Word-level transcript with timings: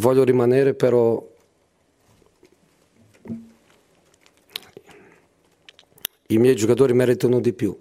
Voglio 0.00 0.24
rimanere 0.24 0.72
però 0.72 1.22
i 6.28 6.38
miei 6.38 6.56
giocatori 6.56 6.94
meritano 6.94 7.38
di 7.38 7.52
più. 7.52 7.78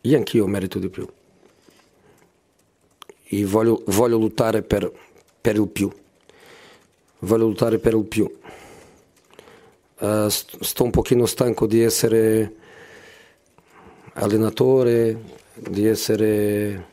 Io 0.00 0.16
anch'io 0.16 0.46
merito 0.46 0.78
di 0.78 0.88
più. 0.88 1.06
Io 3.24 3.46
voglio, 3.46 3.82
voglio 3.88 4.16
lottare 4.16 4.62
per, 4.62 4.90
per 5.38 5.56
il 5.56 5.68
più. 5.68 5.92
Voglio 7.18 7.48
lottare 7.48 7.78
per 7.78 7.92
il 7.92 8.04
più. 8.04 8.38
St- 9.98 10.62
sto 10.62 10.82
un 10.82 10.90
pochino 10.90 11.26
stanco 11.26 11.66
di 11.66 11.82
essere 11.82 12.54
allenatore, 14.14 15.20
di 15.56 15.86
essere 15.86 16.92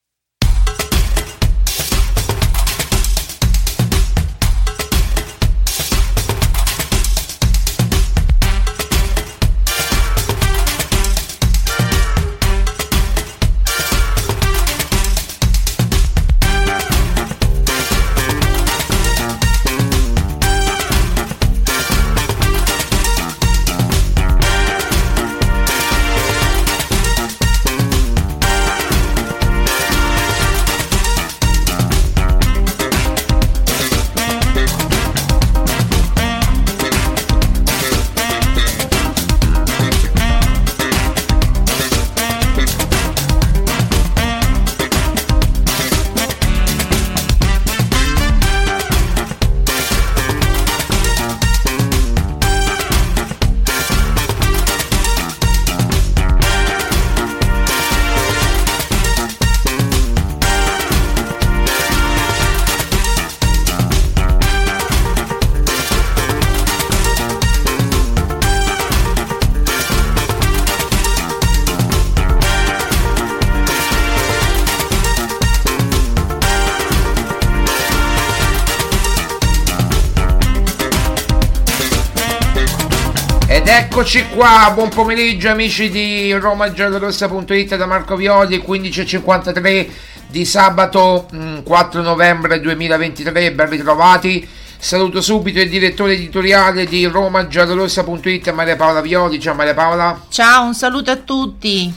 Ed 83.61 83.67
eccoci 83.67 84.25
qua, 84.29 84.71
buon 84.73 84.89
pomeriggio 84.89 85.49
amici 85.49 85.91
di 85.91 86.33
romagiallorossa.it 86.33 87.75
da 87.75 87.85
Marco 87.85 88.15
Violi, 88.15 88.57
15.53 88.57 89.87
di 90.27 90.45
sabato 90.45 91.29
mm, 91.31 91.59
4 91.59 92.01
novembre 92.01 92.59
2023, 92.59 93.51
ben 93.51 93.69
ritrovati. 93.69 94.47
Saluto 94.79 95.21
subito 95.21 95.59
il 95.59 95.69
direttore 95.69 96.13
editoriale 96.13 96.85
di 96.85 97.05
romagiallorossa.it 97.05 98.51
Maria 98.51 98.75
Paola 98.75 98.99
Violi, 98.99 99.39
ciao 99.39 99.53
Maria 99.53 99.75
Paola. 99.75 100.19
Ciao, 100.29 100.65
un 100.65 100.73
saluto 100.73 101.11
a 101.11 101.17
tutti. 101.17 101.93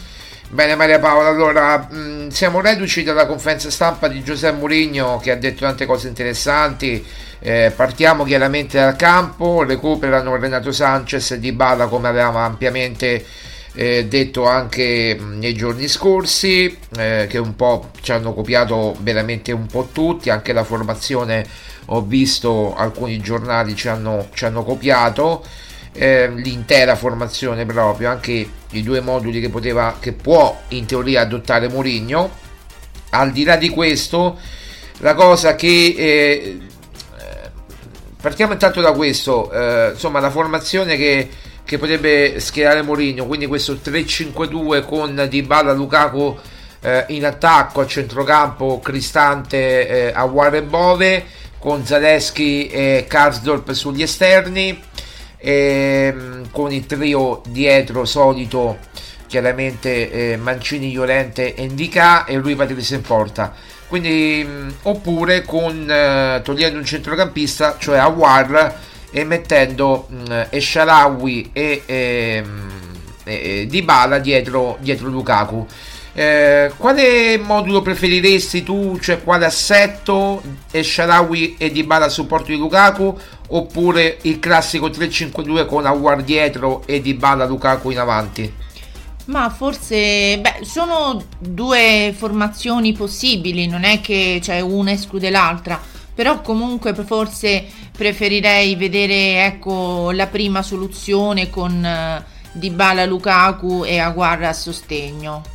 Bene 0.55 0.77
Maria 0.77 1.01
Paola, 1.01 1.31
allora 1.31 1.79
mh, 1.91 2.29
siamo 2.29 2.61
reduci 2.61 3.03
dalla 3.03 3.27
conferenza 3.27 3.73
stampa 3.73 4.06
di 4.06 4.23
Giuseppe 4.23 4.56
Mourinho 4.56 5.19
che 5.19 5.33
ha 5.33 5.35
detto 5.35 5.65
tante 5.65 5.85
cose 5.85 6.06
interessanti. 6.06 7.05
Eh, 7.41 7.73
partiamo 7.75 8.23
chiaramente 8.23 8.79
dal 8.79 8.95
campo, 8.95 9.65
recuperano 9.65 10.37
Renato 10.37 10.71
Sanchez 10.71 11.33
e 11.33 11.41
Dybala 11.41 11.89
come 11.89 12.06
avevamo 12.06 12.39
ampiamente 12.39 13.27
eh, 13.73 14.06
detto 14.06 14.47
anche 14.47 15.17
mh, 15.19 15.39
nei 15.41 15.55
giorni 15.55 15.89
scorsi, 15.89 16.79
eh, 16.99 17.27
che 17.29 17.39
un 17.39 17.57
po' 17.57 17.91
ci 18.00 18.12
hanno 18.12 18.33
copiato 18.33 18.95
veramente 19.00 19.50
un 19.50 19.67
po' 19.67 19.89
tutti, 19.91 20.31
anche 20.31 20.53
la 20.53 20.62
formazione 20.62 21.45
ho 21.87 22.00
visto 22.03 22.77
alcuni 22.77 23.19
giornali 23.19 23.75
ci 23.75 23.89
hanno, 23.89 24.29
ci 24.33 24.45
hanno 24.45 24.62
copiato. 24.62 25.45
Eh, 25.96 26.29
l'intera 26.29 26.96
formazione 26.96 27.64
proprio, 27.64 28.11
anche 28.11 28.49
i 28.70 28.82
due 28.82 29.00
moduli 29.00 29.41
che 29.41 29.49
poteva, 29.49 29.96
che 30.00 30.12
può 30.12 30.62
in 30.69 30.87
teoria 30.87 31.20
adottare 31.20 31.69
Mourinho. 31.69 32.43
al 33.11 33.31
di 33.31 33.44
là 33.44 33.56
di 33.56 33.69
questo, 33.69 34.38
la 34.99 35.14
cosa 35.14 35.55
che... 35.55 35.94
Eh, 35.96 36.58
partiamo 38.25 38.55
intanto 38.55 38.81
da 38.81 38.93
questo, 38.93 39.52
eh, 39.52 39.91
insomma 39.93 40.19
la 40.19 40.31
formazione 40.31 40.96
che, 40.96 41.29
che 41.62 41.76
potrebbe 41.76 42.40
schierare 42.40 42.81
Mourinho, 42.81 43.26
quindi 43.26 43.47
questo 43.47 43.75
3-5-2 43.75 44.82
con 44.87 45.26
Dybala, 45.29 45.75
Lukaku 45.75 46.35
eh, 46.81 47.05
in 47.08 47.26
attacco 47.26 47.82
a 47.82 47.87
centrocampo, 47.87 48.81
Cristante, 48.81 49.88
eh, 49.88 50.12
Aguare 50.14 50.58
e 50.58 50.62
Bove, 50.62 51.25
con 51.58 51.85
Zaleschi 51.85 52.67
e 52.69 53.05
Karsdorp 53.06 53.73
sugli 53.73 54.02
esterni, 54.02 54.82
ehm, 55.44 56.50
con 56.50 56.73
il 56.73 56.87
trio 56.87 57.43
dietro 57.46 58.05
solito 58.05 58.79
chiaramente 59.26 60.11
eh, 60.32 60.37
Mancini, 60.37 60.93
Llorente 60.93 61.55
e 61.55 61.62
Indica 61.64 62.25
e 62.25 62.37
lui 62.37 62.55
Patrice 62.55 62.94
in 62.94 63.02
porta 63.02 63.52
quindi 63.87 64.44
mh, 64.44 64.75
oppure 64.82 65.43
con 65.43 65.88
eh, 65.88 66.41
togliendo 66.43 66.79
un 66.79 66.85
centrocampista 66.85 67.76
cioè 67.79 67.99
Awar 67.99 68.81
e 69.11 69.25
mettendo 69.25 70.06
mh, 70.08 70.46
Esharawi 70.50 71.50
e, 71.52 71.82
e, 71.85 72.44
e 73.25 73.67
Dybala 73.69 74.19
dietro, 74.19 74.79
dietro 74.81 75.08
Lukaku 75.08 75.67
eh, 76.17 76.70
quale 76.76 77.38
modulo 77.38 77.82
preferiresti 77.82 78.62
tu? 78.62 78.97
Cioè 79.00 79.20
quale 79.25 79.47
assetto? 79.47 80.40
Esharawi 80.70 81.56
e 81.58 81.73
Dybala 81.73 82.05
a 82.05 82.08
supporto 82.08 82.52
di 82.52 82.56
Lukaku 82.56 83.19
oppure 83.49 84.19
il 84.23 84.38
classico 84.38 84.88
3-5-2 84.88 85.67
con 85.67 85.87
Awar 85.87 86.23
dietro 86.23 86.82
e 86.87 87.00
Dybala 87.00 87.46
Lukaku 87.46 87.91
in 87.91 87.99
avanti? 87.99 88.52
Ma 89.26 89.49
forse, 89.49 90.38
beh, 90.38 90.64
sono 90.64 91.23
due 91.38 92.14
formazioni 92.17 92.93
possibili, 92.93 93.67
non 93.67 93.85
è 93.85 94.00
che 94.00 94.41
cioè, 94.43 94.61
una 94.61 94.93
esclude 94.93 95.31
l'altra, 95.31 95.81
però 96.14 96.43
comunque 96.43 96.94
forse 96.94 97.64
preferirei 97.96 98.76
vedere 98.76 99.44
ecco, 99.47 100.11
la 100.11 100.26
prima 100.26 100.62
soluzione 100.62 101.49
con 101.49 101.73
uh, 101.73 102.23
Dybala 102.52 103.06
Lukaku 103.06 103.85
e 103.85 103.99
Aguarra 103.99 104.50
a 104.50 104.52
sostegno. 104.52 105.54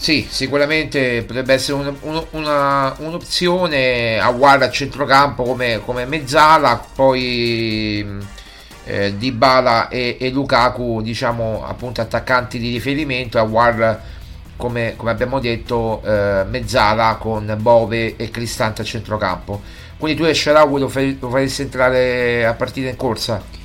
Sì, 0.00 0.26
sicuramente 0.30 1.22
potrebbe 1.24 1.52
essere 1.52 1.76
un, 1.76 1.94
un, 2.00 2.24
una, 2.30 2.94
un'opzione 3.00 4.18
Aguarra 4.18 4.64
a 4.64 4.70
centrocampo 4.70 5.42
come, 5.42 5.82
come 5.84 6.06
mezzala, 6.06 6.82
poi 6.94 8.06
eh, 8.84 9.14
Dybala 9.18 9.88
e, 9.88 10.16
e, 10.18 10.30
Lukaku 10.30 11.02
diciamo 11.02 11.66
appunto 11.66 12.00
attaccanti 12.00 12.58
di 12.58 12.70
riferimento 12.70 13.38
a 13.38 13.42
War 13.42 14.02
come, 14.56 14.94
come 14.96 15.10
abbiamo 15.10 15.38
detto 15.38 16.00
eh, 16.02 16.44
mezzala 16.48 17.16
con 17.20 17.58
Bove 17.60 18.16
e 18.16 18.30
Cristante 18.30 18.80
a 18.80 18.84
centrocampo 18.86 19.60
quindi 19.98 20.18
tu 20.18 20.26
e 20.26 20.32
Sharawi 20.32 20.80
lo, 20.80 20.90
lo 21.20 21.28
faresti 21.28 21.60
entrare 21.60 22.46
a 22.46 22.54
partita 22.54 22.88
in 22.88 22.96
corsa? 22.96 23.59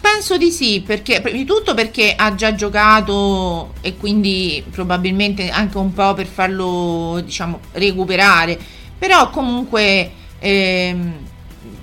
Penso 0.00 0.36
di 0.36 0.50
sì, 0.50 0.82
perché 0.84 1.20
prima 1.20 1.36
di 1.36 1.44
tutto 1.44 1.74
perché 1.74 2.14
ha 2.16 2.34
già 2.34 2.54
giocato 2.54 3.74
e 3.80 3.96
quindi 3.96 4.64
probabilmente 4.70 5.48
anche 5.50 5.78
un 5.78 5.92
po' 5.92 6.14
per 6.14 6.26
farlo 6.26 7.20
diciamo 7.24 7.60
recuperare, 7.72 8.58
però 8.98 9.30
comunque 9.30 10.10
ehm, 10.38 11.30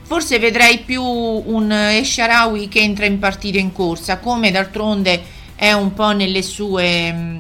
Forse 0.10 0.40
vedrei 0.40 0.80
più 0.80 1.04
un 1.04 1.72
Esharawi 1.72 2.68
che 2.68 2.80
entra 2.80 3.06
in 3.06 3.20
partita 3.20 3.60
in 3.60 3.72
corsa, 3.72 4.18
come 4.18 4.50
d'altronde 4.50 5.22
è 5.54 5.72
un 5.72 5.94
po' 5.94 6.14
nelle 6.14 6.42
sue 6.42 7.38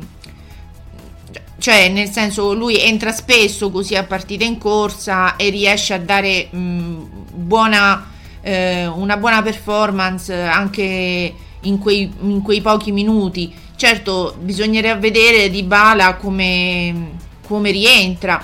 cioè 1.57 1.89
nel 1.89 2.09
senso 2.09 2.53
lui 2.53 2.79
entra 2.79 3.11
spesso 3.11 3.71
così 3.71 3.95
a 3.95 4.03
partita 4.03 4.45
in 4.45 4.59
corsa 4.59 5.35
e 5.35 5.49
riesce 5.49 5.95
a 5.95 5.99
dare 5.99 6.47
mh, 6.51 7.07
buona, 7.33 8.11
eh, 8.41 8.85
una 8.87 9.17
buona 9.17 9.41
performance 9.41 10.33
anche 10.33 11.33
in 11.61 11.77
quei, 11.77 12.11
in 12.21 12.41
quei, 12.41 12.61
pochi 12.61 12.91
minuti 12.91 13.53
certo 13.75 14.35
bisognerebbe 14.39 15.11
vedere 15.11 15.49
di 15.49 15.63
Bala 15.63 16.15
come, 16.15 17.11
come 17.45 17.71
rientra 17.71 18.43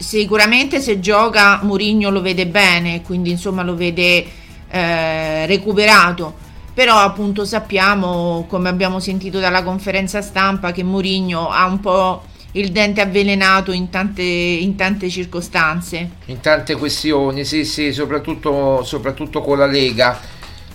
sicuramente 0.00 0.80
se 0.80 0.98
gioca 0.98 1.60
Mourinho 1.62 2.08
lo 2.10 2.22
vede 2.22 2.46
bene, 2.46 3.02
quindi 3.02 3.30
insomma 3.30 3.62
lo 3.62 3.76
vede 3.76 4.26
eh, 4.70 5.46
recuperato. 5.46 6.48
Però 6.72 6.96
appunto 6.96 7.44
sappiamo, 7.44 8.46
come 8.48 8.70
abbiamo 8.70 9.00
sentito 9.00 9.38
dalla 9.38 9.62
conferenza 9.62 10.22
stampa, 10.22 10.72
che 10.72 10.82
Mourinho 10.82 11.50
ha 11.50 11.66
un 11.66 11.80
po' 11.80 12.22
il 12.52 12.72
dente 12.72 13.00
avvelenato 13.00 13.72
in 13.72 13.90
tante, 13.90 14.22
in 14.22 14.74
tante 14.76 15.08
circostanze. 15.08 16.10
In 16.26 16.40
tante 16.40 16.74
questioni, 16.74 17.44
sì, 17.44 17.64
sì, 17.64 17.92
soprattutto, 17.92 18.82
soprattutto 18.82 19.40
con 19.40 19.58
la 19.58 19.66
Lega. 19.66 20.18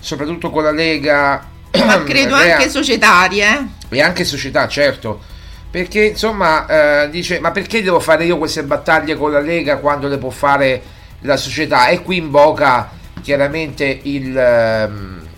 Soprattutto 0.00 0.50
con 0.50 0.62
la 0.62 0.72
Lega. 0.72 1.46
Ma 1.84 2.02
credo 2.04 2.34
anche 2.34 2.70
societarie. 2.70 3.68
Eh? 3.88 3.96
E 3.96 4.02
anche 4.02 4.24
società, 4.24 4.66
certo 4.68 5.34
perché 5.68 6.04
insomma 6.04 7.02
eh, 7.02 7.10
dice 7.10 7.38
ma 7.40 7.50
perché 7.50 7.82
devo 7.82 8.00
fare 8.00 8.24
io 8.24 8.38
queste 8.38 8.62
battaglie 8.62 9.14
con 9.14 9.30
la 9.30 9.40
Lega 9.40 9.76
quando 9.76 10.08
le 10.08 10.16
può 10.16 10.30
fare 10.30 10.80
la 11.20 11.36
società 11.36 11.88
e 11.88 12.02
qui 12.02 12.16
invoca 12.16 12.88
chiaramente 13.20 14.00
il, 14.04 14.34
eh, 14.38 14.88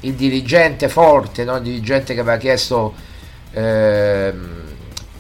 il 0.01 0.13
dirigente 0.13 0.89
forte 0.89 1.43
no? 1.43 1.57
il 1.57 1.63
dirigente 1.63 2.15
che 2.15 2.21
aveva 2.21 2.37
chiesto 2.37 2.95
eh, 3.53 4.33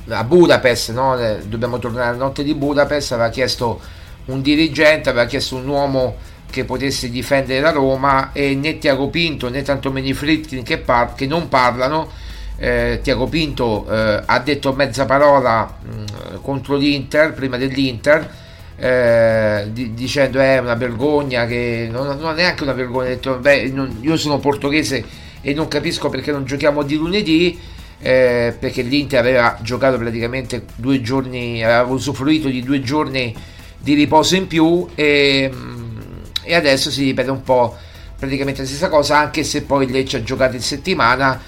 a 0.09 0.25
Budapest 0.25 0.93
no? 0.93 1.19
Eh, 1.19 1.39
dobbiamo 1.47 1.79
tornare 1.79 2.09
alla 2.09 2.17
notte 2.17 2.43
di 2.43 2.55
Budapest 2.55 3.13
aveva 3.13 3.29
chiesto 3.29 3.81
un 4.27 4.43
dirigente 4.43 5.09
aveva 5.09 5.27
chiesto 5.27 5.57
un 5.57 5.67
uomo 5.69 6.17
che 6.51 6.65
potesse 6.65 7.11
difendere 7.11 7.61
la 7.61 7.71
Roma 7.71 8.33
e 8.33 8.55
né 8.55 8.79
Tiago 8.79 9.09
Pinto 9.09 9.49
né 9.49 9.63
tantomeno 9.63 10.13
Fritkin 10.15 10.63
che, 10.63 10.79
par- 10.79 11.15
che 11.15 11.27
non 11.27 11.49
parlano 11.49 12.11
eh, 12.57 13.01
Tiago 13.03 13.27
Pinto 13.27 13.87
eh, 13.89 14.23
ha 14.25 14.39
detto 14.41 14.73
mezza 14.73 15.05
parola 15.05 15.79
mh, 15.81 15.91
mm, 15.91 16.05
contro 16.43 16.77
l'Inter 16.77 17.33
prima 17.33 17.57
dell'Inter 17.57 18.47
eh, 18.77 19.69
di, 19.73 19.93
dicendo 19.93 20.39
è 20.41 20.59
una 20.59 20.75
vergogna 20.75 21.47
che 21.47 21.89
non, 21.91 22.17
non, 22.19 22.33
è 22.33 22.37
neanche 22.37 22.63
una 22.63 22.73
vergogna 22.73 23.07
ha 23.07 23.11
detto 23.11 23.37
beh, 23.37 23.71
non, 23.73 23.99
io 24.01 24.17
sono 24.17 24.39
portoghese 24.39 25.05
e 25.41 25.53
non 25.53 25.69
capisco 25.69 26.09
perché 26.09 26.33
non 26.33 26.45
giochiamo 26.45 26.83
di 26.83 26.97
lunedì 26.97 27.59
eh, 28.00 28.55
perché 28.59 28.83
l'Inter 28.83 29.19
aveva 29.21 29.59
giocato 29.61 29.99
praticamente 29.99 30.64
due 30.76 31.00
giorni 31.00 31.64
aveva 31.64 31.83
usufruito 31.83 32.49
di 32.49 32.62
due 32.62 32.81
giorni 32.81 33.35
di 33.78 33.95
riposo 33.95 34.37
in 34.37 34.47
più 34.47 34.87
e, 34.95 35.50
mm, 35.52 35.97
e 36.43 36.55
adesso 36.55 36.90
si 36.90 37.05
ripete 37.05 37.31
un 37.31 37.43
po' 37.43 37.76
praticamente 38.19 38.62
la 38.62 38.67
stessa 38.67 38.88
cosa 38.88 39.19
anche 39.19 39.43
se 39.45 39.62
poi 39.62 39.90
Lecce 39.90 40.19
ha 40.19 40.23
giocato 40.23 40.55
in 40.55 40.62
settimana 40.62 41.40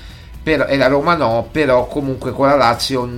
però, 0.42 0.66
e 0.66 0.76
la 0.76 0.86
Roma 0.86 1.14
no, 1.14 1.48
però 1.50 1.86
comunque 1.86 2.32
con 2.32 2.46
la 2.46 2.56
Lazio 2.56 3.08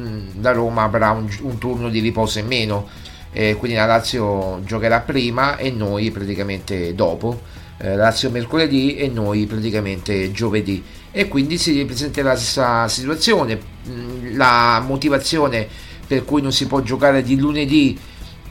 la 0.40 0.52
Roma 0.52 0.82
avrà 0.82 1.10
un, 1.10 1.28
un 1.42 1.58
turno 1.58 1.88
di 1.88 2.00
riposo 2.00 2.40
in 2.40 2.46
meno, 2.46 2.88
eh, 3.32 3.54
quindi 3.54 3.76
la 3.76 3.86
Lazio 3.86 4.60
giocherà 4.64 5.00
prima 5.00 5.56
e 5.56 5.70
noi 5.70 6.10
praticamente 6.10 6.94
dopo, 6.96 7.42
eh, 7.78 7.94
Lazio 7.94 8.28
mercoledì 8.30 8.96
e 8.96 9.06
noi 9.06 9.46
praticamente 9.46 10.32
giovedì 10.32 10.82
e 11.12 11.28
quindi 11.28 11.58
si 11.58 11.72
ripresenterà 11.72 12.30
la 12.30 12.36
stessa 12.36 12.88
situazione, 12.88 13.60
mm, 13.88 14.36
la 14.36 14.82
motivazione 14.84 15.68
per 16.06 16.24
cui 16.24 16.42
non 16.42 16.52
si 16.52 16.66
può 16.66 16.80
giocare 16.80 17.22
di 17.22 17.38
lunedì 17.38 17.98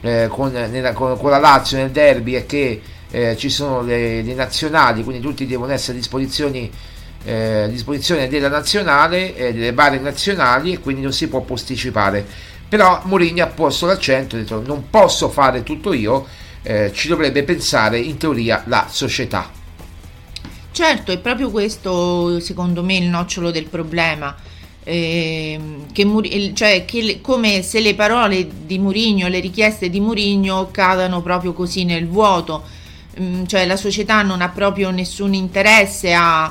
eh, 0.00 0.28
con, 0.30 0.50
nella, 0.52 0.92
con, 0.92 1.18
con, 1.18 1.30
la 1.30 1.38
Lazio 1.38 1.76
nel 1.76 1.90
derby 1.90 2.32
è 2.32 2.46
che 2.46 2.80
eh, 3.10 3.36
ci 3.36 3.50
sono 3.50 3.82
le, 3.82 4.22
le 4.22 4.34
nazionali, 4.34 5.04
quindi 5.04 5.22
tutti 5.22 5.46
devono 5.46 5.72
essere 5.72 5.92
a 5.92 6.00
disposizione 6.00 6.70
eh, 7.24 7.62
a 7.62 7.66
disposizione 7.68 8.28
della 8.28 8.48
nazionale, 8.48 9.34
eh, 9.36 9.52
delle 9.52 9.72
varie 9.72 10.00
nazionali 10.00 10.72
e 10.72 10.80
quindi 10.80 11.02
non 11.02 11.12
si 11.12 11.28
può 11.28 11.40
posticipare. 11.40 12.26
Però 12.68 13.02
Mourinho 13.04 13.44
ha 13.44 13.48
posto 13.48 13.86
l'accento, 13.86 14.36
ha 14.36 14.38
detto 14.38 14.62
non 14.64 14.88
posso 14.88 15.28
fare 15.28 15.62
tutto 15.62 15.92
io, 15.92 16.26
eh, 16.62 16.90
ci 16.92 17.08
dovrebbe 17.08 17.42
pensare 17.42 17.98
in 17.98 18.16
teoria 18.16 18.62
la 18.66 18.86
società. 18.88 19.50
Certo, 20.72 21.12
è 21.12 21.18
proprio 21.18 21.50
questo 21.50 22.40
secondo 22.40 22.82
me 22.82 22.96
il 22.96 23.04
nocciolo 23.04 23.50
del 23.50 23.66
problema. 23.66 24.34
Eh, 24.84 25.60
che, 25.92 26.52
cioè, 26.54 26.84
che, 26.86 27.20
come 27.20 27.62
se 27.62 27.80
le 27.80 27.94
parole 27.94 28.48
di 28.64 28.78
Mourinho, 28.78 29.28
le 29.28 29.40
richieste 29.40 29.90
di 29.90 30.00
Mourinho 30.00 30.70
cadano 30.70 31.20
proprio 31.20 31.52
così 31.52 31.84
nel 31.84 32.08
vuoto, 32.08 32.64
mm, 33.20 33.44
cioè 33.44 33.66
la 33.66 33.76
società 33.76 34.22
non 34.22 34.40
ha 34.40 34.48
proprio 34.48 34.90
nessun 34.90 35.34
interesse 35.34 36.14
a, 36.14 36.50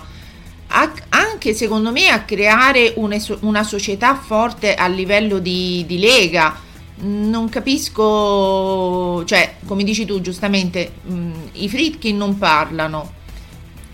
anche 1.10 1.54
secondo 1.56 1.92
me 1.92 2.10
a 2.10 2.22
creare 2.22 2.94
una 2.96 3.64
società 3.64 4.16
forte 4.16 4.76
a 4.76 4.88
livello 4.88 5.40
di, 5.40 5.84
di 5.88 5.98
lega. 5.98 6.56
Non 7.04 7.50
capisco, 7.50 9.26
cioè, 9.26 9.56
come 9.66 9.84
dici 9.84 10.06
tu 10.06 10.22
giustamente, 10.22 10.92
mh, 11.02 11.32
i 11.54 11.68
Fritkin 11.68 12.16
non 12.16 12.38
parlano 12.38 13.20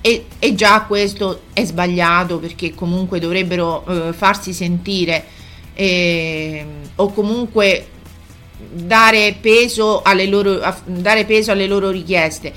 e, 0.01 0.25
e, 0.39 0.55
già 0.55 0.83
questo 0.83 1.41
è 1.53 1.65
sbagliato 1.65 2.39
perché 2.39 2.73
comunque 2.73 3.19
dovrebbero 3.19 3.85
eh, 3.85 4.13
farsi 4.13 4.53
sentire 4.53 5.25
eh, 5.73 6.65
o 6.95 7.11
comunque 7.11 7.87
dare 8.57 9.35
peso, 9.39 10.01
alle 10.01 10.25
loro, 10.25 10.59
dare 10.85 11.25
peso 11.25 11.51
alle 11.51 11.67
loro 11.67 11.89
richieste. 11.89 12.53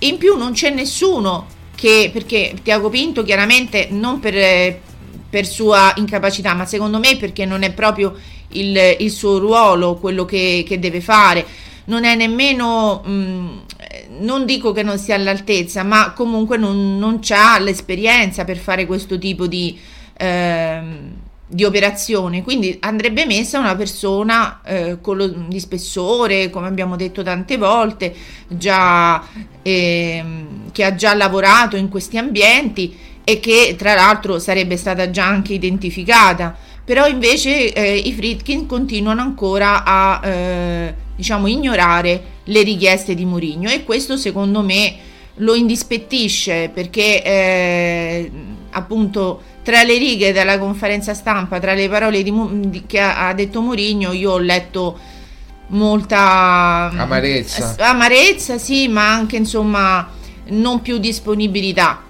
In 0.00 0.18
più 0.18 0.36
non 0.36 0.52
c'è 0.52 0.70
nessuno 0.70 1.46
che, 1.74 2.10
perché 2.12 2.54
Tiago 2.62 2.88
Pinto 2.88 3.22
chiaramente 3.22 3.88
non 3.90 4.20
per, 4.20 4.78
per 5.28 5.46
sua 5.46 5.92
incapacità, 5.96 6.54
ma 6.54 6.66
secondo 6.66 6.98
me 6.98 7.16
perché 7.16 7.44
non 7.44 7.62
è 7.62 7.72
proprio 7.72 8.14
il, 8.50 8.96
il 8.98 9.10
suo 9.10 9.38
ruolo 9.38 9.96
quello 9.96 10.24
che, 10.24 10.64
che, 10.66 10.78
deve 10.78 11.00
fare, 11.00 11.46
non 11.84 12.04
è 12.04 12.14
nemmeno, 12.14 13.02
mh, 13.04 13.60
non 14.18 14.44
dico 14.44 14.72
che 14.72 14.82
non 14.82 14.98
sia 14.98 15.14
all'altezza, 15.14 15.82
ma 15.82 16.12
comunque 16.12 16.56
non, 16.56 16.98
non 16.98 17.20
ha 17.30 17.58
l'esperienza 17.58 18.44
per 18.44 18.56
fare 18.56 18.86
questo 18.86 19.18
tipo 19.18 19.46
di... 19.46 19.78
Eh, 20.16 21.26
di 21.50 21.64
operazione, 21.64 22.42
quindi 22.42 22.76
andrebbe 22.80 23.24
messa 23.24 23.58
una 23.58 23.74
persona 23.74 24.60
eh, 24.62 24.98
lo, 25.02 25.26
di 25.28 25.58
spessore, 25.58 26.50
come 26.50 26.66
abbiamo 26.66 26.94
detto 26.94 27.22
tante 27.22 27.56
volte, 27.56 28.14
già, 28.46 29.24
eh, 29.62 30.24
che 30.70 30.84
ha 30.84 30.94
già 30.94 31.14
lavorato 31.14 31.76
in 31.76 31.88
questi 31.88 32.18
ambienti 32.18 32.94
e 33.24 33.40
che 33.40 33.76
tra 33.78 33.94
l'altro 33.94 34.38
sarebbe 34.38 34.76
stata 34.76 35.08
già 35.08 35.24
anche 35.24 35.54
identificata. 35.54 36.54
Però 36.84 37.06
invece 37.06 37.72
eh, 37.72 37.96
i 37.96 38.12
Fritkin 38.12 38.66
continuano 38.66 39.22
ancora 39.22 39.84
a 39.84 40.26
eh, 40.26 40.94
diciamo, 41.18 41.48
ignorare 41.48 42.22
le 42.44 42.62
richieste 42.62 43.16
di 43.16 43.24
Mourinho 43.24 43.68
e 43.68 43.82
questo 43.82 44.16
secondo 44.16 44.62
me 44.62 44.96
lo 45.40 45.54
indispettisce 45.54 46.70
perché 46.72 47.24
eh, 47.24 48.30
appunto 48.70 49.42
tra 49.64 49.82
le 49.82 49.98
righe 49.98 50.32
della 50.32 50.58
conferenza 50.60 51.12
stampa, 51.14 51.58
tra 51.58 51.74
le 51.74 51.88
parole 51.88 52.22
di, 52.22 52.32
di, 52.70 52.84
che 52.86 53.00
ha, 53.00 53.26
ha 53.26 53.34
detto 53.34 53.60
Mourinho, 53.60 54.12
io 54.12 54.30
ho 54.32 54.38
letto 54.38 54.96
molta 55.68 56.88
amarezza. 56.94 57.74
amarezza, 57.78 58.58
sì, 58.58 58.86
ma 58.86 59.12
anche 59.12 59.36
insomma 59.36 60.08
non 60.50 60.80
più 60.80 60.98
disponibilità. 60.98 62.02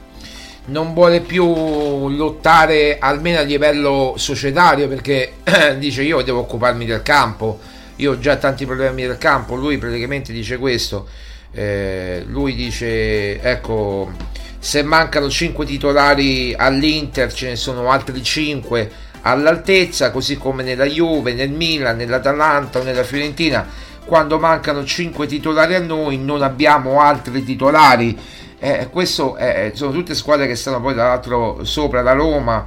Non 0.66 0.92
vuole 0.92 1.20
più 1.20 2.08
lottare 2.10 2.98
almeno 3.00 3.38
a 3.38 3.42
livello 3.42 4.14
societario 4.18 4.86
perché 4.86 5.36
dice 5.78 6.02
io 6.02 6.20
devo 6.20 6.40
occuparmi 6.40 6.84
del 6.84 7.02
campo, 7.02 7.58
io 7.98 8.12
ho 8.12 8.18
già 8.18 8.36
tanti 8.36 8.66
problemi 8.66 9.02
del 9.02 9.18
campo, 9.18 9.54
lui 9.54 9.78
praticamente 9.78 10.32
dice 10.32 10.58
questo, 10.58 11.08
eh, 11.52 12.24
lui 12.26 12.54
dice 12.54 13.40
ecco 13.40 14.10
se 14.58 14.82
mancano 14.82 15.30
5 15.30 15.64
titolari 15.64 16.54
all'Inter 16.56 17.32
ce 17.32 17.48
ne 17.48 17.56
sono 17.56 17.90
altri 17.90 18.22
5 18.22 18.90
all'altezza, 19.22 20.10
così 20.10 20.36
come 20.36 20.62
nella 20.62 20.84
Juve, 20.84 21.32
nel 21.32 21.50
Milan, 21.50 21.96
nell'Atalanta 21.96 22.80
o 22.80 22.82
nella 22.82 23.04
Fiorentina. 23.04 23.66
Quando 24.04 24.38
mancano 24.38 24.84
5 24.84 25.26
titolari 25.26 25.74
a 25.74 25.80
noi 25.80 26.18
non 26.18 26.42
abbiamo 26.42 27.00
altri 27.00 27.44
titolari. 27.44 28.18
Eh, 28.58 28.88
questo 28.90 29.36
è, 29.36 29.70
sono 29.74 29.92
tutte 29.92 30.14
squadre 30.14 30.46
che 30.46 30.56
stanno 30.56 30.80
poi 30.80 30.94
tra 30.94 31.08
l'altro 31.08 31.62
sopra 31.64 32.02
la 32.02 32.12
Roma, 32.12 32.66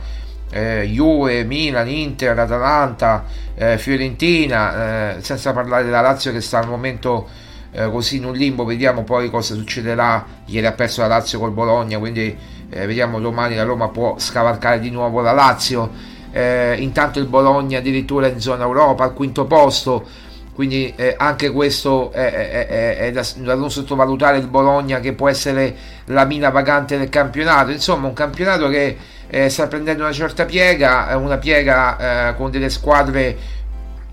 eh, 0.52 0.88
Juve, 0.92 1.44
Milan, 1.46 1.88
Inter, 1.90 2.38
Atalanta, 2.38 3.26
eh, 3.56 3.78
Fiorentina, 3.78 5.16
eh, 5.16 5.22
senza 5.22 5.54
parlare 5.54 5.84
della 5.86 6.02
Lazio 6.02 6.32
che 6.32 6.42
sta 6.42 6.60
al 6.60 6.68
momento 6.68 7.28
eh, 7.72 7.90
così 7.90 8.18
in 8.18 8.26
un 8.26 8.34
limbo, 8.34 8.66
vediamo 8.66 9.04
poi 9.04 9.30
cosa 9.30 9.56
succederà. 9.56 10.26
Ieri 10.46 10.68
ha 10.68 10.74
perso 10.74 11.02
la 11.02 11.08
Lazio 11.08 11.40
col 11.40 11.52
Bologna, 11.52 11.98
quindi 11.98 12.36
eh, 12.70 12.86
vediamo 12.86 13.20
domani 13.20 13.56
la 13.56 13.64
Roma 13.64 13.90
può 13.90 14.16
scavalcare 14.18 14.80
di 14.80 14.90
nuovo 14.90 15.22
la 15.22 15.32
Lazio. 15.32 15.90
Eh, 16.34 16.76
intanto 16.80 17.20
il 17.20 17.26
Bologna 17.26 17.80
addirittura 17.80 18.28
in 18.28 18.40
zona 18.40 18.64
Europa 18.64 19.04
al 19.04 19.14
quinto 19.14 19.46
posto, 19.46 20.06
quindi 20.54 20.94
eh, 20.96 21.16
anche 21.18 21.50
questo 21.50 22.12
è, 22.12 22.32
è, 22.32 22.68
è, 22.68 22.98
è 22.98 23.12
da, 23.12 23.26
da, 23.38 23.56
non 23.56 23.72
sottovalutare 23.72 24.38
il 24.38 24.48
Bologna 24.48 25.00
che 25.00 25.14
può 25.14 25.28
essere 25.28 25.76
la 26.06 26.26
mina 26.26 26.50
vagante 26.50 26.98
del 26.98 27.10
campionato. 27.10 27.72
Insomma, 27.72 28.08
un 28.08 28.14
campionato 28.14 28.68
che 28.68 28.98
eh, 29.32 29.50
sta 29.50 29.68
prendendo 29.68 30.04
una 30.04 30.12
certa 30.12 30.46
piega, 30.46 31.16
una 31.18 31.38
piega 31.38 32.30
eh, 32.30 32.36
con 32.36 32.52
delle 32.52 32.70
squadre 32.70 33.60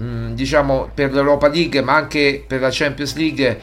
Mm, 0.01 0.35
diciamo 0.35 0.91
per 0.95 1.13
l'Europa 1.13 1.49
League 1.49 1.83
ma 1.83 1.97
anche 1.97 2.45
per 2.47 2.61
la 2.61 2.69
Champions 2.71 3.17
League 3.17 3.61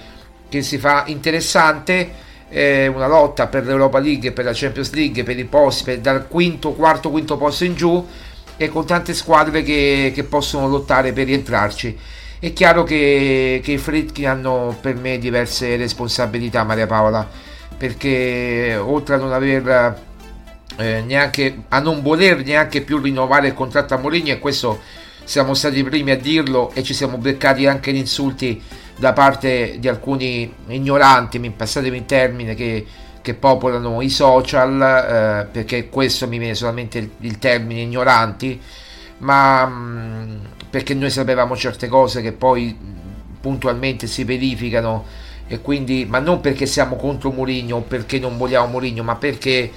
che 0.50 0.62
si 0.62 0.78
fa 0.78 1.04
interessante. 1.08 2.24
Eh, 2.48 2.88
una 2.88 3.08
lotta 3.08 3.48
per 3.48 3.66
l'Europa 3.66 4.00
League 4.00 4.32
per 4.32 4.46
la 4.46 4.52
Champions 4.54 4.94
League 4.94 5.24
per 5.24 5.38
i 5.38 5.46
posti 5.46 5.84
per, 5.84 6.00
dal 6.00 6.28
quinto, 6.28 6.74
quarto, 6.74 7.10
quinto 7.10 7.38
posto 7.38 7.64
in 7.66 7.74
giù 7.74 8.06
e 8.56 8.70
con 8.70 8.86
tante 8.86 9.14
squadre 9.14 9.64
che, 9.64 10.12
che 10.14 10.24
possono 10.26 10.68
lottare 10.68 11.12
per 11.12 11.26
rientrarci. 11.26 11.98
È 12.40 12.54
chiaro 12.54 12.84
che, 12.84 13.62
che 13.64 13.72
i 13.72 13.78
Fritkin 13.78 14.28
hanno 14.28 14.78
per 14.80 14.96
me 14.96 15.18
diverse 15.18 15.76
responsabilità 15.78 16.64
Maria 16.64 16.86
Paola 16.86 17.28
perché 17.78 18.78
oltre 18.80 19.16
a 19.16 19.18
non 19.18 19.34
aver 19.34 20.05
eh, 20.78 21.02
neanche 21.02 21.64
a 21.70 21.80
non 21.80 22.02
voler 22.02 22.44
neanche 22.44 22.82
più 22.82 23.00
rinnovare 23.00 23.48
il 23.48 23.54
contratto 23.54 23.94
a 23.94 23.98
Mourinho 23.98 24.32
e 24.32 24.40
questo 24.40 24.80
siamo 25.24 25.54
stati 25.54 25.80
i 25.80 25.84
primi 25.84 26.12
a 26.12 26.18
dirlo 26.18 26.72
e 26.74 26.84
ci 26.84 26.94
siamo 26.94 27.18
beccati 27.18 27.66
anche 27.66 27.90
in 27.90 27.96
insulti 27.96 28.62
da 28.98 29.12
parte 29.12 29.76
di 29.80 29.88
alcuni 29.88 30.52
ignoranti, 30.68 31.40
passatemi 31.50 31.98
in 31.98 32.06
termine, 32.06 32.56
che, 32.56 32.86
che 33.22 33.34
popolano 33.34 34.02
i 34.02 34.10
social, 34.10 34.82
eh, 34.82 35.48
perché 35.52 35.90
questo 35.90 36.28
mi 36.28 36.38
viene 36.38 36.56
solamente 36.56 37.00
il, 37.00 37.10
il 37.22 37.40
termine 37.40 37.82
ignoranti, 37.82 38.62
ma 39.20 39.66
mh, 39.66 39.72
mm, 39.72 40.36
perché 40.70 40.94
noi 40.94 41.10
sapevamo 41.10 41.58
certe 41.58 41.88
cose 41.88 42.22
che 42.22 42.32
poi 42.32 42.78
puntualmente 43.42 44.08
si 44.08 44.24
verificano 44.24 45.06
e 45.48 45.62
quindi, 45.62 46.06
ma 46.08 46.20
non 46.20 46.40
perché 46.42 46.66
siamo 46.66 46.96
contro 46.96 47.32
Mourinho 47.32 47.78
o 47.78 47.82
perché 47.82 48.18
non 48.18 48.38
vogliamo 48.38 48.68
Mourinho, 48.68 49.04
ma 49.04 49.16
perché 49.16 49.72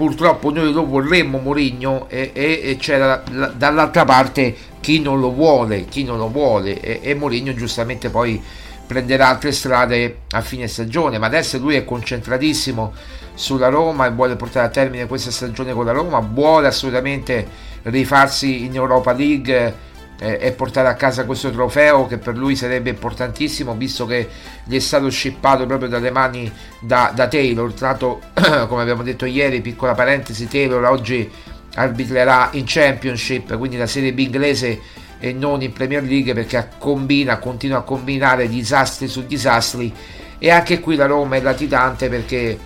purtroppo 0.00 0.50
noi 0.50 0.72
lo 0.72 0.86
vorremmo 0.86 1.36
Mourinho 1.36 2.08
e, 2.08 2.30
e, 2.32 2.60
e 2.64 2.76
c'era 2.78 3.22
la, 3.32 3.48
dall'altra 3.48 4.06
parte 4.06 4.56
chi 4.80 4.98
non 4.98 5.20
lo 5.20 5.30
vuole, 5.30 5.84
chi 5.84 6.04
non 6.04 6.16
lo 6.16 6.30
vuole 6.30 6.80
e, 6.80 7.00
e 7.02 7.14
Mourinho 7.14 7.52
giustamente 7.52 8.08
poi 8.08 8.42
prenderà 8.86 9.28
altre 9.28 9.52
strade 9.52 10.20
a 10.30 10.40
fine 10.40 10.68
stagione, 10.68 11.18
ma 11.18 11.26
adesso 11.26 11.58
lui 11.58 11.74
è 11.74 11.84
concentratissimo 11.84 12.94
sulla 13.34 13.68
Roma 13.68 14.06
e 14.06 14.10
vuole 14.10 14.36
portare 14.36 14.68
a 14.68 14.70
termine 14.70 15.06
questa 15.06 15.30
stagione 15.30 15.74
con 15.74 15.84
la 15.84 15.92
Roma, 15.92 16.18
vuole 16.20 16.68
assolutamente 16.68 17.46
rifarsi 17.82 18.64
in 18.64 18.74
Europa 18.74 19.12
League 19.12 19.74
eh, 20.20 20.38
e 20.40 20.52
portare 20.52 20.88
a 20.88 20.94
casa 20.94 21.24
questo 21.24 21.50
trofeo 21.50 22.06
che 22.06 22.18
per 22.18 22.36
lui 22.36 22.54
sarebbe 22.54 22.90
importantissimo 22.90 23.74
visto 23.74 24.04
che 24.04 24.28
gli 24.64 24.76
è 24.76 24.78
stato 24.78 25.08
scippato 25.08 25.64
proprio 25.64 25.88
dalle 25.88 26.10
mani 26.10 26.52
da, 26.78 27.10
da 27.14 27.26
Taylor, 27.26 27.72
tra 27.72 27.88
l'altro 27.88 28.20
come 28.68 28.82
abbiamo 28.82 29.02
detto 29.02 29.24
ieri, 29.24 29.62
piccola 29.62 29.94
parentesi, 29.94 30.46
Taylor 30.46 30.84
oggi 30.84 31.28
arbitrerà 31.74 32.50
in 32.52 32.64
Championship, 32.66 33.56
quindi 33.56 33.76
la 33.76 33.86
Serie 33.86 34.12
B 34.12 34.18
inglese 34.18 34.80
e 35.18 35.32
non 35.32 35.62
in 35.62 35.72
Premier 35.72 36.02
League 36.02 36.34
perché 36.34 36.68
combina, 36.78 37.38
continua 37.38 37.78
a 37.78 37.82
combinare 37.82 38.48
disastri 38.48 39.08
su 39.08 39.26
disastri. 39.26 39.92
E 40.38 40.50
anche 40.50 40.80
qui 40.80 40.96
la 40.96 41.06
Roma 41.06 41.36
è 41.36 41.40
latitante 41.40 42.08
perché 42.08 42.58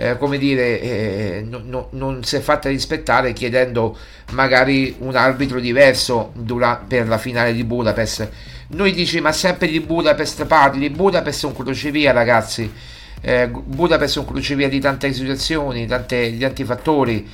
eh, 0.00 0.16
come 0.16 0.38
dire 0.38 0.80
eh, 0.80 1.44
no, 1.46 1.60
no, 1.62 1.88
non 1.90 2.24
si 2.24 2.36
è 2.36 2.40
fatta 2.40 2.70
rispettare 2.70 3.34
chiedendo 3.34 3.94
magari 4.30 4.96
un 5.00 5.14
arbitro 5.14 5.60
diverso 5.60 6.32
dura, 6.34 6.82
per 6.88 7.06
la 7.06 7.18
finale 7.18 7.52
di 7.52 7.64
Budapest. 7.64 8.30
Noi 8.68 8.92
dici 8.92 9.20
ma 9.20 9.30
sempre 9.30 9.66
di 9.68 9.78
Budapest 9.80 10.46
parli? 10.46 10.88
Budapest 10.88 11.44
è 11.44 11.46
un 11.48 11.54
crocevia 11.54 12.12
ragazzi. 12.12 12.72
Eh, 13.20 13.48
Budapest 13.48 14.16
è 14.16 14.20
un 14.20 14.24
crocevia 14.24 14.70
di 14.70 14.80
tante 14.80 15.12
situazioni 15.12 15.86
tante, 15.86 16.30
di 16.30 16.38
tanti 16.38 16.64
fattori 16.64 17.28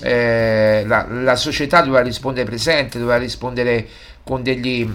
eh, 0.00 0.84
la, 0.86 1.04
la, 1.08 1.34
società 1.34 1.80
doveva 1.80 2.02
rispondere 2.02 2.46
presente, 2.46 3.00
doveva 3.00 3.18
rispondere 3.18 3.84
con 4.22 4.44
degli 4.44 4.88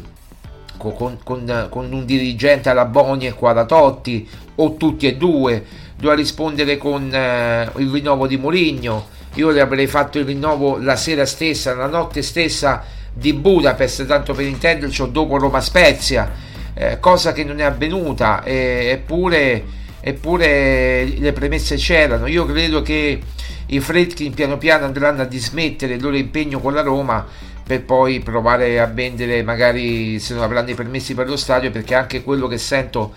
con, 0.77 1.17
con, 1.23 1.67
con 1.69 1.91
un 1.91 2.05
dirigente 2.05 2.69
alla 2.69 2.85
Boni 2.85 3.27
e 3.27 3.33
qua 3.33 3.51
da 3.51 3.65
Totti 3.65 4.27
o 4.55 4.75
tutti 4.75 5.07
e 5.07 5.15
due, 5.15 5.63
doveva 5.97 6.15
rispondere 6.15 6.77
con 6.77 7.13
eh, 7.13 7.69
il 7.77 7.91
rinnovo 7.91 8.27
di 8.27 8.37
Mourinho. 8.37 9.07
Io 9.33 9.49
le 9.49 9.61
avrei 9.61 9.87
fatto 9.87 10.19
il 10.19 10.25
rinnovo 10.25 10.77
la 10.77 10.95
sera 10.95 11.25
stessa, 11.25 11.75
la 11.75 11.87
notte 11.87 12.21
stessa 12.21 12.83
di 13.13 13.33
Budapest, 13.33 14.05
tanto 14.05 14.33
per 14.33 14.45
intenderci, 14.45 15.01
o 15.01 15.07
dopo 15.07 15.37
Roma 15.37 15.59
Spezia, 15.59 16.31
eh, 16.73 16.99
cosa 16.99 17.33
che 17.33 17.43
non 17.43 17.59
è 17.59 17.63
avvenuta, 17.63 18.43
eh, 18.43 18.89
eppure, 18.91 19.63
eppure 19.99 21.05
le 21.05 21.33
premesse 21.33 21.75
c'erano. 21.75 22.27
Io 22.27 22.45
credo 22.45 22.81
che 22.81 23.19
i 23.67 23.79
Fredkin 23.79 24.33
piano 24.33 24.57
piano 24.57 24.85
andranno 24.85 25.23
a 25.23 25.25
dismettere 25.25 25.95
il 25.95 26.01
loro 26.01 26.15
impegno 26.15 26.59
con 26.59 26.73
la 26.73 26.81
Roma 26.81 27.25
per 27.63 27.83
poi 27.83 28.21
provare 28.21 28.79
a 28.79 28.85
vendere 28.85 29.43
magari 29.43 30.19
se 30.19 30.33
non 30.33 30.43
avranno 30.43 30.69
i 30.69 30.73
permessi 30.73 31.13
per 31.13 31.27
lo 31.27 31.35
stadio 31.35 31.69
perché 31.69 31.95
anche 31.95 32.23
quello 32.23 32.47
che 32.47 32.57
sento 32.57 33.13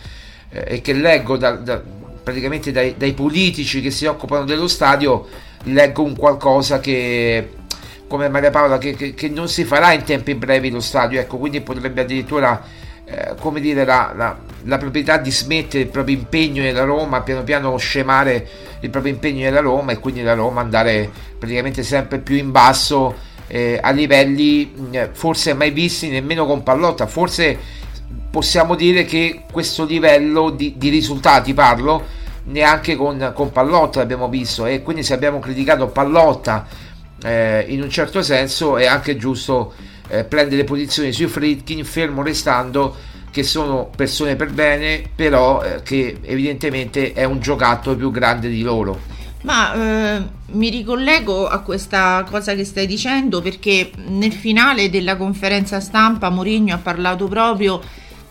eh, 0.50 0.64
e 0.66 0.80
che 0.80 0.92
leggo 0.92 1.36
da, 1.36 1.52
da, 1.52 1.80
praticamente 2.22 2.72
dai, 2.72 2.94
dai, 2.96 3.12
politici 3.12 3.80
che 3.80 3.90
si 3.90 4.06
occupano 4.06 4.44
dello 4.44 4.68
stadio 4.68 5.26
leggo 5.64 6.02
un 6.02 6.16
qualcosa 6.16 6.80
che 6.80 7.50
come 8.06 8.28
Maria 8.28 8.50
Paola 8.50 8.78
che, 8.78 8.94
che, 8.94 9.14
che, 9.14 9.28
non 9.28 9.48
si 9.48 9.64
farà 9.64 9.92
in 9.92 10.04
tempi 10.04 10.34
brevi 10.34 10.70
lo 10.70 10.80
stadio 10.80 11.20
ecco 11.20 11.38
quindi 11.38 11.60
potrebbe 11.60 12.00
addirittura 12.00 12.62
eh, 13.12 13.34
come 13.40 13.60
dire, 13.60 13.84
la, 13.84 14.12
la, 14.14 14.38
la, 14.62 14.78
proprietà 14.78 15.16
di 15.16 15.32
smettere 15.32 15.82
il 15.82 15.88
proprio 15.88 16.14
impegno 16.14 16.62
nella 16.62 16.84
Roma, 16.84 17.22
piano 17.22 17.42
piano 17.42 17.76
scemare 17.76 18.46
il 18.78 18.88
proprio 18.88 19.12
impegno 19.12 19.40
nella 19.40 19.58
Roma 19.58 19.90
e 19.90 19.98
quindi 19.98 20.22
la 20.22 20.34
Roma 20.34 20.60
andare 20.60 21.10
praticamente 21.36 21.82
sempre 21.82 22.18
più 22.18 22.36
in 22.36 22.52
basso 22.52 23.16
eh, 23.48 23.80
a 23.82 23.90
livelli 23.90 24.72
eh, 24.92 25.08
forse 25.12 25.54
mai 25.54 25.72
visti 25.72 26.08
nemmeno 26.08 26.46
con 26.46 26.62
Pallotta, 26.62 27.08
forse 27.08 27.58
possiamo 28.30 28.74
dire 28.74 29.04
che 29.04 29.42
questo 29.50 29.84
livello 29.84 30.50
di, 30.50 30.74
di 30.76 30.88
risultati 30.88 31.52
parlo 31.52 32.18
neanche 32.44 32.96
con, 32.96 33.32
con 33.34 33.50
Pallotta 33.52 34.00
l'abbiamo 34.00 34.28
visto 34.28 34.66
e 34.66 34.82
quindi 34.82 35.02
se 35.02 35.14
abbiamo 35.14 35.40
criticato 35.40 35.88
Pallotta 35.88 36.66
eh, 37.22 37.64
in 37.68 37.82
un 37.82 37.90
certo 37.90 38.22
senso 38.22 38.76
è 38.76 38.86
anche 38.86 39.16
giusto 39.16 39.74
eh, 40.08 40.24
prendere 40.24 40.64
posizioni 40.64 41.12
sui 41.12 41.26
Fritkin 41.26 41.84
fermo 41.84 42.22
restando 42.22 42.96
che 43.30 43.42
sono 43.42 43.90
persone 43.94 44.36
per 44.36 44.50
bene 44.50 45.02
però 45.14 45.62
eh, 45.62 45.82
che 45.82 46.18
evidentemente 46.22 47.12
è 47.12 47.24
un 47.24 47.40
giocattolo 47.40 47.96
più 47.96 48.10
grande 48.10 48.48
di 48.48 48.62
loro. 48.62 49.18
Ma 49.42 49.72
eh, 49.72 50.22
mi 50.52 50.68
ricollego 50.68 51.48
a 51.48 51.60
questa 51.60 52.26
cosa 52.28 52.54
che 52.54 52.64
stai 52.64 52.86
dicendo 52.86 53.40
perché 53.40 53.90
nel 54.08 54.32
finale 54.32 54.90
della 54.90 55.16
conferenza 55.16 55.80
stampa 55.80 56.28
Mourinho 56.28 56.74
ha 56.74 56.78
parlato 56.78 57.26
proprio 57.26 57.80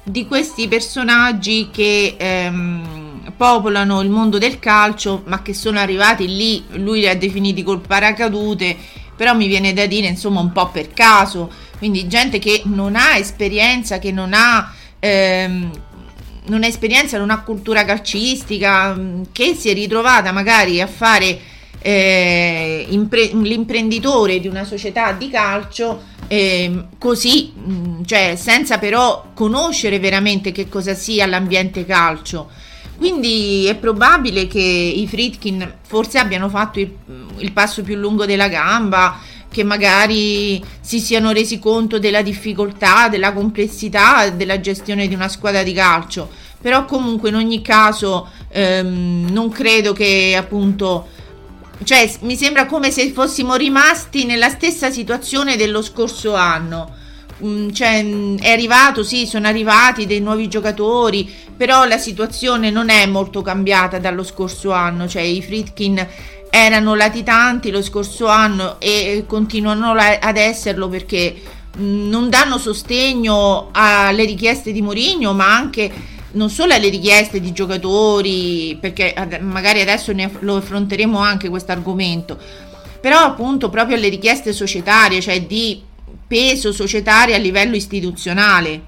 di 0.09 0.25
questi 0.25 0.67
personaggi 0.67 1.69
che 1.71 2.15
ehm, 2.17 3.33
popolano 3.37 4.01
il 4.01 4.09
mondo 4.09 4.39
del 4.39 4.57
calcio 4.57 5.21
ma 5.25 5.43
che 5.43 5.53
sono 5.53 5.77
arrivati 5.77 6.27
lì, 6.27 6.63
lui 6.71 7.01
li 7.01 7.07
ha 7.07 7.15
definiti 7.15 7.61
col 7.61 7.79
paracadute, 7.79 8.75
però 9.15 9.35
mi 9.35 9.47
viene 9.47 9.71
da 9.71 9.85
dire 9.85 10.07
insomma 10.07 10.39
un 10.39 10.51
po' 10.51 10.69
per 10.69 10.93
caso, 10.93 11.51
quindi 11.77 12.07
gente 12.07 12.39
che 12.39 12.63
non 12.65 12.95
ha 12.95 13.17
esperienza, 13.17 13.99
che 13.99 14.11
non 14.11 14.33
ha... 14.33 14.73
Ehm, 14.99 15.71
non 16.45 16.63
ha 16.63 16.67
esperienza, 16.67 17.19
non 17.19 17.29
ha 17.29 17.43
cultura 17.43 17.85
calcistica, 17.85 18.95
mm, 18.95 19.23
che 19.31 19.53
si 19.53 19.69
è 19.69 19.73
ritrovata 19.73 20.31
magari 20.31 20.81
a 20.81 20.87
fare 20.87 21.39
eh, 21.79 22.87
impre- 22.89 23.29
l'imprenditore 23.33 24.39
di 24.39 24.47
una 24.47 24.63
società 24.63 25.11
di 25.11 25.29
calcio 25.29 26.01
eh, 26.31 26.83
così, 26.99 27.51
mm, 27.57 28.03
cioè 28.03 28.35
senza 28.37 28.77
però 28.77 29.31
conoscere 29.33 29.97
veramente 29.97 30.51
che 30.51 30.69
cosa 30.69 30.93
sia 30.93 31.25
l'ambiente 31.25 31.85
calcio. 31.85 32.49
Quindi 32.97 33.65
è 33.65 33.75
probabile 33.75 34.45
che 34.45 34.59
i 34.59 35.07
Fritkin 35.07 35.77
forse 35.81 36.19
abbiano 36.19 36.47
fatto 36.47 36.79
il, 36.79 36.91
il 37.37 37.51
passo 37.51 37.81
più 37.81 37.95
lungo 37.95 38.27
della 38.27 38.47
gamba, 38.47 39.19
che 39.51 39.63
magari 39.63 40.63
si 40.81 40.99
siano 40.99 41.31
resi 41.31 41.57
conto 41.57 41.97
della 41.97 42.21
difficoltà, 42.21 43.09
della 43.09 43.33
complessità 43.33 44.29
della 44.29 44.59
gestione 44.59 45.07
di 45.07 45.15
una 45.15 45.29
squadra 45.29 45.63
di 45.63 45.73
calcio. 45.73 46.29
Però 46.61 46.85
comunque 46.85 47.29
in 47.29 47.35
ogni 47.35 47.63
caso 47.63 48.27
ehm, 48.49 49.29
non 49.31 49.49
credo 49.49 49.93
che 49.93 50.35
appunto 50.37 51.07
cioè 51.83 52.11
mi 52.21 52.35
sembra 52.35 52.65
come 52.65 52.91
se 52.91 53.11
fossimo 53.11 53.55
rimasti 53.55 54.25
nella 54.25 54.49
stessa 54.49 54.91
situazione 54.91 55.55
dello 55.55 55.81
scorso 55.81 56.35
anno. 56.35 56.95
Mm, 57.43 57.69
cioè, 57.69 58.03
mm, 58.03 58.37
è 58.39 58.51
arrivato, 58.51 59.03
sì, 59.03 59.25
sono 59.25 59.47
arrivati 59.47 60.05
dei 60.05 60.19
nuovi 60.19 60.49
giocatori, 60.49 61.33
però 61.55 61.85
la 61.85 61.97
situazione 61.97 62.69
non 62.69 62.89
è 62.89 63.05
molto 63.05 63.41
cambiata 63.41 63.97
dallo 63.97 64.23
scorso 64.23 64.71
anno. 64.71 65.07
Cioè, 65.07 65.21
i 65.21 65.41
Fritkin 65.41 66.05
erano 66.49 66.95
latitanti 66.95 67.71
lo 67.71 67.81
scorso 67.81 68.27
anno 68.27 68.79
e 68.79 69.23
continuano 69.27 69.91
ad 69.91 70.35
esserlo 70.35 70.89
perché 70.89 71.39
non 71.77 72.29
danno 72.29 72.57
sostegno 72.57 73.69
alle 73.71 74.25
richieste 74.25 74.71
di 74.71 74.81
Mourinho 74.81 75.33
ma 75.33 75.55
anche 75.55 76.17
non 76.31 76.49
solo 76.49 76.73
alle 76.73 76.89
richieste 76.89 77.39
di 77.39 77.51
giocatori 77.51 78.77
perché 78.79 79.13
magari 79.41 79.81
adesso 79.81 80.11
ne, 80.11 80.31
lo 80.39 80.57
affronteremo 80.57 81.17
anche 81.17 81.49
questo 81.49 81.71
argomento 81.71 82.37
però 83.01 83.19
appunto 83.19 83.69
proprio 83.69 83.95
alle 83.95 84.09
richieste 84.09 84.53
societarie 84.53 85.21
cioè 85.21 85.41
di 85.41 85.87
peso 86.29 86.71
societario 86.71 87.33
a 87.33 87.39
livello 87.39 87.75
istituzionale. 87.75 88.87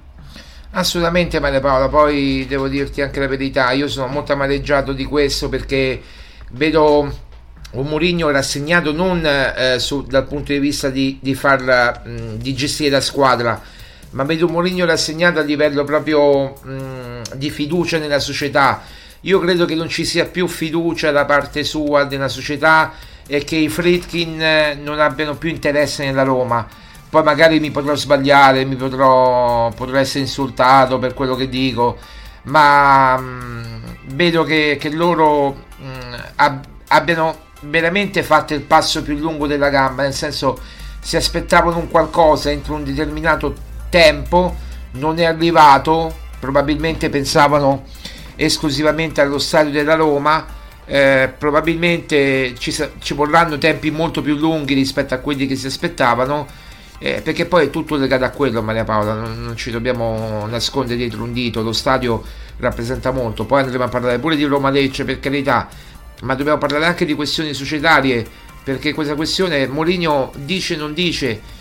Assolutamente 0.74 1.40
Maria 1.40 1.60
Paola, 1.60 1.90
poi 1.90 2.46
devo 2.48 2.68
dirti 2.70 3.02
anche 3.02 3.20
la 3.20 3.28
verità, 3.28 3.72
io 3.72 3.90
sono 3.90 4.08
molto 4.08 4.32
amareggiato 4.32 4.94
di 4.94 5.04
questo 5.04 5.50
perché 5.50 6.02
vedo 6.52 7.14
un 7.72 7.86
Mourinho 7.88 8.30
rassegnato 8.30 8.94
non 8.94 9.26
eh, 9.26 9.80
su, 9.80 10.04
dal 10.04 10.28
punto 10.28 10.54
di 10.54 10.60
vista 10.60 10.90
di, 10.90 11.18
di, 11.22 11.34
far, 11.36 12.04
mh, 12.06 12.36
di 12.36 12.54
gestire 12.54 12.92
la 12.92 13.02
squadra, 13.02 13.62
ma 14.12 14.24
vedo 14.24 14.48
Mourinho 14.48 14.86
rassegnato 14.86 15.40
a 15.40 15.44
livello 15.44 15.84
proprio 15.84 16.54
mh, 16.62 17.36
di 17.36 17.50
fiducia 17.50 17.98
nella 17.98 18.20
società. 18.20 18.82
Io 19.22 19.40
credo 19.40 19.66
che 19.66 19.76
non 19.76 19.88
ci 19.88 20.04
sia 20.04 20.26
più 20.26 20.48
fiducia 20.48 21.12
da 21.12 21.26
parte 21.26 21.64
sua 21.64 22.06
nella 22.06 22.28
società 22.28 22.94
e 23.28 23.44
che 23.44 23.56
i 23.56 23.70
Fritkin 23.70 24.42
eh, 24.42 24.74
non 24.82 25.00
abbiano 25.00 25.36
più 25.36 25.50
interesse 25.50 26.04
nella 26.04 26.24
Roma. 26.24 26.68
Poi 27.10 27.24
magari 27.24 27.60
mi 27.60 27.72
potrò 27.72 27.94
sbagliare, 27.96 28.66
mi 28.66 28.76
potrò, 28.76 29.70
potrò 29.70 29.98
essere 29.98 30.22
insultato 30.22 30.98
per 30.98 31.14
quello 31.14 31.36
che 31.36 31.50
dico, 31.50 31.98
ma 32.44 33.18
mh, 33.18 33.98
vedo 34.14 34.44
che, 34.44 34.78
che 34.80 34.90
loro 34.90 35.52
mh, 35.78 36.16
ab- 36.36 36.66
abbiano 36.88 37.50
veramente 37.62 38.24
fatto 38.24 38.54
il 38.54 38.62
passo 38.62 39.04
più 39.04 39.18
lungo 39.18 39.46
della 39.46 39.70
gamba, 39.70 40.04
nel 40.04 40.14
senso 40.14 40.60
si 41.00 41.16
aspettavano 41.16 41.78
un 41.78 41.90
qualcosa 41.90 42.50
entro 42.50 42.76
un 42.76 42.84
determinato 42.84 43.70
tempo, 43.92 44.56
non 44.94 45.20
è 45.20 45.26
arrivato, 45.26 46.16
probabilmente 46.40 47.10
pensavano 47.10 47.84
esclusivamente 48.36 49.22
allo 49.22 49.38
stadio 49.38 49.72
della 49.72 49.96
Roma, 49.96 50.48
eh, 50.86 51.32
probabilmente 51.38 52.56
ci, 52.58 52.74
ci, 53.00 53.14
vorranno 53.14 53.58
tempi 53.58 53.92
molto 53.92 54.22
più 54.22 54.36
lunghi 54.36 54.74
rispetto 54.74 55.14
a 55.14 55.18
quelli 55.18 55.46
che 55.46 55.56
si 55.56 55.68
aspettavano, 55.68 56.48
eh, 56.98 57.22
perché 57.22 57.46
poi 57.46 57.66
è 57.66 57.70
tutto 57.70 57.96
legato 57.98 58.24
a 58.24 58.30
quello 58.30 58.64
Maria 58.64 58.84
Paola, 58.84 59.14
non, 59.14 59.44
non 59.44 59.56
ci 59.56 59.70
dobbiamo 59.70 60.48
nascondere 60.48 60.98
dietro 60.98 61.24
un 61.24 61.34
dito, 61.34 61.62
lo 61.62 61.74
stadio 61.74 62.24
rappresenta 62.58 63.12
molto, 63.12 63.46
poi 63.46 63.62
andremo 63.62 63.84
a 63.84 63.90
parlare 63.90 64.20
pure 64.20 64.36
di 64.36 64.46
Roma 64.46 64.70
Lecce 64.70 65.04
per 65.04 65.20
carità, 65.20 65.68
ma 66.22 66.34
dobbiamo 66.34 66.58
parlare 66.58 66.86
anche 66.86 67.06
di 67.06 67.14
questioni 67.14 67.54
societarie 67.54 68.26
perché 68.64 68.94
questa 68.94 69.16
questione 69.16 69.68
Mourinho 69.68 70.32
dice 70.36 70.76
non 70.76 70.94
dice 70.94 71.60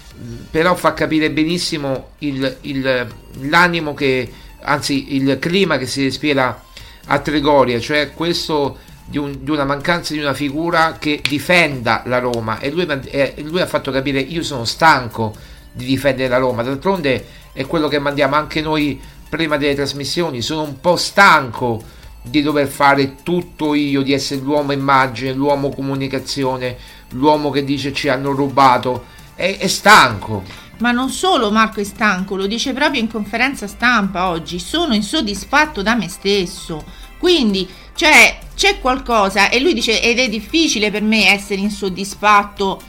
però 0.51 0.75
fa 0.75 0.93
capire 0.93 1.31
benissimo 1.31 2.11
il, 2.19 2.59
il, 2.63 3.07
l'animo 3.43 3.95
che 3.95 4.31
anzi 4.63 5.15
il 5.15 5.39
clima 5.39 5.79
che 5.79 5.87
si 5.87 6.03
respira 6.03 6.63
a 7.07 7.19
Trigoria 7.21 7.81
cioè 7.81 8.13
questo 8.13 8.79
di, 9.11 9.19
un, 9.19 9.39
di, 9.41 9.51
una 9.51 9.65
mancanza 9.65 10.13
di 10.13 10.21
una 10.21 10.35
figura 10.35 10.97
che 10.99 11.21
difenda 11.27 12.03
la 12.07 12.21
Roma. 12.21 12.61
E 12.61 12.71
lui, 12.71 12.87
e 12.87 13.35
lui 13.43 13.61
ha 13.61 13.67
fatto 13.67 13.91
capire 13.91 14.21
io 14.21 14.43
sono 14.43 14.65
stanco 14.65 15.35
di 15.73 15.85
difendere 15.85 16.29
la 16.29 16.39
Roma 16.39 16.63
d'altronde 16.63 17.27
è 17.53 17.67
quello 17.67 17.89
che 17.89 17.99
mandiamo 17.99 18.37
anche 18.37 18.61
noi 18.61 19.01
prima 19.29 19.57
delle 19.57 19.75
trasmissioni. 19.75 20.41
Sono 20.41 20.63
un 20.63 20.81
po' 20.81 20.97
stanco 20.97 21.83
di 22.23 22.41
dover 22.43 22.69
fare 22.69 23.17
tutto 23.23 23.75
io, 23.75 24.03
di 24.03 24.13
essere 24.13 24.41
l'uomo 24.41 24.73
immagine, 24.73 25.33
l'uomo 25.33 25.71
comunicazione, 25.71 26.77
l'uomo 27.11 27.51
che 27.51 27.65
dice 27.65 27.93
ci 27.93 28.09
hanno 28.09 28.31
rubato, 28.31 29.19
è, 29.41 29.57
è 29.57 29.67
stanco. 29.67 30.45
Ma 30.79 30.93
non 30.93 31.11
solo 31.11 31.51
Marco 31.51 31.81
è 31.81 31.85
stanco, 31.85 32.37
lo 32.37 32.47
dice 32.47 32.73
proprio 32.73 33.01
in 33.01 33.11
conferenza 33.11 33.67
stampa 33.67 34.29
oggi, 34.29 34.59
sono 34.59 34.95
insoddisfatto 34.95 35.83
da 35.83 35.95
me 35.95 36.09
stesso. 36.09 36.85
Quindi 37.19 37.69
cioè, 37.95 38.39
c'è 38.55 38.81
qualcosa 38.81 39.51
e 39.51 39.61
lui 39.61 39.75
dice 39.75 40.01
ed 40.01 40.19
è 40.19 40.29
difficile 40.29 40.91
per 40.91 41.03
me 41.03 41.29
essere 41.29 41.61
insoddisfatto 41.61 42.81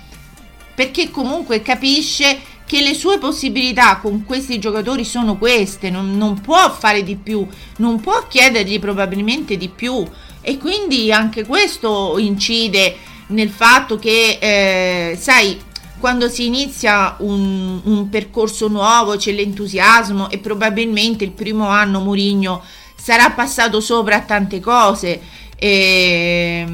perché 0.74 1.12
comunque 1.12 1.62
capisce 1.62 2.40
che 2.66 2.82
le 2.82 2.94
sue 2.94 3.18
possibilità 3.18 3.98
con 3.98 4.24
questi 4.24 4.58
giocatori 4.58 5.04
sono 5.04 5.38
queste, 5.38 5.90
non, 5.90 6.16
non 6.16 6.40
può 6.40 6.72
fare 6.72 7.04
di 7.04 7.18
più, 7.18 7.46
non 7.78 8.00
può 8.00 8.26
chiedergli 8.30 8.80
probabilmente 8.80 9.58
di 9.58 9.68
più 9.68 10.08
e 10.40 10.58
quindi 10.58 11.12
anche 11.12 11.46
questo 11.46 12.18
incide 12.18 12.96
nel 13.28 13.50
fatto 13.50 14.00
che, 14.00 14.38
eh, 14.40 15.18
sai, 15.20 15.60
quando 16.02 16.28
si 16.28 16.48
inizia 16.48 17.16
un, 17.20 17.80
un, 17.84 18.10
percorso 18.10 18.68
nuovo 18.68 19.16
c'è 19.16 19.32
l'entusiasmo 19.32 20.30
e 20.30 20.40
probabilmente 20.40 21.24
il 21.24 21.32
primo 21.32 21.68
anno 21.70 22.02
Murigno 22.02 22.62
sarà 22.96 23.30
passato 23.30 23.80
sopra 23.80 24.18
a 24.18 24.22
tante 24.22 24.60
cose. 24.60 25.22
E 25.56 26.66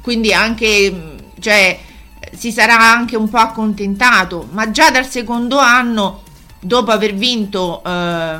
quindi 0.00 0.32
anche 0.32 1.16
cioè 1.40 1.78
si 2.32 2.52
sarà 2.52 2.78
anche 2.78 3.16
un 3.16 3.28
po' 3.28 3.38
accontentato, 3.38 4.48
ma 4.52 4.70
già 4.70 4.90
dal 4.90 5.06
secondo 5.06 5.58
anno, 5.58 6.22
dopo 6.60 6.90
aver 6.90 7.14
vinto 7.14 7.82
eh, 7.84 8.38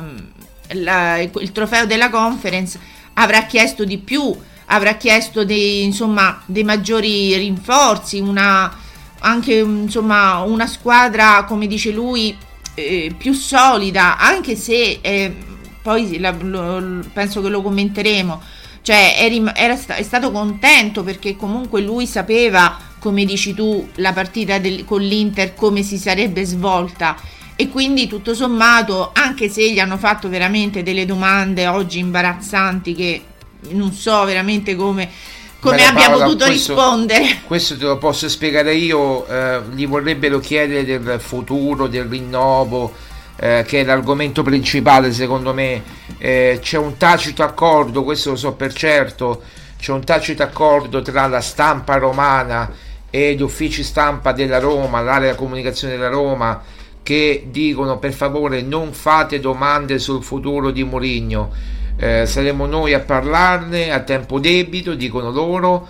la, 0.73 1.19
il 1.19 1.51
trofeo 1.51 1.85
della 1.85 2.09
conference, 2.09 2.79
avrà 3.13 3.43
chiesto 3.43 3.83
di 3.85 3.97
più, 3.97 4.35
avrà 4.65 4.95
chiesto 4.95 5.43
dei, 5.43 5.83
insomma, 5.83 6.41
dei 6.45 6.63
maggiori 6.63 7.35
rinforzi, 7.35 8.19
una, 8.19 8.73
anche 9.19 9.55
insomma, 9.55 10.39
una 10.39 10.67
squadra, 10.67 11.43
come 11.45 11.67
dice 11.67 11.91
lui, 11.91 12.35
eh, 12.73 13.13
più 13.17 13.33
solida, 13.33 14.17
anche 14.17 14.55
se 14.55 14.99
eh, 15.01 15.35
poi 15.81 16.19
la, 16.19 16.35
lo, 16.39 17.03
penso 17.13 17.41
che 17.41 17.49
lo 17.49 17.61
commenteremo. 17.61 18.41
Cioè, 18.81 19.15
eri, 19.19 19.43
era, 19.53 19.77
è 19.95 20.03
stato 20.03 20.31
contento 20.31 21.03
perché 21.03 21.35
comunque 21.35 21.81
lui 21.81 22.07
sapeva, 22.07 22.77
come 22.99 23.25
dici 23.25 23.53
tu, 23.53 23.87
la 23.95 24.13
partita 24.13 24.57
del, 24.57 24.85
con 24.85 25.01
l'Inter 25.01 25.53
come 25.53 25.83
si 25.83 25.97
sarebbe 25.97 26.45
svolta 26.45 27.15
e 27.55 27.67
quindi 27.67 28.07
tutto 28.07 28.33
sommato, 28.33 29.11
anche 29.13 29.49
se 29.49 29.69
gli 29.69 29.79
hanno 29.79 29.97
fatto 29.97 30.29
veramente 30.29 30.81
delle 30.81 31.05
domande 31.05 31.67
oggi 31.67 31.99
imbarazzanti 31.99 32.95
che 32.95 33.23
non 33.71 33.91
so 33.91 34.23
veramente 34.23 34.77
come 34.77 35.09
come 35.59 35.83
abbia 35.83 36.07
Paola, 36.07 36.25
potuto 36.25 36.45
questo, 36.45 36.73
rispondere? 36.73 37.41
Questo 37.45 37.77
te 37.77 37.85
lo 37.85 37.97
posso 37.97 38.29
spiegare 38.29 38.73
io, 38.73 39.27
eh, 39.27 39.61
gli 39.73 39.85
vorrebbero 39.85 40.39
chiedere 40.39 40.85
del 40.85 41.19
futuro, 41.19 41.87
del 41.87 42.05
rinnovo, 42.05 42.93
eh, 43.35 43.63
che 43.67 43.81
è 43.81 43.83
l'argomento 43.83 44.41
principale 44.41 45.11
secondo 45.11 45.53
me. 45.53 45.83
Eh, 46.17 46.59
c'è 46.61 46.77
un 46.77 46.97
tacito 46.97 47.43
accordo, 47.43 48.03
questo 48.03 48.31
lo 48.31 48.35
so 48.37 48.53
per 48.53 48.73
certo, 48.73 49.41
c'è 49.77 49.91
un 49.91 50.03
tacito 50.03 50.43
accordo 50.43 51.01
tra 51.01 51.27
la 51.27 51.41
stampa 51.41 51.95
romana 51.97 52.71
e 53.09 53.33
gli 53.33 53.41
uffici 53.41 53.83
stampa 53.83 54.31
della 54.31 54.59
Roma, 54.59 55.01
l'area 55.01 55.35
comunicazione 55.35 55.95
della 55.95 56.09
Roma, 56.09 56.61
che 57.03 57.47
dicono 57.49 57.97
per 57.97 58.13
favore 58.13 58.61
non 58.61 58.93
fate 58.93 59.39
domande 59.39 59.99
sul 59.99 60.23
futuro 60.23 60.69
di 60.69 60.83
Mourinho 60.83 61.77
eh, 62.01 62.25
saremo 62.25 62.65
noi 62.65 62.93
a 62.93 63.01
parlarne 63.01 63.91
a 63.91 63.99
tempo 63.99 64.39
debito, 64.39 64.93
dicono 64.93 65.31
loro, 65.31 65.85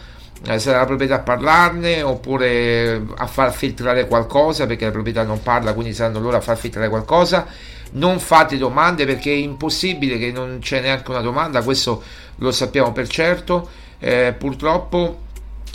eh, 0.48 0.58
sarà 0.58 0.80
la 0.80 0.86
proprietà 0.86 1.16
a 1.16 1.20
parlarne 1.20 2.02
oppure 2.02 3.00
a 3.16 3.28
far 3.28 3.54
filtrare 3.54 4.08
qualcosa 4.08 4.66
perché 4.66 4.86
la 4.86 4.92
proprietà 4.92 5.22
non 5.22 5.44
parla, 5.44 5.74
quindi 5.74 5.94
saranno 5.94 6.20
loro 6.20 6.38
a 6.38 6.42
far 6.42 6.58
filtrare 6.58 6.90
qualcosa. 6.90 7.46
Non 7.92 8.20
fate 8.20 8.58
domande 8.58 9.06
perché 9.06 9.32
è 9.32 9.36
impossibile 9.36 10.18
che 10.18 10.32
non 10.32 10.58
c'è 10.60 10.82
neanche 10.82 11.12
una 11.12 11.22
domanda, 11.22 11.62
questo 11.62 12.02
lo 12.38 12.52
sappiamo 12.52 12.92
per 12.92 13.08
certo. 13.08 13.70
Eh, 14.00 14.34
purtroppo 14.36 15.28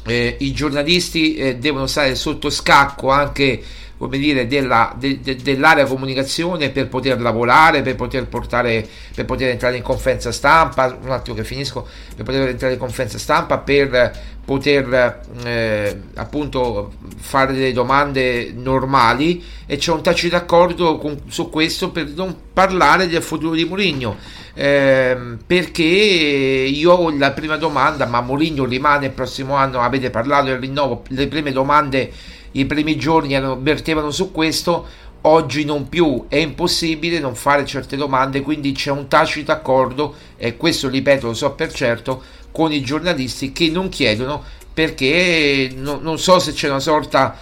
eh, 0.06 0.36
i 0.40 0.52
giornalisti 0.52 1.36
eh, 1.36 1.56
devono 1.58 1.86
stare 1.86 2.16
sotto 2.16 2.50
scacco 2.50 3.10
anche 3.10 3.62
come 3.96 4.18
dire, 4.18 4.46
della, 4.46 4.94
de, 4.98 5.20
de, 5.20 5.36
dell'area 5.36 5.86
comunicazione 5.86 6.70
per 6.70 6.88
poter 6.88 7.20
lavorare, 7.20 7.82
per 7.82 7.94
poter 7.94 8.26
portare, 8.26 8.86
per 9.14 9.24
poter 9.24 9.50
entrare 9.50 9.76
in 9.76 9.82
conferenza 9.82 10.32
stampa, 10.32 10.98
un 11.00 11.10
attimo 11.10 11.36
che 11.36 11.44
finisco, 11.44 11.86
per 12.14 12.24
poter 12.24 12.48
entrare 12.48 12.74
in 12.74 12.78
conferenza 12.78 13.18
stampa, 13.18 13.58
per 13.58 14.32
poter 14.44 15.22
eh, 15.44 16.00
appunto 16.14 16.92
fare 17.16 17.54
delle 17.54 17.72
domande 17.72 18.52
normali 18.54 19.42
e 19.66 19.76
c'è 19.78 19.90
un 19.90 20.02
tacito 20.02 20.36
accordo 20.36 20.98
con, 20.98 21.22
su 21.28 21.48
questo 21.48 21.90
per 21.90 22.08
non 22.08 22.36
parlare 22.52 23.08
del 23.08 23.22
futuro 23.22 23.54
di 23.54 23.64
Mourinho. 23.64 24.16
Eh, 24.56 25.16
perché 25.44 25.82
io 25.82 26.92
ho 26.92 27.10
la 27.16 27.32
prima 27.32 27.56
domanda 27.56 28.06
ma 28.06 28.20
Mourinho 28.20 28.64
rimane 28.64 29.06
il 29.06 29.12
prossimo 29.12 29.54
anno 29.56 29.80
avete 29.80 30.10
parlato 30.10 30.44
del 30.44 30.58
rinnovo 30.58 31.02
le 31.08 31.26
prime 31.26 31.50
domande 31.50 32.12
i 32.54 32.66
primi 32.66 32.96
giorni 32.96 33.38
vertevano 33.60 34.10
su 34.10 34.30
questo, 34.32 34.86
oggi 35.22 35.64
non 35.64 35.88
più, 35.88 36.26
è 36.28 36.36
impossibile 36.36 37.18
non 37.18 37.34
fare 37.34 37.64
certe 37.64 37.96
domande, 37.96 38.42
quindi 38.42 38.72
c'è 38.72 38.90
un 38.90 39.08
tacito 39.08 39.52
accordo, 39.52 40.14
e 40.36 40.56
questo 40.56 40.88
ripeto 40.88 41.28
lo 41.28 41.34
so 41.34 41.52
per 41.52 41.72
certo, 41.72 42.22
con 42.52 42.72
i 42.72 42.82
giornalisti 42.82 43.52
che 43.52 43.68
non 43.70 43.88
chiedono 43.88 44.42
perché 44.72 45.72
no, 45.74 45.98
non 46.00 46.18
so 46.18 46.38
se 46.38 46.52
c'è 46.52 46.68
una 46.68 46.80
sorta, 46.80 47.36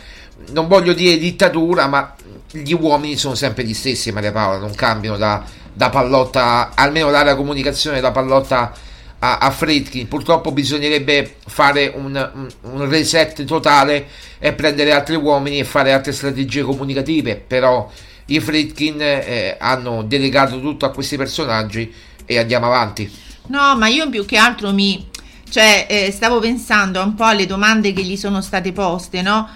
non 0.51 0.69
voglio 0.69 0.93
dire 0.93 1.17
dittatura, 1.19 1.87
ma 1.87 2.15
gli 2.51 2.73
uomini 2.73 3.17
sono 3.17 3.35
sempre 3.35 3.65
gli 3.65 3.75
stessi, 3.75 4.13
Maria 4.13 4.33
Paola, 4.33 4.59
non 4.59 4.75
cambiano 4.75 5.17
da, 5.17 5.43
da 5.73 5.89
pallotta, 5.89 6.73
almeno 6.75 7.11
l'area 7.11 7.35
comunicazione 7.35 8.01
da 8.01 8.11
pallotta 8.11 8.73
a, 9.25 9.39
a 9.39 9.51
Fredkin. 9.51 10.09
Purtroppo 10.09 10.53
bisognerebbe 10.53 11.37
fare 11.47 11.93
un, 11.95 12.51
un, 12.63 12.89
reset 12.89 13.45
totale 13.45 14.07
e 14.39 14.53
prendere 14.53 14.93
altri 14.93 15.15
uomini 15.15 15.59
e 15.61 15.65
fare 15.65 15.93
altre 15.93 16.13
strategie 16.13 16.63
comunicative, 16.63 17.37
però 17.37 17.91
i 18.27 18.41
Fredkin 18.41 19.01
eh, 19.01 19.57
hanno 19.59 20.03
delegato 20.03 20.61
tutto 20.61 20.87
a 20.87 20.91
questi 20.91 21.17
personaggi 21.17 21.93
e 22.27 22.39
andiamo 22.39 22.67
avanti. 22.67 23.11
No, 23.47 23.77
ma 23.77 23.87
io 23.87 24.09
più 24.09 24.25
che 24.25 24.37
altro 24.37 24.73
mi... 24.73 25.09
Cioè, 25.49 25.87
eh, 25.89 26.11
stavo 26.11 26.39
pensando 26.41 27.03
un 27.03 27.15
po' 27.15 27.25
alle 27.25 27.47
domande 27.47 27.93
che 27.93 28.03
gli 28.03 28.17
sono 28.17 28.41
state 28.41 28.73
poste, 28.73 29.21
no? 29.21 29.49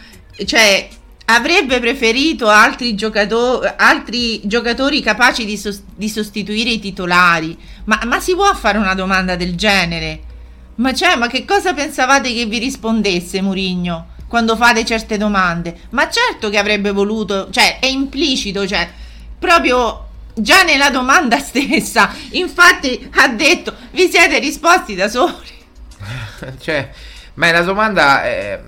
Cioè, 0.44 0.88
avrebbe 1.26 1.80
preferito 1.80 2.48
altri, 2.48 2.94
giocato- 2.94 3.62
altri 3.76 4.40
giocatori 4.44 5.00
capaci 5.00 5.44
di, 5.44 5.56
sos- 5.56 5.82
di 5.94 6.08
sostituire 6.08 6.70
i 6.70 6.78
titolari. 6.78 7.56
Ma-, 7.84 8.02
ma, 8.06 8.20
si 8.20 8.34
può 8.34 8.52
fare 8.54 8.78
una 8.78 8.94
domanda 8.94 9.36
del 9.36 9.54
genere? 9.56 10.20
Ma, 10.76 10.92
cioè, 10.92 11.16
ma 11.16 11.26
che 11.26 11.44
cosa 11.44 11.74
pensavate 11.74 12.32
che 12.32 12.46
vi 12.46 12.58
rispondesse 12.58 13.40
Murigno 13.40 14.14
quando 14.28 14.56
fate 14.56 14.84
certe 14.84 15.16
domande? 15.16 15.76
Ma 15.90 16.08
certo 16.08 16.48
che 16.48 16.58
avrebbe 16.58 16.92
voluto, 16.92 17.48
cioè 17.50 17.78
è 17.80 17.86
implicito, 17.86 18.66
cioè 18.66 18.88
proprio 19.38 20.06
già 20.34 20.62
nella 20.62 20.90
domanda 20.90 21.38
stessa. 21.40 22.12
Infatti 22.32 23.08
ha 23.14 23.28
detto 23.28 23.74
vi 23.92 24.08
siete 24.08 24.38
risposti 24.38 24.94
da 24.94 25.08
soli. 25.08 25.54
cioè, 26.60 26.88
ma 27.34 27.50
la 27.50 27.62
domanda 27.62 28.22
è 28.22 28.60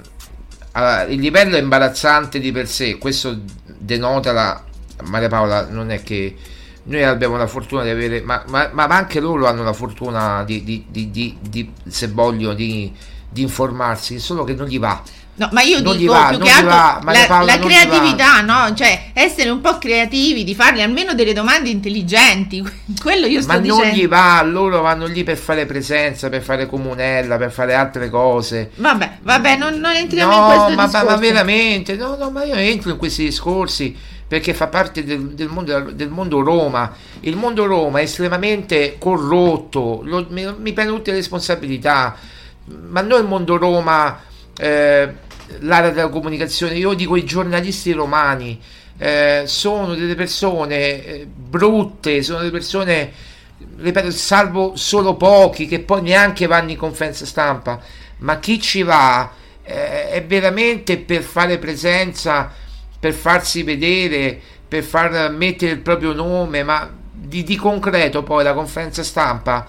allora, 0.78 1.02
il 1.02 1.18
livello 1.18 1.56
è 1.56 1.60
imbarazzante 1.60 2.38
di 2.38 2.52
per 2.52 2.68
sé, 2.68 2.98
questo 2.98 3.36
denota 3.64 4.30
la 4.30 4.62
Maria 5.02 5.28
Paola, 5.28 5.66
non 5.68 5.90
è 5.90 6.04
che 6.04 6.36
noi 6.84 7.02
abbiamo 7.02 7.36
la 7.36 7.48
fortuna 7.48 7.82
di 7.82 7.90
avere, 7.90 8.20
ma, 8.20 8.44
ma, 8.46 8.70
ma 8.72 8.84
anche 8.84 9.18
loro 9.18 9.46
hanno 9.46 9.64
la 9.64 9.72
fortuna 9.72 10.44
di, 10.44 10.62
di, 10.62 10.86
di, 10.88 11.36
di 11.40 11.72
se 11.88 12.06
vogliono, 12.06 12.54
di, 12.54 12.94
informarsi, 13.34 14.20
solo 14.20 14.44
che 14.44 14.54
non 14.54 14.68
gli 14.68 14.78
va. 14.78 15.02
No, 15.38 15.48
ma 15.52 15.62
io 15.62 15.80
non 15.80 15.96
dico 15.96 16.12
va, 16.12 16.26
più 16.30 16.38
che 16.38 16.50
altro 16.50 16.68
va, 16.68 17.00
la, 17.04 17.24
Paola, 17.28 17.54
la 17.54 17.58
creatività, 17.60 18.40
no? 18.40 18.74
Cioè, 18.74 19.10
essere 19.12 19.50
un 19.50 19.60
po' 19.60 19.78
creativi, 19.78 20.42
di 20.42 20.52
fargli 20.52 20.80
almeno 20.80 21.14
delle 21.14 21.32
domande 21.32 21.68
intelligenti. 21.68 22.60
Quello 23.00 23.26
io 23.26 23.40
sto 23.40 23.52
ma 23.52 23.58
dicendo. 23.58 23.82
Ma 23.82 23.88
non 23.88 23.96
gli 23.96 24.08
va, 24.08 24.42
loro 24.42 24.80
vanno 24.80 25.06
lì 25.06 25.22
per 25.22 25.36
fare 25.36 25.64
presenza, 25.64 26.28
per 26.28 26.42
fare 26.42 26.66
comunella, 26.66 27.36
per 27.36 27.52
fare 27.52 27.74
altre 27.74 28.10
cose. 28.10 28.72
Vabbè, 28.74 29.18
vabbè, 29.22 29.56
non, 29.56 29.78
non 29.78 29.92
entriamo 29.92 30.34
no, 30.34 30.38
in 30.38 30.44
questo 30.44 30.74
ma, 30.74 30.84
discorso. 30.86 31.06
ma 31.06 31.16
veramente, 31.16 31.94
no, 31.94 32.16
no, 32.16 32.30
ma 32.30 32.42
io 32.42 32.56
entro 32.56 32.90
in 32.90 32.96
questi 32.96 33.22
discorsi 33.22 33.96
perché 34.26 34.52
fa 34.54 34.66
parte 34.66 35.04
del, 35.04 35.34
del, 35.34 35.48
mondo, 35.48 35.78
del 35.92 36.10
mondo, 36.10 36.40
Roma. 36.40 36.92
Il 37.20 37.36
mondo 37.36 37.64
Roma 37.64 38.00
è 38.00 38.02
estremamente 38.02 38.96
corrotto, 38.98 40.00
lo, 40.02 40.26
mi, 40.30 40.52
mi 40.58 40.72
prendo 40.72 40.94
tutte 40.96 41.12
le 41.12 41.18
responsabilità, 41.18 42.16
ma 42.88 43.02
noi 43.02 43.20
il 43.20 43.26
mondo 43.28 43.56
Roma... 43.56 44.20
Eh, 44.60 45.26
l'area 45.60 45.90
della 45.90 46.08
comunicazione, 46.08 46.74
io 46.74 46.92
dico 46.94 47.16
i 47.16 47.24
giornalisti 47.24 47.92
romani, 47.92 48.60
eh, 48.98 49.44
sono 49.46 49.94
delle 49.94 50.14
persone 50.14 51.04
eh, 51.04 51.26
brutte, 51.26 52.22
sono 52.22 52.38
delle 52.38 52.50
persone, 52.50 53.12
ripeto, 53.76 54.10
salvo 54.10 54.72
solo 54.76 55.14
pochi 55.14 55.66
che 55.66 55.80
poi 55.80 56.02
neanche 56.02 56.46
vanno 56.46 56.70
in 56.70 56.76
conferenza 56.76 57.24
stampa, 57.24 57.80
ma 58.18 58.38
chi 58.38 58.60
ci 58.60 58.82
va 58.82 59.30
eh, 59.62 60.10
è 60.10 60.24
veramente 60.24 60.98
per 60.98 61.22
fare 61.22 61.58
presenza, 61.58 62.52
per 62.98 63.12
farsi 63.12 63.62
vedere, 63.62 64.40
per 64.66 64.82
far 64.82 65.30
mettere 65.30 65.72
il 65.72 65.80
proprio 65.80 66.12
nome, 66.12 66.62
ma 66.62 66.90
di, 67.10 67.42
di 67.44 67.56
concreto 67.56 68.22
poi 68.22 68.42
la 68.44 68.54
conferenza 68.54 69.02
stampa, 69.02 69.66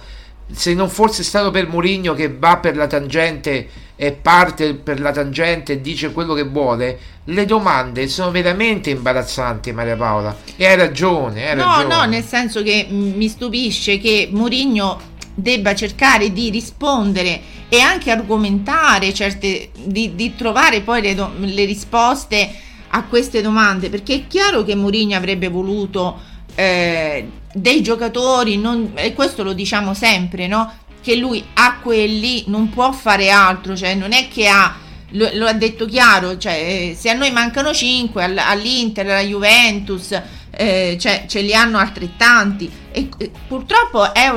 se 0.52 0.74
non 0.74 0.90
fosse 0.90 1.24
stato 1.24 1.52
per 1.52 1.68
Mourinho 1.68 2.14
che 2.14 2.34
va 2.34 2.58
per 2.58 2.76
la 2.76 2.88
tangente 2.88 3.68
e 3.96 4.14
parte 4.14 4.76
per 4.76 5.00
la 5.00 5.12
tangente 5.12 5.74
e 5.74 5.82
dice 5.82 6.14
quello 6.14 6.34
che 6.34 6.44
vuole, 6.44 7.00
le 7.26 7.46
domande 7.46 8.08
sono 8.08 8.32
veramente 8.32 8.90
imbarazzanti, 8.90 9.72
Maria 9.74 9.98
Paola. 9.98 10.36
E 10.56 10.66
hai 10.66 10.78
ragione, 10.78 11.50
hai 11.50 11.56
no, 11.56 11.66
ragione. 11.66 11.96
No, 11.96 12.06
nel 12.06 12.24
senso 12.24 12.64
che 12.64 12.88
mi 12.90 13.28
stupisce 13.28 14.00
che 14.00 14.30
Mourinho 14.32 15.00
debba 15.34 15.76
cercare 15.76 16.32
di 16.32 16.50
rispondere 16.50 17.42
e 17.70 17.80
anche 17.82 18.10
argomentare 18.10 19.14
certe, 19.14 19.70
di, 19.84 20.16
di 20.16 20.36
trovare 20.36 20.82
poi 20.82 21.02
le, 21.02 21.16
do, 21.16 21.32
le, 21.38 21.66
risposte 21.66 22.52
a 22.90 23.04
queste 23.04 23.42
domande, 23.42 23.90
perché 23.90 24.14
è 24.16 24.28
chiaro 24.28 24.64
che 24.64 24.76
Mourinho 24.76 25.16
avrebbe 25.16 25.50
voluto 25.50 26.20
eh, 26.60 27.30
dei 27.54 27.82
giocatori, 27.82 28.58
non, 28.58 28.92
e 28.96 29.14
questo 29.14 29.44
lo 29.44 29.54
diciamo 29.54 29.94
sempre, 29.94 30.48
no? 30.48 30.72
che 31.02 31.16
lui 31.16 31.42
a 31.54 31.80
quelli 31.82 32.44
non 32.48 32.70
può 32.70 32.92
fare 32.92 33.30
altro, 33.30 33.78
cioè 33.78 33.96
non 33.96 34.12
è 34.12 34.28
che 34.28 34.48
ha, 34.50 34.76
lo, 35.12 35.30
lo 35.34 35.48
ha 35.48 35.54
detto 35.54 35.86
chiaro, 35.86 36.38
cioè 36.38 36.94
se 36.98 37.10
a 37.10 37.14
noi 37.14 37.32
mancano 37.32 37.74
5 37.74 38.22
all'Inter, 38.24 39.06
alla 39.06 39.22
Juventus, 39.22 40.22
eh, 40.52 40.98
cioè, 41.00 41.24
ce 41.28 41.40
li 41.40 41.54
hanno 41.54 41.78
altrettanti 41.78 42.70
e, 42.92 43.08
e 43.18 43.32
purtroppo 43.48 44.14
è 44.14 44.30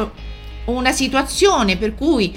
una 0.67 0.93
situazione 0.93 1.77
per 1.77 1.97
cui 1.97 2.33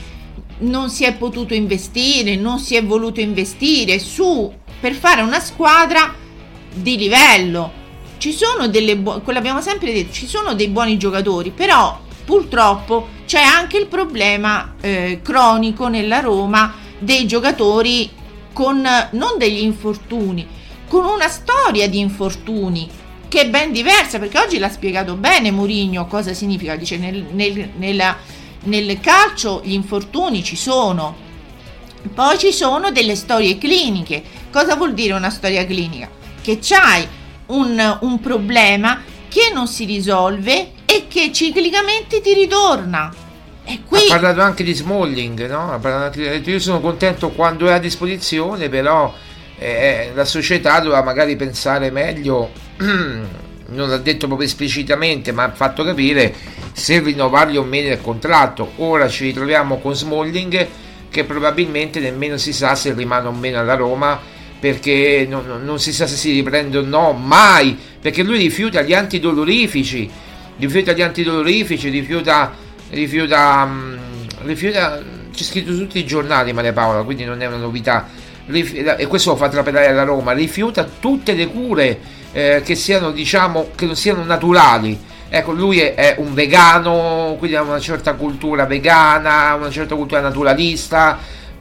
non 0.59 0.89
si 0.89 1.03
è 1.03 1.13
potuto 1.13 1.53
investire, 1.53 2.35
non 2.35 2.57
si 2.57 2.75
è 2.75 2.83
voluto 2.83 3.19
investire 3.19 3.99
su 3.99 4.51
per 4.79 4.93
fare 4.93 5.21
una 5.21 5.39
squadra 5.39 6.11
di 6.73 6.97
livello 6.97 7.83
ci 8.17 8.31
sono 8.31 8.67
delle 8.67 8.97
bu- 8.97 9.21
quello 9.21 9.39
abbiamo 9.39 9.61
sempre 9.61 9.93
detto, 9.93 10.13
ci 10.13 10.27
sono 10.27 10.53
dei 10.53 10.67
buoni 10.67 10.97
giocatori, 10.97 11.51
però 11.51 11.99
purtroppo 12.25 13.09
c'è 13.25 13.41
anche 13.41 13.77
il 13.77 13.87
problema 13.87 14.75
eh, 14.81 15.19
cronico 15.23 15.87
nella 15.87 16.19
Roma 16.19 16.73
dei 16.97 17.27
giocatori 17.27 18.09
con 18.53 18.81
non 19.11 19.37
degli 19.37 19.61
infortuni, 19.61 20.47
con 20.87 21.05
una 21.05 21.27
storia 21.27 21.89
di 21.89 21.99
infortuni 21.99 22.89
che 23.27 23.41
è 23.41 23.49
ben 23.49 23.71
diversa 23.71 24.17
perché 24.17 24.39
oggi 24.39 24.57
l'ha 24.57 24.69
spiegato 24.69 25.15
bene 25.15 25.51
Mourinho 25.51 26.07
cosa 26.07 26.33
significa, 26.33 26.75
dice 26.75 26.97
nel, 26.97 27.25
nel, 27.31 27.71
nella, 27.75 28.17
nel 28.63 28.99
calcio 28.99 29.61
gli 29.63 29.73
infortuni 29.73 30.43
ci 30.43 30.55
sono, 30.55 31.23
poi 32.13 32.37
ci 32.37 32.51
sono 32.51 32.91
delle 32.91 33.15
storie 33.15 33.57
cliniche. 33.57 34.23
Cosa 34.51 34.75
vuol 34.75 34.93
dire 34.93 35.13
una 35.13 35.29
storia 35.29 35.65
clinica? 35.65 36.09
Che 36.41 36.59
c'hai 36.61 37.05
un, 37.47 37.97
un 38.01 38.19
problema 38.19 39.01
che 39.27 39.51
non 39.53 39.67
si 39.67 39.85
risolve 39.85 40.71
e 40.85 41.05
che 41.07 41.31
ciclicamente 41.31 42.21
ti 42.21 42.33
ritorna. 42.33 43.13
E 43.65 43.81
qui... 43.85 44.07
Ha 44.07 44.13
parlato 44.13 44.41
anche 44.41 44.63
di 44.63 44.73
Smalling, 44.73 45.49
no? 45.49 45.79
Anche 45.81 46.41
di... 46.41 46.51
Io 46.51 46.59
sono 46.59 46.79
contento 46.79 47.31
quando 47.31 47.67
è 47.67 47.73
a 47.73 47.79
disposizione, 47.79 48.69
però 48.69 49.13
eh, 49.57 50.11
la 50.13 50.25
società 50.25 50.79
doveva 50.79 51.01
magari 51.03 51.35
pensare 51.35 51.89
meglio, 51.89 52.51
non 52.77 53.89
l'ha 53.89 53.97
detto 53.97 54.27
proprio 54.27 54.47
esplicitamente, 54.47 55.31
ma 55.31 55.43
ha 55.43 55.51
fatto 55.51 55.83
capire 55.83 56.33
se 56.73 56.99
rinnovargli 56.99 57.57
o 57.57 57.63
meno 57.63 57.91
il 57.91 58.01
contratto. 58.01 58.73
Ora 58.77 59.09
ci 59.09 59.25
ritroviamo 59.25 59.79
con 59.79 59.95
Smalling 59.95 60.67
che 61.09 61.23
probabilmente 61.23 61.99
nemmeno 61.99 62.37
si 62.37 62.53
sa 62.53 62.75
se 62.75 62.93
rimane 62.93 63.27
o 63.27 63.31
meno 63.31 63.59
alla 63.59 63.75
Roma 63.75 64.19
perché 64.65 65.27
non, 65.29 65.61
non, 65.63 65.79
si 65.79 65.93
sa 65.93 66.07
se 66.07 66.15
si 66.15 66.31
riprende 66.31 66.79
o 66.79 66.81
no, 66.81 67.11
mai, 67.11 67.77
perché 68.01 68.23
lui 68.23 68.39
rifiuta 68.39 68.81
gli 68.81 68.95
antidolorifici, 68.95 70.09
rifiuta 70.57 70.93
gli 70.93 71.03
antidolorifici, 71.03 71.89
rifiuta, 71.89 72.51
rifiuta, 72.89 73.63
mm, 73.63 73.95
rifiuta, 74.41 74.99
c'è 75.31 75.43
scritto 75.43 75.71
su 75.71 75.81
tutti 75.81 75.99
i 75.99 76.05
giornali 76.07 76.51
Maria 76.51 76.73
Paola, 76.73 77.03
quindi 77.03 77.25
non 77.25 77.43
è 77.43 77.45
una 77.45 77.57
novità, 77.57 78.09
e 78.47 79.05
questo 79.05 79.29
lo 79.29 79.35
fa 79.35 79.49
trapelare 79.49 79.85
alla 79.85 80.01
Roma, 80.01 80.31
rifiuta 80.31 80.83
tutte 80.83 81.33
le 81.33 81.45
cure 81.45 81.99
eh, 82.31 82.63
che 82.65 82.73
siano, 82.73 83.11
diciamo, 83.11 83.69
che 83.75 83.85
non 83.85 83.95
siano 83.95 84.23
naturali. 84.23 84.99
Ecco, 85.29 85.51
lui 85.51 85.79
è, 85.79 85.93
è, 85.93 86.15
un 86.17 86.33
vegano, 86.33 87.35
quindi 87.37 87.55
ha 87.55 87.61
una 87.61 87.79
certa 87.79 88.13
cultura 88.13 88.65
vegana, 88.65 89.53
una 89.53 89.69
certa 89.69 89.93
cultura 89.93 90.21
naturalista, 90.21 91.19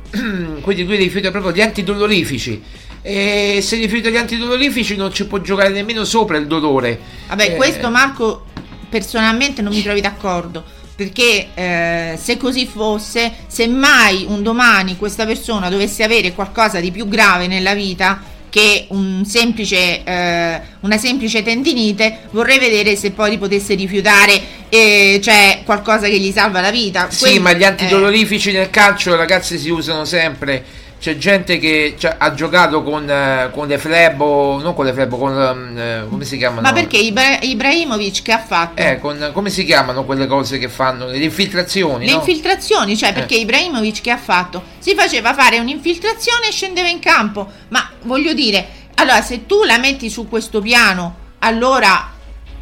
quindi 0.62 0.84
lui 0.84 0.96
rifiuta 0.96 1.30
proprio 1.30 1.52
gli 1.52 1.60
antidolorifici 1.60 2.62
e 3.06 3.58
se 3.60 3.76
rifiuta 3.76 4.08
gli 4.08 4.16
antidolorifici 4.16 4.96
non 4.96 5.12
ci 5.12 5.26
può 5.26 5.38
giocare 5.38 5.68
nemmeno 5.68 6.04
sopra 6.04 6.38
il 6.38 6.46
dolore. 6.46 6.98
Vabbè, 7.28 7.50
eh, 7.50 7.56
questo 7.56 7.90
Marco 7.90 8.46
personalmente 8.88 9.60
non 9.60 9.74
mi 9.74 9.82
trovi 9.82 10.00
d'accordo. 10.00 10.64
Perché 10.96 11.48
eh, 11.52 12.18
se 12.18 12.38
così 12.38 12.66
fosse, 12.66 13.30
se 13.46 13.66
mai 13.66 14.24
un 14.26 14.42
domani 14.42 14.96
questa 14.96 15.26
persona 15.26 15.68
dovesse 15.68 16.02
avere 16.02 16.32
qualcosa 16.32 16.80
di 16.80 16.90
più 16.92 17.06
grave 17.06 17.46
nella 17.46 17.74
vita, 17.74 18.22
che 18.48 18.86
un 18.90 19.24
semplice, 19.26 20.02
eh, 20.02 20.60
una 20.80 20.96
semplice 20.96 21.42
tendinite, 21.42 22.20
vorrei 22.30 22.58
vedere 22.58 22.96
se 22.96 23.10
poi 23.10 23.30
li 23.30 23.38
potesse 23.38 23.74
rifiutare, 23.74 24.40
eh, 24.70 25.20
cioè 25.22 25.60
qualcosa 25.64 26.06
che 26.06 26.18
gli 26.18 26.30
salva 26.30 26.60
la 26.60 26.70
vita. 26.70 27.10
Sì, 27.10 27.22
Quindi, 27.24 27.40
ma 27.40 27.52
gli 27.52 27.64
antidolorifici 27.64 28.52
nel 28.52 28.70
calcio, 28.70 29.14
ragazzi, 29.16 29.58
si 29.58 29.68
usano 29.68 30.04
sempre 30.04 30.64
c'è 31.04 31.18
gente 31.18 31.58
che 31.58 31.96
cioè, 31.98 32.16
ha 32.16 32.32
giocato 32.32 32.82
con, 32.82 33.06
eh, 33.10 33.50
con 33.52 33.66
le 33.66 33.76
flebo, 33.76 34.58
non 34.62 34.72
con 34.72 34.86
le 34.86 34.94
flebo, 34.94 35.18
con 35.18 35.34
mm, 35.34 35.76
eh, 35.76 36.06
come 36.08 36.24
si 36.24 36.38
chiamano? 36.38 36.62
Ma 36.62 36.72
perché 36.72 36.96
Ibra- 36.96 37.40
Ibrahimovic 37.42 38.22
che 38.22 38.32
ha 38.32 38.38
fatto? 38.38 38.80
Eh, 38.80 38.98
con, 39.00 39.28
come 39.34 39.50
si 39.50 39.66
chiamano 39.66 40.06
quelle 40.06 40.26
cose 40.26 40.56
che 40.56 40.70
fanno? 40.70 41.08
Le 41.08 41.18
infiltrazioni? 41.18 42.06
Le 42.06 42.12
no? 42.12 42.18
infiltrazioni, 42.20 42.96
cioè 42.96 43.12
perché 43.12 43.34
eh. 43.34 43.40
Ibrahimovic 43.40 44.00
che 44.00 44.10
ha 44.12 44.16
fatto? 44.16 44.62
Si 44.78 44.94
faceva 44.94 45.34
fare 45.34 45.58
un'infiltrazione 45.58 46.48
e 46.48 46.52
scendeva 46.52 46.88
in 46.88 47.00
campo. 47.00 47.50
Ma 47.68 47.86
voglio 48.04 48.32
dire, 48.32 48.66
allora 48.94 49.20
se 49.20 49.44
tu 49.44 49.62
la 49.64 49.76
metti 49.76 50.08
su 50.08 50.26
questo 50.26 50.62
piano, 50.62 51.16
allora 51.40 52.12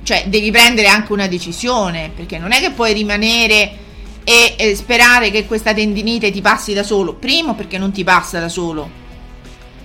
cioè, 0.02 0.24
devi 0.26 0.50
prendere 0.50 0.88
anche 0.88 1.12
una 1.12 1.28
decisione, 1.28 2.11
perché 2.12 2.38
non 2.38 2.50
è 2.50 2.59
che 2.59 2.72
puoi 2.72 2.92
rimanere 2.92 3.82
e 4.25 4.55
eh, 4.57 4.75
sperare 4.75 5.31
che 5.31 5.47
questa 5.47 5.75
tendinite 5.75 6.31
ti 6.31 6.41
passi 6.41 6.73
da 6.73 6.83
solo. 6.83 7.15
Primo 7.15 7.55
perché 7.55 7.79
non 7.79 7.93
ti 7.93 8.05
passa 8.05 8.41
da 8.41 8.49
solo. 8.49 9.01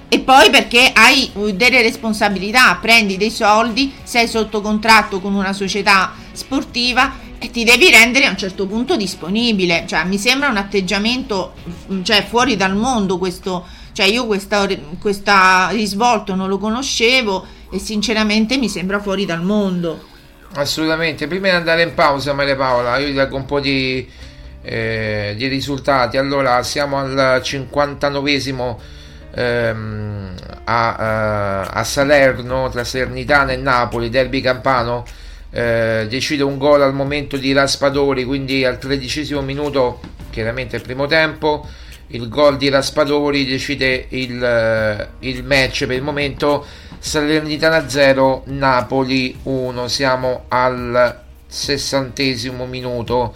E 0.09 0.19
poi 0.19 0.49
perché 0.49 0.91
hai 0.93 1.29
uh, 1.33 1.51
delle 1.51 1.81
responsabilità, 1.81 2.77
prendi 2.81 3.17
dei 3.17 3.29
soldi, 3.29 3.93
sei 4.03 4.27
sotto 4.27 4.61
contratto 4.61 5.19
con 5.19 5.33
una 5.33 5.51
società 5.51 6.13
sportiva 6.31 7.25
e 7.39 7.51
ti 7.51 7.65
devi 7.65 7.89
rendere 7.89 8.25
a 8.25 8.29
un 8.29 8.37
certo 8.37 8.67
punto 8.67 8.95
disponibile. 8.95 9.83
Cioè, 9.85 10.05
mi 10.05 10.17
sembra 10.17 10.47
un 10.47 10.57
atteggiamento 10.57 11.53
mm, 11.91 12.03
cioè, 12.03 12.25
fuori 12.25 12.55
dal 12.55 12.75
mondo 12.75 13.17
questo. 13.17 13.65
Cioè, 13.91 14.05
io 14.05 14.27
questa 14.27 15.69
risvolto 15.71 16.35
non 16.35 16.47
lo 16.47 16.57
conoscevo 16.57 17.45
e 17.69 17.79
sinceramente 17.79 18.57
mi 18.57 18.69
sembra 18.69 19.01
fuori 19.01 19.25
dal 19.25 19.43
mondo. 19.43 20.15
Assolutamente. 20.53 21.27
Prima 21.27 21.49
di 21.49 21.55
andare 21.55 21.81
in 21.81 21.93
pausa, 21.93 22.33
Maria 22.33 22.55
Paola, 22.55 22.97
io 22.97 23.07
ti 23.07 23.13
leggo 23.13 23.35
un 23.35 23.45
po' 23.45 23.59
di 23.59 24.07
eh, 24.67 25.33
di 25.37 25.47
risultati. 25.47 26.17
Allora 26.17 26.61
siamo 26.61 26.97
al 26.97 27.41
59esimo 27.41 28.75
ehm, 29.33 30.33
a, 30.65 30.95
eh, 30.99 31.69
a, 31.71 31.83
Salerno 31.85 32.69
tra 32.69 32.83
Salernitana 32.83 33.53
e 33.53 33.55
Napoli, 33.55 34.09
derby 34.09 34.41
campano. 34.41 35.05
Eh, 35.49 36.05
decide 36.09 36.43
un 36.43 36.57
gol 36.57 36.81
al 36.81 36.93
momento 36.93 37.37
di 37.37 37.53
Raspadori, 37.53 38.25
quindi 38.25 38.65
al 38.65 38.77
tredicesimo 38.77 39.41
minuto, 39.41 40.01
chiaramente 40.31 40.75
il 40.75 40.81
primo 40.81 41.05
tempo. 41.05 41.65
Il 42.07 42.27
gol 42.27 42.57
di 42.57 42.69
Raspadori 42.69 43.45
decide 43.45 44.07
il, 44.09 44.43
eh, 44.43 45.07
il 45.19 45.43
match 45.45 45.85
per 45.85 45.95
il 45.95 46.03
momento. 46.03 46.65
Salernitana 46.99 47.87
0, 47.87 48.43
Napoli 48.47 49.37
1. 49.43 49.87
Siamo 49.87 50.43
al 50.49 51.21
sessantesimo 51.47 52.65
minuto 52.65 53.33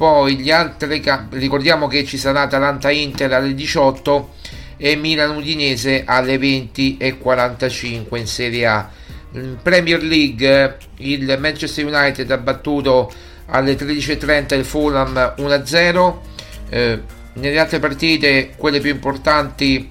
poi 0.00 0.36
gli 0.36 0.50
altri 0.50 1.02
ricordiamo 1.32 1.86
che 1.86 2.06
ci 2.06 2.16
sarà 2.16 2.40
Atalanta-Inter 2.40 3.34
alle 3.34 3.54
18 3.54 4.32
e 4.78 4.96
Milan-Udinese 4.96 6.04
alle 6.06 6.38
20.45 6.38 8.16
in 8.16 8.26
Serie 8.26 8.66
A. 8.66 8.90
In 9.32 9.58
Premier 9.62 10.02
League 10.02 10.78
il 11.00 11.36
Manchester 11.38 11.84
United 11.84 12.30
ha 12.30 12.38
battuto 12.38 13.12
alle 13.48 13.76
13.30 13.76 14.54
il 14.54 14.64
Fulham 14.64 15.34
1-0. 15.36 16.16
Eh, 16.70 17.02
nelle 17.34 17.58
altre 17.58 17.78
partite, 17.78 18.54
quelle 18.56 18.80
più 18.80 18.92
importanti, 18.92 19.90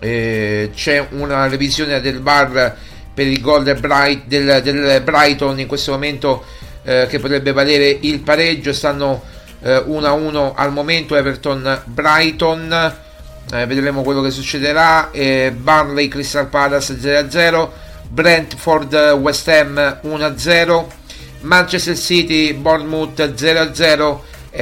eh, 0.00 0.70
c'è 0.74 1.06
una 1.12 1.48
revisione 1.48 1.98
del 2.02 2.20
VAR 2.20 2.76
per 3.14 3.26
il 3.26 3.40
gol 3.40 3.62
del, 3.62 3.80
Bright, 3.80 4.26
del, 4.26 4.60
del 4.62 5.00
Brighton 5.00 5.58
in 5.58 5.66
questo 5.66 5.92
momento 5.92 6.44
eh, 6.84 7.06
che 7.08 7.18
potrebbe 7.18 7.52
valere 7.52 7.98
il 8.00 8.20
pareggio. 8.20 8.72
Stanno 8.72 9.22
eh, 9.62 9.82
1-1 9.86 10.52
al 10.54 10.72
momento 10.72 11.16
Everton-Brighton. 11.16 12.94
Eh, 13.52 13.66
vedremo 13.66 14.02
quello 14.02 14.22
che 14.22 14.30
succederà. 14.30 15.10
Barley 15.12 16.08
Crystal 16.08 16.46
Palace 16.46 16.94
0-0. 16.94 17.68
Brentford 18.08 18.94
West 19.20 19.48
Ham 19.48 19.98
1-0. 20.04 20.84
Manchester 21.40 21.96
City 21.96 22.52
Bournemouth 22.54 23.20
0-0. 23.20 24.18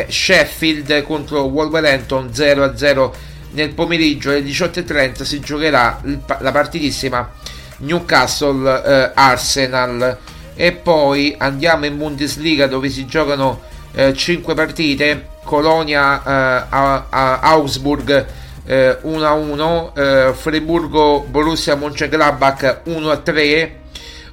Sheffield 0.08 1.02
contro 1.02 1.42
Wolverhampton 1.42 2.30
0-0 2.32 3.11
nel 3.52 3.74
pomeriggio 3.74 4.30
alle 4.30 4.40
18.30 4.40 5.22
si 5.22 5.40
giocherà 5.40 6.00
la 6.40 6.52
partitissima 6.52 7.30
Newcastle 7.78 8.82
eh, 8.85 9.11
Arsenal 9.14 10.18
e 10.62 10.70
poi 10.70 11.35
andiamo 11.37 11.87
in 11.87 11.98
Bundesliga 11.98 12.68
dove 12.68 12.88
si 12.88 13.05
giocano 13.05 13.62
eh, 13.94 14.14
5 14.14 14.55
partite. 14.55 15.31
Colonia 15.42 16.22
eh, 16.22 16.66
a, 16.68 17.07
a 17.11 17.40
Augsburg 17.40 18.27
eh, 18.64 18.98
1-1 19.03 19.92
eh, 19.92 20.33
Friburgo 20.33 21.27
Borussia 21.29 21.75
Mönchengladbach 21.75 22.83
1-3 22.87 23.70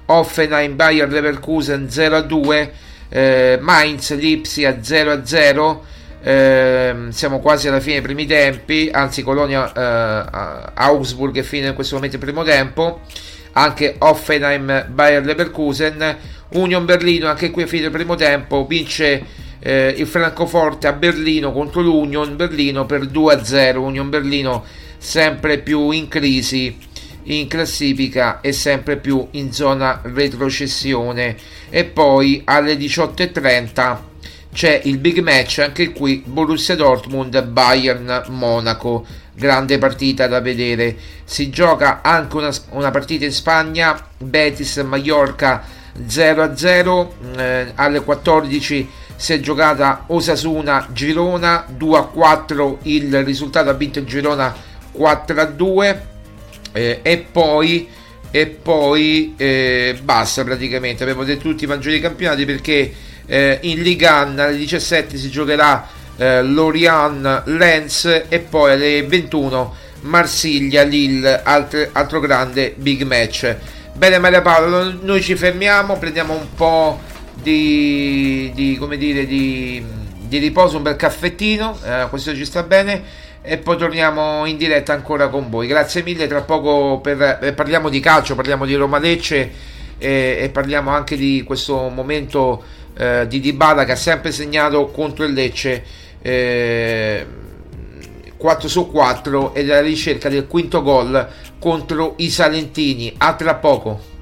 Offenheim 0.06 0.76
Bayer 0.76 1.10
Leverkusen 1.10 1.88
0-2 1.90 2.70
eh, 3.10 3.58
Mainz 3.60 4.16
Lipsia 4.16 4.78
0-0 4.80 5.78
eh, 6.22 6.96
siamo 7.10 7.40
quasi 7.40 7.70
alla 7.70 7.80
fine 7.80 7.94
dei 7.94 8.04
primi 8.04 8.28
tempi. 8.28 8.88
Anzi 8.94 9.24
Colonia 9.24 9.74
eh, 9.74 10.72
Augsburg 10.76 11.36
è 11.36 11.42
fine 11.42 11.70
in 11.70 11.74
questo 11.74 11.96
momento 11.96 12.18
il 12.18 12.22
primo 12.22 12.44
tempo 12.44 13.02
anche 13.54 13.96
Offenheim 14.00 14.88
Bayer 14.90 15.24
Leverkusen 15.24 16.18
Union 16.54 16.86
Berlino 16.86 17.28
anche 17.28 17.52
qui 17.52 17.64
a 17.64 17.68
fine 17.68 17.84
del 17.84 17.92
primo 17.92 18.16
tempo 18.16 18.66
vince 18.66 19.24
eh, 19.60 19.94
il 19.98 20.08
Francoforte 20.08 20.88
a 20.88 20.94
Berlino 20.94 21.52
contro 21.52 21.82
l'Union 21.82 22.36
Berlino 22.36 22.86
per 22.86 23.04
2-0 23.04 23.78
Union 23.78 24.10
Berlino 24.10 24.64
sempre 24.98 25.60
più 25.60 25.92
in 25.92 26.08
crisi 26.08 26.88
in 27.24 27.48
classifica 27.48 28.42
è 28.42 28.52
sempre 28.52 28.98
più 28.98 29.28
in 29.32 29.52
zona 29.52 30.02
retrocessione. 30.04 31.36
E 31.70 31.86
poi 31.86 32.42
alle 32.46 32.76
18.30 32.76 33.98
c'è 34.52 34.82
il 34.86 34.98
big 34.98 35.20
match 35.20 35.60
anche 35.60 35.92
qui 35.92 36.24
Borussia 36.26 36.76
Dortmund 36.76 37.40
Bayern 37.44 38.24
Monaco 38.30 39.06
grande 39.40 39.78
partita 39.78 40.28
da 40.28 40.42
vedere. 40.42 40.96
Si 41.24 41.50
gioca 41.50 42.02
anche 42.04 42.36
una, 42.36 42.54
una 42.72 42.92
partita 42.92 43.26
in 43.26 43.32
Spagna 43.32 43.98
Betis 44.18 44.78
Mallorca 44.78 45.64
0 46.06 46.56
0 46.56 47.14
eh, 47.38 47.72
alle 47.76 48.02
14 48.02 48.90
si 49.16 49.34
è 49.34 49.40
giocata 49.42 50.06
Osasuna 50.08 50.88
Girona 50.94 51.66
2 51.68 52.08
4 52.14 52.80
il 52.84 53.24
risultato 53.26 53.70
ha 53.70 53.74
vinto 53.74 54.00
il 54.00 54.06
Girona 54.06 54.56
4 54.92 55.46
2 55.46 56.08
eh, 56.72 57.00
e 57.02 57.18
poi 57.18 57.90
e 58.32 58.46
poi 58.46 59.34
eh, 59.38 59.98
basta 60.04 60.44
praticamente. 60.44 61.04
Abbiamo 61.04 61.24
detto 61.24 61.42
tutti 61.42 61.64
i 61.64 61.68
maggiori 61.68 62.00
campionati 62.00 62.46
perché 62.46 62.94
eh, 63.26 63.58
in 63.62 63.82
Liga 63.82 64.18
alle 64.18 64.56
17 64.56 65.18
si 65.18 65.30
giocherà 65.30 65.88
eh, 66.20 66.44
Lorient 66.44 67.44
Lens 67.46 68.26
e 68.28 68.40
poi 68.40 68.74
alle 68.74 69.04
21 69.04 69.76
Marsiglia 70.02 70.84
Lille 70.84 71.42
altro, 71.44 71.88
altro 71.92 72.20
grande 72.20 72.76
big 72.78 73.02
match 73.02 73.56
bene 73.94 74.20
Maria 74.20 74.42
Paolo 74.42 74.96
noi 75.02 75.22
ci 75.22 75.36
fermiamo 75.36 75.98
prendiamo 75.98 76.34
un 76.34 76.54
po' 76.54 77.00
di, 77.34 78.52
di 78.54 78.78
come 78.78 78.98
dire 78.98 79.26
di, 79.26 79.84
di 80.20 80.38
riposo 80.38 80.78
un 80.78 80.84
bel 80.84 80.96
caffettino 80.96 81.78
eh, 81.84 82.08
questo 82.10 82.36
ci 82.36 82.46
sta 82.46 82.62
bene 82.62 83.28
e 83.42 83.58
poi 83.58 83.78
torniamo 83.78 84.46
in 84.46 84.58
diretta 84.58 84.94
ancora 84.94 85.30
con 85.30 85.50
voi. 85.50 85.68
Grazie 85.68 86.04
mille, 86.04 86.28
tra 86.28 86.42
poco 86.42 87.00
per, 87.00 87.40
eh, 87.42 87.54
parliamo 87.54 87.90
di 87.90 88.00
calcio, 88.00 88.36
parliamo 88.36 88.66
di 88.66 88.76
Roma 88.76 89.00
Lecce 89.00 89.52
e, 89.98 90.38
e 90.40 90.50
parliamo 90.50 90.92
anche 90.92 91.16
di 91.16 91.44
questo 91.46 91.90
momento 91.90 92.64
eh, 92.98 93.26
di 93.28 93.40
Dybala 93.40 93.86
che 93.86 93.94
ha 93.94 93.98
sempre 93.98 94.32
segnato 94.32 94.88
contro 94.88 95.24
il 95.24 95.34
Lecce 95.34 95.84
eh, 96.22 97.26
4 98.38 98.68
su 98.68 98.90
4 98.90 99.54
ed 99.54 99.70
è 99.70 99.72
alla 99.74 99.82
ricerca 99.82 100.30
del 100.30 100.48
quinto 100.48 100.82
gol 100.82 101.28
contro 101.60 102.14
i 102.18 102.30
Salentini. 102.30 103.14
A 103.18 103.34
tra 103.36 103.56
poco. 103.56 104.18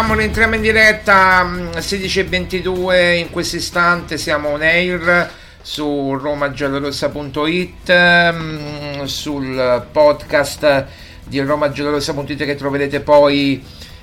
Rientriamo, 0.00 0.14
rientriamo 0.14 0.54
in 0.54 0.62
diretta 0.62 1.44
16.22 1.44 3.18
in 3.18 3.30
questo 3.30 3.56
istante 3.56 4.16
siamo 4.16 4.48
on 4.48 4.62
air 4.62 5.30
su 5.60 6.16
romagiallorossa.it 6.18 8.32
mm, 8.32 9.04
sul 9.04 9.86
podcast 9.92 10.86
di 11.24 11.38
romagiallorossa.it 11.40 12.44
che 12.44 12.54
troverete 12.54 13.00
poi 13.00 13.62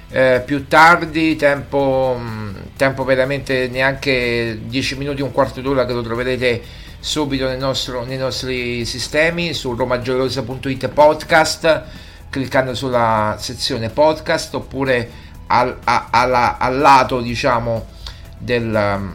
eh, 0.09 0.43
più 0.45 0.67
tardi. 0.67 1.35
Tempo, 1.35 2.15
mm, 2.19 2.55
tempo 2.75 3.03
veramente 3.03 3.67
neanche 3.67 4.59
10 4.65 4.97
minuti 4.97 5.23
un 5.23 5.31
quarto 5.31 5.61
d'ora 5.61 5.87
che 5.87 5.93
lo 5.93 6.03
troverete 6.03 6.61
subito 6.99 7.47
nel 7.47 7.57
nostro, 7.57 8.05
nei 8.05 8.17
nostri 8.17 8.85
sistemi 8.85 9.55
su 9.55 9.73
romagiallorossa.it 9.73 10.89
podcast. 10.89 11.83
Cliccando 12.29 12.75
sulla 12.75 13.37
sezione 13.39 13.89
podcast 13.89 14.53
oppure 14.53 15.25
al, 15.47 15.77
a, 15.83 16.07
alla, 16.11 16.57
al 16.57 16.77
lato 16.77 17.21
diciamo 17.21 17.85
del 18.37 18.95
um, 18.97 19.13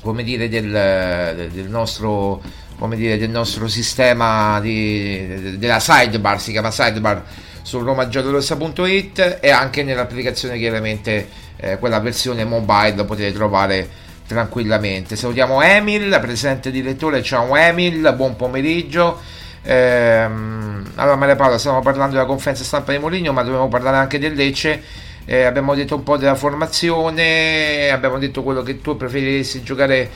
come 0.00 0.22
dire 0.22 0.48
del, 0.48 1.48
del 1.52 1.68
nostro 1.68 2.42
come 2.78 2.96
dire 2.96 3.16
del 3.18 3.30
nostro 3.30 3.68
sistema 3.68 4.60
di, 4.60 5.56
della 5.58 5.80
sidebar 5.80 6.40
si 6.40 6.52
chiama 6.52 6.70
sidebar 6.70 7.22
su 7.62 7.78
romagiallorossa.it 7.78 9.38
e 9.40 9.50
anche 9.50 9.82
nell'applicazione 9.82 10.58
chiaramente 10.58 11.28
eh, 11.56 11.78
quella 11.78 11.98
versione 11.98 12.44
mobile 12.44 13.04
potete 13.04 13.32
trovare 13.32 13.88
tranquillamente. 14.26 15.16
Salutiamo 15.16 15.62
Emil, 15.62 16.18
presente 16.20 16.70
direttore, 16.70 17.22
ciao 17.22 17.56
Emil, 17.56 18.12
buon 18.16 18.36
pomeriggio. 18.36 19.20
Ehm, 19.62 20.92
allora 20.96 21.16
Maria 21.16 21.36
Paola, 21.36 21.58
stiamo 21.58 21.80
parlando 21.80 22.14
della 22.14 22.26
conferenza 22.26 22.64
stampa 22.64 22.92
di 22.92 22.98
Moligno, 22.98 23.32
ma 23.32 23.42
dobbiamo 23.42 23.68
parlare 23.68 23.96
anche 23.96 24.18
del 24.18 24.34
Lecce. 24.34 24.82
Eh, 25.26 25.44
abbiamo 25.44 25.74
detto 25.74 25.96
un 25.96 26.02
po' 26.02 26.16
della 26.16 26.34
formazione, 26.34 27.90
abbiamo 27.90 28.18
detto 28.18 28.42
quello 28.42 28.62
che 28.62 28.80
tu 28.80 28.96
preferiresti 28.96 29.62
giocare 29.62 30.10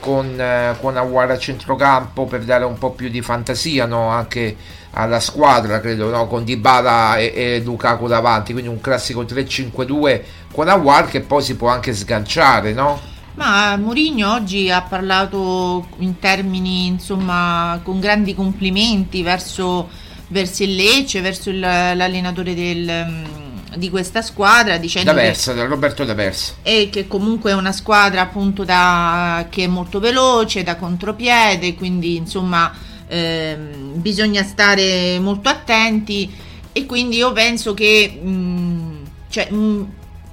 con, 0.00 0.40
eh, 0.40 0.76
con 0.80 0.96
Aguara 0.96 1.34
a 1.34 1.38
centrocampo 1.38 2.26
per 2.26 2.44
dare 2.44 2.64
un 2.64 2.78
po' 2.78 2.92
più 2.92 3.08
di 3.08 3.20
fantasia 3.20 3.86
no? 3.86 4.08
anche 4.08 4.56
alla 4.92 5.20
squadra, 5.20 5.80
credo, 5.80 6.08
no? 6.10 6.26
con 6.26 6.44
Dybala 6.44 7.16
e, 7.16 7.32
e 7.34 7.60
Lukaku 7.62 8.06
davanti, 8.06 8.52
quindi 8.52 8.70
un 8.70 8.80
classico 8.80 9.24
3-5-2 9.24 10.22
con 10.52 10.68
Aguar 10.68 11.06
che 11.06 11.20
poi 11.20 11.42
si 11.42 11.56
può 11.56 11.68
anche 11.68 11.92
sganciare, 11.92 12.72
no? 12.72 13.14
Ma 13.34 13.76
Mourinho 13.76 14.32
oggi 14.32 14.70
ha 14.70 14.80
parlato 14.80 15.86
in 15.98 16.18
termini, 16.18 16.86
insomma, 16.86 17.78
con 17.82 18.00
grandi 18.00 18.34
complimenti 18.34 19.22
verso, 19.22 19.90
verso 20.28 20.62
il 20.62 20.74
Lecce, 20.74 21.20
verso 21.20 21.50
il, 21.50 21.58
l'allenatore 21.58 22.54
del, 22.54 23.06
mm, 23.06 23.45
di 23.76 23.90
questa 23.90 24.22
squadra, 24.22 24.76
dicendo 24.76 25.12
da 25.12 25.20
che, 25.20 25.54
da 25.54 25.64
Roberto 25.64 26.04
da. 26.04 26.54
E 26.62 26.88
che 26.90 27.06
comunque 27.06 27.50
è 27.50 27.54
una 27.54 27.72
squadra 27.72 28.22
appunto 28.22 28.64
da, 28.64 29.46
che 29.50 29.64
è 29.64 29.66
molto 29.66 30.00
veloce, 30.00 30.62
da 30.62 30.76
contropiede, 30.76 31.74
quindi 31.74 32.16
insomma 32.16 32.72
ehm, 33.08 34.00
bisogna 34.00 34.42
stare 34.42 35.18
molto 35.18 35.48
attenti 35.48 36.32
e 36.72 36.86
quindi 36.86 37.16
io 37.16 37.32
penso 37.32 37.74
che 37.74 38.18
mh, 38.20 38.28
mm, 38.28 39.04
cioè, 39.30 39.48
mh, 39.50 39.56
mm, 39.56 39.82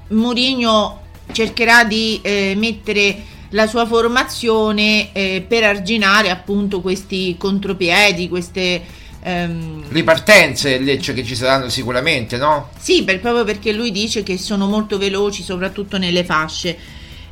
Mourinho 0.09 1.01
cercherà 1.31 1.83
di 1.83 2.19
eh, 2.21 2.53
mettere 2.57 3.31
la 3.49 3.67
sua 3.67 3.85
formazione 3.85 5.11
eh, 5.13 5.45
per 5.47 5.63
arginare 5.63 6.29
appunto 6.29 6.81
questi 6.81 7.35
contropiedi, 7.37 8.27
queste 8.27 8.81
ehm... 9.23 9.85
ripartenze 9.89 10.77
Lecce 10.79 11.13
che 11.13 11.23
ci 11.23 11.35
saranno 11.35 11.69
sicuramente, 11.69 12.37
no? 12.37 12.69
Sì, 12.77 13.03
per, 13.03 13.19
proprio 13.19 13.43
perché 13.43 13.71
lui 13.71 13.91
dice 13.91 14.23
che 14.23 14.37
sono 14.37 14.67
molto 14.67 14.97
veloci, 14.97 15.41
soprattutto 15.43 15.97
nelle 15.97 16.23
fasce. 16.23 16.77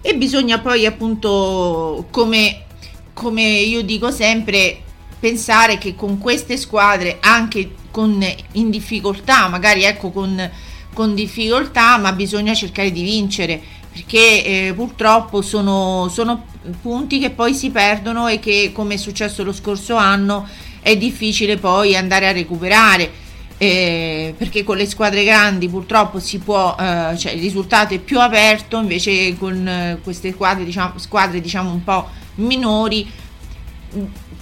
E 0.01 0.15
bisogna 0.15 0.59
poi 0.59 0.85
appunto, 0.85 2.07
come, 2.09 2.63
come 3.13 3.43
io 3.43 3.83
dico 3.83 4.09
sempre, 4.11 4.81
pensare 5.19 5.77
che 5.77 5.93
con 5.93 6.17
queste 6.17 6.57
squadre, 6.57 7.17
anche 7.19 7.71
con, 7.91 8.25
in 8.53 8.69
difficoltà, 8.71 9.47
magari 9.47 9.83
ecco 9.83 10.09
con, 10.09 10.49
con 10.93 11.13
difficoltà, 11.13 11.97
ma 11.97 12.13
bisogna 12.13 12.53
cercare 12.53 12.91
di 12.91 13.03
vincere 13.03 13.79
perché 13.91 14.45
eh, 14.45 14.73
purtroppo 14.73 15.41
sono, 15.41 16.07
sono 16.09 16.45
punti 16.81 17.19
che 17.19 17.29
poi 17.29 17.53
si 17.53 17.71
perdono 17.71 18.27
e 18.27 18.39
che 18.39 18.71
come 18.73 18.93
è 18.93 18.97
successo 18.97 19.43
lo 19.43 19.51
scorso 19.51 19.95
anno 19.95 20.47
è 20.81 20.97
difficile 20.97 21.57
poi 21.57 21.95
andare 21.95 22.27
a 22.27 22.31
recuperare 22.31 23.09
eh, 23.57 24.33
perché 24.35 24.63
con 24.63 24.77
le 24.77 24.87
squadre 24.87 25.23
grandi 25.23 25.69
purtroppo 25.69 26.19
si 26.19 26.39
può 26.39 26.75
eh, 26.79 27.15
cioè 27.17 27.33
il 27.33 27.41
risultato 27.41 27.93
è 27.93 27.99
più 27.99 28.19
aperto 28.19 28.79
invece 28.79 29.37
con 29.37 29.67
eh, 29.67 29.99
queste 30.03 30.31
squadre 30.31 30.63
diciamo, 30.63 30.97
squadre 30.97 31.39
diciamo 31.39 31.71
un 31.71 31.83
po' 31.83 32.09
minori 32.35 33.07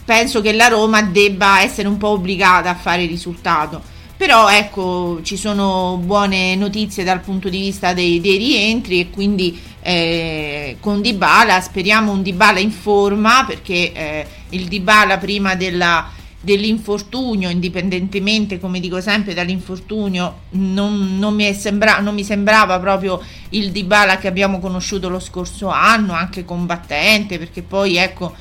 penso 0.09 0.41
che 0.41 0.53
la 0.53 0.67
Roma 0.67 1.03
debba 1.03 1.61
essere 1.61 1.87
un 1.87 1.97
po' 1.97 2.09
obbligata 2.09 2.71
a 2.71 2.75
fare 2.75 3.05
risultato. 3.05 3.79
Però 4.17 4.49
ecco 4.49 5.19
ci 5.21 5.37
sono 5.37 5.99
buone 6.03 6.55
notizie 6.55 7.03
dal 7.03 7.21
punto 7.21 7.47
di 7.47 7.59
vista 7.59 7.93
dei, 7.93 8.19
dei 8.19 8.37
rientri 8.37 8.99
e 8.99 9.09
quindi 9.11 9.57
eh, 9.81 10.77
con 10.79 11.01
Dybala 11.01 11.61
speriamo 11.61 12.11
un 12.11 12.23
Dybala 12.23 12.59
in 12.59 12.71
forma 12.71 13.45
perché 13.45 13.93
eh, 13.93 14.27
il 14.49 14.67
Dybala 14.67 15.19
prima 15.19 15.53
della, 15.53 16.09
dell'infortunio 16.41 17.49
indipendentemente 17.49 18.59
come 18.59 18.79
dico 18.79 19.01
sempre 19.01 19.33
dall'infortunio 19.33 20.39
non, 20.51 21.17
non, 21.19 21.35
mi 21.35 21.53
sembra, 21.53 21.99
non 21.99 22.13
mi 22.13 22.23
sembrava 22.23 22.79
proprio 22.79 23.21
il 23.49 23.71
Dybala 23.71 24.17
che 24.17 24.27
abbiamo 24.27 24.59
conosciuto 24.59 25.09
lo 25.09 25.19
scorso 25.19 25.67
anno 25.67 26.13
anche 26.13 26.45
combattente 26.45 27.37
perché 27.37 27.61
poi 27.61 27.97
ecco 27.97 28.33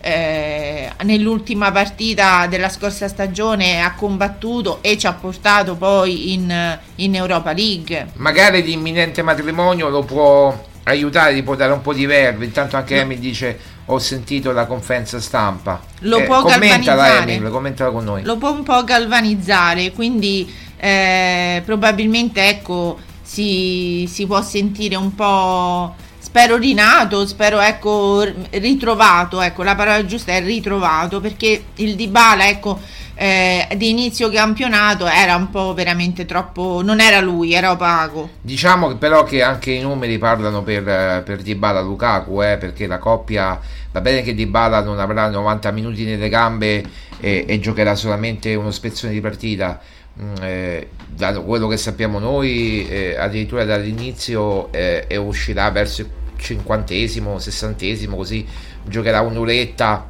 eh, 0.00 0.90
nell'ultima 1.04 1.72
partita 1.72 2.46
della 2.46 2.68
scorsa 2.68 3.08
stagione 3.08 3.82
ha 3.82 3.94
combattuto 3.94 4.78
e 4.82 4.96
ci 4.96 5.06
ha 5.06 5.12
portato 5.12 5.74
poi 5.74 6.32
in, 6.32 6.78
in 6.96 7.14
Europa 7.14 7.52
League. 7.52 8.12
Magari 8.14 8.62
l'imminente 8.62 9.22
matrimonio 9.22 9.88
lo 9.88 10.04
può 10.04 10.66
aiutare, 10.84 11.34
di 11.34 11.42
può 11.42 11.56
dare 11.56 11.72
un 11.72 11.82
po' 11.82 11.92
di 11.92 12.06
verve. 12.06 12.44
Intanto 12.44 12.76
anche 12.76 12.94
no. 12.94 13.00
Emi 13.00 13.18
dice 13.18 13.58
ho 13.90 13.98
sentito 13.98 14.52
la 14.52 14.66
conferenza 14.66 15.20
stampa. 15.20 15.80
Lo 16.00 16.18
eh, 16.18 16.24
può 16.24 16.42
commentala 16.42 17.22
Emil, 17.22 17.48
commentala 17.50 17.90
con 17.90 18.04
noi. 18.04 18.22
Lo 18.22 18.36
può 18.36 18.50
un 18.50 18.62
po' 18.62 18.84
galvanizzare, 18.84 19.92
quindi 19.92 20.50
eh, 20.76 21.62
probabilmente 21.64 22.48
ecco 22.48 22.98
si, 23.22 24.06
si 24.10 24.26
può 24.26 24.42
sentire 24.42 24.96
un 24.96 25.14
po' 25.14 25.94
spero 26.28 26.58
rinato, 26.58 27.26
spero 27.26 27.58
ecco 27.58 28.22
ritrovato, 28.50 29.40
ecco 29.40 29.62
la 29.62 29.74
parola 29.74 30.04
giusta 30.04 30.32
è 30.32 30.42
ritrovato 30.42 31.20
perché 31.20 31.64
il 31.76 31.94
Dybala 31.94 32.46
ecco 32.48 32.78
eh, 33.14 33.66
di 33.78 33.88
inizio 33.88 34.28
campionato 34.28 35.06
era 35.06 35.36
un 35.36 35.48
po' 35.48 35.72
veramente 35.72 36.26
troppo 36.26 36.82
non 36.84 37.00
era 37.00 37.20
lui, 37.20 37.54
era 37.54 37.70
opaco. 37.70 38.28
Diciamo 38.42 38.94
però 38.96 39.24
che 39.24 39.42
anche 39.42 39.70
i 39.70 39.80
numeri 39.80 40.18
parlano 40.18 40.62
per, 40.62 41.22
per 41.22 41.40
Dybala 41.40 41.80
Lukaku, 41.80 42.42
eh, 42.42 42.58
perché 42.58 42.86
la 42.86 42.98
coppia 42.98 43.58
va 43.90 44.00
bene 44.02 44.20
che 44.20 44.34
Dybala 44.34 44.82
non 44.82 44.98
avrà 44.98 45.30
90 45.30 45.70
minuti 45.70 46.04
nelle 46.04 46.28
gambe 46.28 46.84
e, 47.20 47.46
e 47.48 47.58
giocherà 47.58 47.94
solamente 47.94 48.54
uno 48.54 48.70
spezzone 48.70 49.14
di 49.14 49.22
partita. 49.22 49.80
Mm, 50.20 50.34
eh, 50.40 50.88
da 51.06 51.38
quello 51.40 51.68
che 51.68 51.76
sappiamo 51.76 52.18
noi, 52.18 52.88
eh, 52.88 53.16
addirittura 53.16 53.64
dall'inizio 53.64 54.72
eh, 54.72 55.04
e 55.06 55.16
uscirà 55.16 55.70
verso 55.70 56.02
il 56.02 56.08
cinquantesimo, 56.36 57.38
sessantesimo, 57.38 58.16
così 58.16 58.44
giocherà 58.84 59.20
un'oretta 59.20 60.08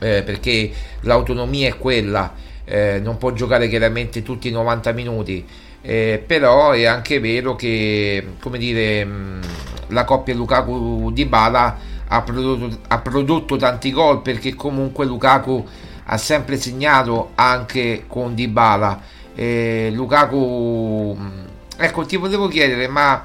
eh, 0.00 0.22
perché 0.24 0.72
l'autonomia 1.02 1.68
è 1.68 1.78
quella, 1.78 2.34
eh, 2.64 2.98
non 3.02 3.18
può 3.18 3.32
giocare 3.32 3.68
chiaramente 3.68 4.22
tutti 4.22 4.48
i 4.48 4.52
90 4.52 4.92
minuti, 4.92 5.46
eh, 5.82 6.22
però 6.24 6.72
è 6.72 6.84
anche 6.86 7.20
vero 7.20 7.54
che 7.54 8.34
come 8.40 8.58
dire, 8.58 9.04
mm, 9.04 9.40
la 9.88 10.04
coppia 10.04 10.34
Lukaku 10.34 11.12
di 11.12 11.24
Bala 11.24 11.78
ha 12.08 12.22
prodotto, 12.22 12.78
ha 12.88 12.98
prodotto 12.98 13.56
tanti 13.56 13.92
gol 13.92 14.22
perché 14.22 14.54
comunque 14.54 15.04
Lukaku 15.06 15.64
ha 16.12 16.16
sempre 16.16 16.56
segnato 16.56 17.30
anche 17.36 18.04
con 18.06 18.34
Dybala. 18.34 19.18
Eh, 19.40 19.88
Lukaku, 19.94 21.16
mm, 21.18 21.44
ecco, 21.78 22.04
ti 22.04 22.16
volevo 22.16 22.46
chiedere, 22.46 22.88
ma 22.88 23.24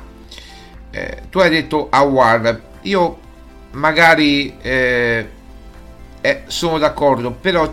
eh, 0.89 1.24
tu 1.30 1.39
hai 1.39 1.49
detto 1.49 1.89
Awar, 1.89 2.61
io 2.84 3.20
magari 3.72 4.55
eh, 4.61 5.30
eh, 6.22 6.43
sono 6.47 6.78
d'accordo, 6.78 7.32
però 7.32 7.70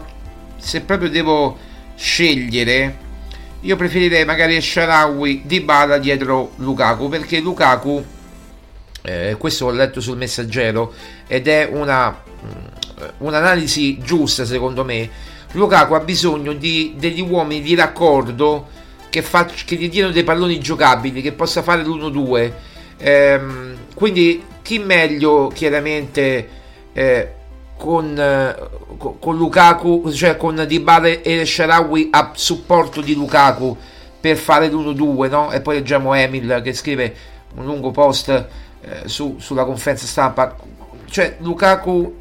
se 0.57 0.81
proprio 0.81 1.09
devo 1.09 1.57
scegliere, 1.95 2.99
io 3.61 3.77
preferirei 3.77 4.25
magari 4.25 4.61
Sharawi 4.61 5.43
di 5.45 5.61
Bala 5.61 5.99
dietro 5.99 6.55
Lukaku, 6.57 7.09
perché 7.09 7.39
Lukaku, 7.39 8.05
eh, 9.03 9.37
questo 9.39 9.67
ho 9.67 9.71
letto 9.71 10.01
sul 10.01 10.17
messaggero, 10.17 10.93
ed 11.29 11.47
è 11.47 11.69
una, 11.71 12.11
mm, 12.11 13.05
un'analisi 13.19 13.99
giusta 13.99 14.45
secondo 14.45 14.85
me, 14.85 15.31
Lukaku 15.53 15.95
ha 15.95 16.01
bisogno 16.01 16.53
di, 16.53 16.95
degli 16.97 17.21
uomini 17.21 17.61
di 17.61 17.75
raccordo 17.75 18.69
che, 19.11 19.23
fa, 19.23 19.45
che 19.45 19.77
gli 19.77 19.89
diano 19.89 20.13
dei 20.13 20.25
palloni 20.25 20.59
giocabili, 20.59 21.23
che 21.23 21.33
possa 21.33 21.63
fare 21.63 21.83
l'1-2 21.83 22.53
Ehm, 23.05 23.77
quindi 23.95 24.45
chi 24.63 24.79
meglio 24.79 25.49
chiaramente 25.49 26.49
eh, 26.93 27.33
con, 27.77 28.17
eh, 28.17 28.55
con 28.97 29.37
Lukaku, 29.37 30.13
cioè 30.13 30.37
con 30.37 30.65
Dybala 30.67 31.09
e 31.09 31.45
Sharawi 31.45 32.09
a 32.13 32.31
supporto 32.35 33.01
di 33.01 33.15
Lukaku 33.15 33.77
per 34.21 34.37
fare 34.37 34.69
l'1-2, 34.69 35.29
no? 35.29 35.51
E 35.51 35.61
poi 35.61 35.77
leggiamo 35.77 36.15
Emil 36.15 36.61
che 36.63 36.73
scrive 36.73 37.15
un 37.57 37.65
lungo 37.65 37.91
post 37.91 38.29
eh, 38.29 39.09
su, 39.09 39.37
sulla 39.41 39.65
conferenza 39.65 40.07
stampa. 40.07 40.57
Cioè 41.13 41.37
Lukaku 41.41 42.21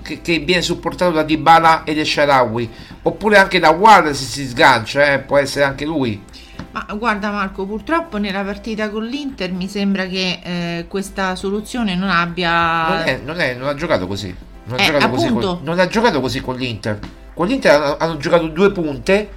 che, 0.00 0.22
che, 0.22 0.38
viene 0.38 0.62
supportato 0.62 1.12
da 1.12 1.22
Dybala 1.22 1.84
e 1.84 1.94
da 1.94 2.02
Sharawi, 2.02 2.70
oppure 3.02 3.36
anche 3.36 3.58
da 3.58 3.68
Ward 3.68 4.12
se 4.12 4.24
si 4.24 4.46
sgancia, 4.46 5.12
eh, 5.12 5.18
può 5.18 5.36
essere 5.36 5.66
anche 5.66 5.84
lui. 5.84 6.24
Ma 6.70 6.86
guarda 6.94 7.30
Marco, 7.30 7.66
purtroppo 7.66 8.16
nella 8.16 8.42
partita 8.42 8.88
con 8.88 9.04
l'Inter 9.04 9.52
mi 9.52 9.68
sembra 9.68 10.06
che 10.06 10.40
eh, 10.42 10.86
questa 10.88 11.36
soluzione 11.36 11.94
non 11.94 12.08
abbia... 12.08 12.88
Non, 12.88 13.02
è, 13.04 13.20
non, 13.22 13.40
è, 13.40 13.54
non 13.54 13.68
ha 13.68 13.74
giocato 13.74 14.06
così. 14.06 14.34
Non 14.64 14.78
ha, 14.78 14.82
eh, 14.82 14.86
giocato 14.86 15.08
così 15.10 15.28
con, 15.28 15.58
non 15.62 15.78
ha 15.78 15.86
giocato 15.86 16.20
così 16.22 16.40
con 16.40 16.56
l'Inter. 16.56 16.98
Con 17.34 17.46
l'Inter 17.46 17.74
hanno, 17.74 17.96
hanno, 17.98 18.16
giocato 18.16 18.46
due 18.46 18.72
punte. 18.72 19.28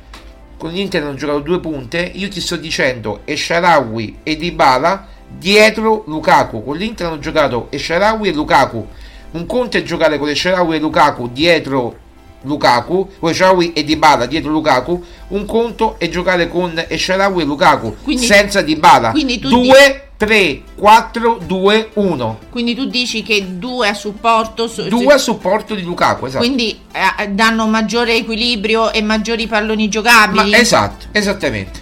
Con 0.58 0.72
l'Inter 0.72 1.04
hanno 1.04 1.16
giocato 1.16 1.40
due 1.40 1.60
punte. 1.60 2.10
Io 2.14 2.30
ti 2.30 2.40
sto 2.40 2.56
dicendo, 2.56 3.24
e 3.26 3.36
Sharawi 3.36 4.20
e 4.24 4.38
Dybala 4.38 5.08
dietro 5.38 6.04
Lukaku. 6.08 6.64
Con 6.64 6.78
l'Inter 6.78 7.08
hanno 7.08 7.20
giocato 7.20 7.68
Esharawi 7.70 8.30
e 8.30 8.34
Lukaku. 8.34 8.88
Un 9.32 9.46
conto 9.46 9.78
è 9.78 9.84
giocare 9.84 10.18
con 10.20 10.30
Esharawi 10.30 10.76
e 10.76 10.80
Lukaku 10.80 11.30
dietro 11.32 11.98
Lukaku, 12.44 13.10
con 13.20 13.30
Esharawi 13.30 13.74
e 13.74 13.84
Dybala 13.84 14.26
dietro 14.26 14.52
Lukaku. 14.52 15.04
Un 15.30 15.46
conto 15.46 15.96
è 15.98 16.10
giocare 16.10 16.48
con 16.50 16.84
Esharawi 16.88 17.42
e 17.42 17.46
Lukaku 17.46 17.96
Quindi- 18.04 18.26
senza 18.26 18.62
Dybala. 18.62 19.12
quindi 19.12 19.40
tu 19.40 19.50
2, 19.50 20.10
3, 20.18 20.62
4, 20.76 21.40
2, 21.46 21.90
1. 21.94 22.40
Quindi 22.52 22.76
tu 22.76 22.86
dici 22.86 23.24
che 23.24 23.58
due 23.58 23.88
a 23.88 23.94
supporto, 23.94 24.68
su- 24.68 24.88
2 24.88 25.14
a 25.14 25.18
supporto 25.18 25.74
di 25.74 25.82
Lukaku, 25.82 26.26
esatto. 26.28 26.44
quindi 26.46 26.80
eh, 26.92 27.30
danno 27.30 27.66
maggiore 27.68 28.16
equilibrio 28.16 28.92
e 28.92 29.02
maggiori 29.02 29.48
palloni 29.48 29.90
giocabili. 29.90 30.52
Ma 30.52 30.58
esatto, 30.58 31.08
esattamente. 31.12 31.82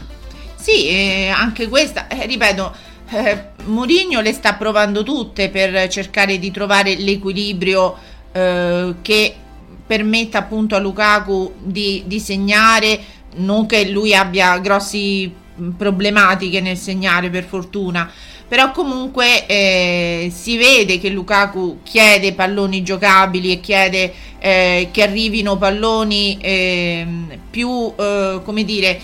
Sì, 0.56 0.88
eh, 0.88 1.28
anche 1.36 1.68
questa, 1.68 2.08
eh, 2.08 2.26
ripeto, 2.28 2.72
eh, 3.12 3.46
Mourinho 3.66 4.22
le 4.22 4.34
sta 4.34 4.54
provando 4.54 5.04
tutte 5.04 5.50
per 5.50 5.88
cercare 5.90 6.40
di 6.40 6.52
trovare 6.52 6.96
l'equilibrio 6.96 7.96
eh, 8.32 8.96
che 9.02 9.36
permetta 9.86 10.40
appunto 10.40 10.76
a 10.76 10.80
Lukaku 10.80 11.54
di, 11.60 12.04
di 12.06 12.20
segnare, 12.20 13.00
non 13.36 13.66
che 13.66 13.90
lui 13.90 14.16
abbia 14.16 14.58
grossi 14.60 15.30
mh, 15.56 15.72
problematiche 15.72 16.62
nel 16.62 16.78
segnare 16.78 17.30
per 17.30 17.44
fortuna, 17.44 18.10
però 18.48 18.72
comunque 18.72 19.46
eh, 19.46 20.32
si 20.34 20.58
vede 20.58 20.98
che 20.98 21.10
Lukaku 21.10 21.80
chiede 21.84 22.34
palloni 22.34 22.84
giocabili 22.84 23.52
e 23.52 23.60
chiede 23.60 24.14
eh, 24.40 24.90
che 24.92 25.04
arrivino 25.04 25.58
palloni 25.58 26.38
ehm, 26.42 27.40
più, 27.50 27.94
eh, 27.98 28.40
come 28.44 28.64
dire, 28.64 29.00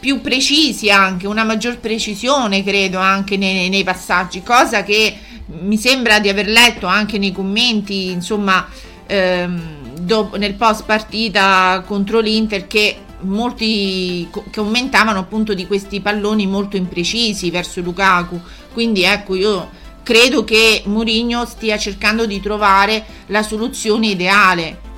più 0.00 0.20
precisi 0.20 0.90
anche, 0.90 1.26
una 1.26 1.44
maggior 1.44 1.78
precisione 1.78 2.64
credo 2.64 2.98
anche 2.98 3.36
nei, 3.36 3.68
nei 3.68 3.84
passaggi, 3.84 4.42
cosa 4.42 4.82
che 4.82 5.14
mi 5.60 5.76
sembra 5.76 6.18
di 6.18 6.28
aver 6.28 6.48
letto 6.48 6.86
anche 6.86 7.18
nei 7.18 7.32
commenti, 7.32 8.10
insomma, 8.10 8.66
ehm, 9.06 9.98
dopo- 10.00 10.36
nel 10.36 10.54
post 10.54 10.84
partita 10.84 11.82
contro 11.86 12.20
l'Inter 12.20 12.66
che 12.66 12.96
molti 13.20 14.26
co- 14.30 14.44
commentavano 14.52 15.18
appunto 15.18 15.52
di 15.52 15.66
questi 15.66 16.00
palloni 16.00 16.46
molto 16.46 16.76
imprecisi 16.76 17.50
verso 17.50 17.80
Lukaku. 17.80 18.40
Quindi 18.72 19.02
ecco, 19.02 19.34
io 19.34 19.70
credo 20.02 20.44
che 20.44 20.82
Mourinho 20.86 21.44
stia 21.44 21.76
cercando 21.76 22.26
di 22.26 22.40
trovare 22.40 23.04
la 23.26 23.42
soluzione 23.42 24.08
ideale. 24.08 24.88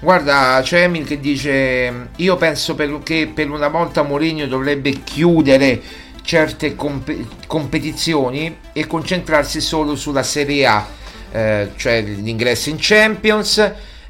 Guarda, 0.00 0.60
c'è 0.62 0.82
Emil 0.84 1.04
che 1.06 1.20
dice: 1.20 2.08
Io 2.16 2.36
penso 2.36 2.74
per- 2.74 3.00
che 3.02 3.30
per 3.32 3.50
una 3.50 3.68
volta 3.68 4.02
Mourinho 4.02 4.46
dovrebbe 4.46 5.02
chiudere 5.04 5.80
certe 6.22 6.74
comp- 6.74 7.46
competizioni 7.46 8.56
e 8.72 8.86
concentrarsi 8.86 9.60
solo 9.60 9.96
sulla 9.96 10.22
Serie 10.22 10.66
A, 10.66 10.86
eh, 11.32 11.70
cioè 11.76 12.02
l'ingresso 12.02 12.70
in 12.70 12.76
Champions 12.78 13.58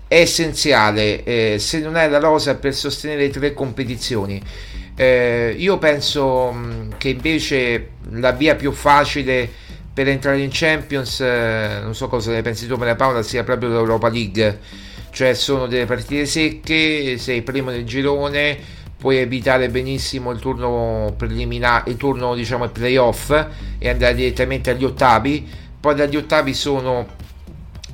è 0.06 0.20
essenziale. 0.20 1.24
eh, 1.24 1.56
se 1.58 1.78
non 1.80 1.96
hai 1.96 2.08
la 2.08 2.18
rosa 2.18 2.54
per 2.56 2.74
sostenere 2.74 3.28
tre 3.30 3.52
competizioni, 3.52 4.40
Eh, 4.96 5.54
io 5.56 5.78
penso 5.78 6.52
mh, 6.52 6.96
che 6.98 7.08
invece 7.08 7.90
la 8.10 8.32
via 8.32 8.54
più 8.54 8.70
facile 8.72 9.48
per 9.94 10.08
entrare 10.08 10.40
in 10.40 10.50
Champions, 10.52 11.20
eh, 11.20 11.78
non 11.82 11.94
so 11.94 12.06
cosa 12.08 12.32
ne 12.32 12.42
pensi 12.42 12.66
tu, 12.66 12.76
Maria 12.76 12.96
Paola, 12.96 13.22
sia 13.22 13.42
proprio 13.42 13.70
l'Europa 13.70 14.08
League 14.10 14.58
cioè 15.10 15.34
sono 15.34 15.66
delle 15.66 15.86
partite 15.86 16.26
secche, 16.26 17.18
sei 17.18 17.42
primo 17.42 17.70
del 17.70 17.84
girone, 17.84 18.58
puoi 18.96 19.18
evitare 19.18 19.68
benissimo 19.68 20.30
il 20.30 20.40
turno 20.40 21.14
preliminare, 21.16 21.90
il 21.90 21.96
turno 21.96 22.34
diciamo 22.34 22.68
playoff 22.68 23.30
e 23.78 23.88
andare 23.88 24.14
direttamente 24.14 24.70
agli 24.70 24.84
ottavi, 24.84 25.48
poi 25.80 25.94
dagli 25.94 26.16
ottavi 26.16 26.52
sono 26.54 27.06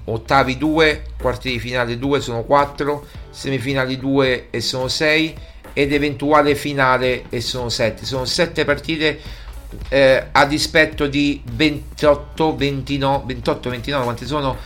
ottavi 0.05 0.57
2, 0.57 1.03
quarti 1.21 1.51
di 1.51 1.59
finale 1.59 1.99
2 1.99 2.21
sono 2.21 2.43
4, 2.43 3.07
semifinali 3.31 3.99
2 3.99 4.49
e 4.51 4.61
sono 4.61 4.89
6 4.89 5.35
ed 5.73 5.93
eventuale 5.93 6.55
finale 6.55 7.25
e 7.29 7.41
sono 7.41 7.69
7, 7.69 8.05
sono 8.05 8.25
7 8.25 8.65
partite 8.65 9.21
eh, 9.89 10.27
a 10.33 10.47
dispetto 10.47 11.07
di 11.07 11.43
28, 11.45 12.57
29, 12.57 13.25
28, 13.27 13.71
29 13.71 14.05
quanti 14.05 14.27
sono 14.27 14.57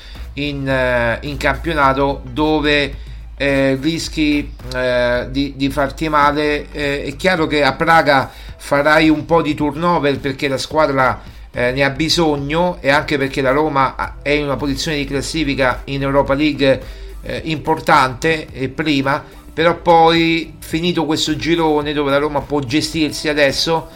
in, 0.48 0.68
eh, 0.68 1.18
in 1.22 1.36
campionato 1.36 2.22
dove 2.30 2.94
eh, 3.36 3.78
rischi 3.80 4.52
eh, 4.74 5.26
di, 5.30 5.54
di 5.56 5.70
farti 5.70 6.08
male. 6.08 6.66
Eh, 6.72 7.04
è 7.04 7.16
chiaro 7.16 7.46
che 7.46 7.62
a 7.62 7.72
Praga 7.74 8.30
farai 8.56 9.08
un 9.08 9.24
po' 9.24 9.42
di 9.42 9.54
turnover 9.54 10.18
perché 10.18 10.48
la 10.48 10.58
squadra 10.58 11.20
eh, 11.52 11.72
ne 11.72 11.82
ha 11.82 11.90
bisogno 11.90 12.78
e 12.80 12.90
anche 12.90 13.18
perché 13.18 13.40
la 13.40 13.50
Roma 13.50 14.16
è 14.22 14.30
in 14.30 14.44
una 14.44 14.56
posizione 14.56 14.98
di 14.98 15.04
classifica 15.04 15.82
in 15.84 16.02
Europa 16.02 16.34
League 16.34 16.98
importante 17.42 18.46
e 18.50 18.70
prima, 18.70 19.22
però 19.52 19.76
poi 19.76 20.54
finito 20.58 21.04
questo 21.04 21.36
girone 21.36 21.92
dove 21.92 22.10
la 22.10 22.16
Roma 22.16 22.40
può 22.40 22.60
gestirsi 22.60 23.28
adesso 23.28 23.88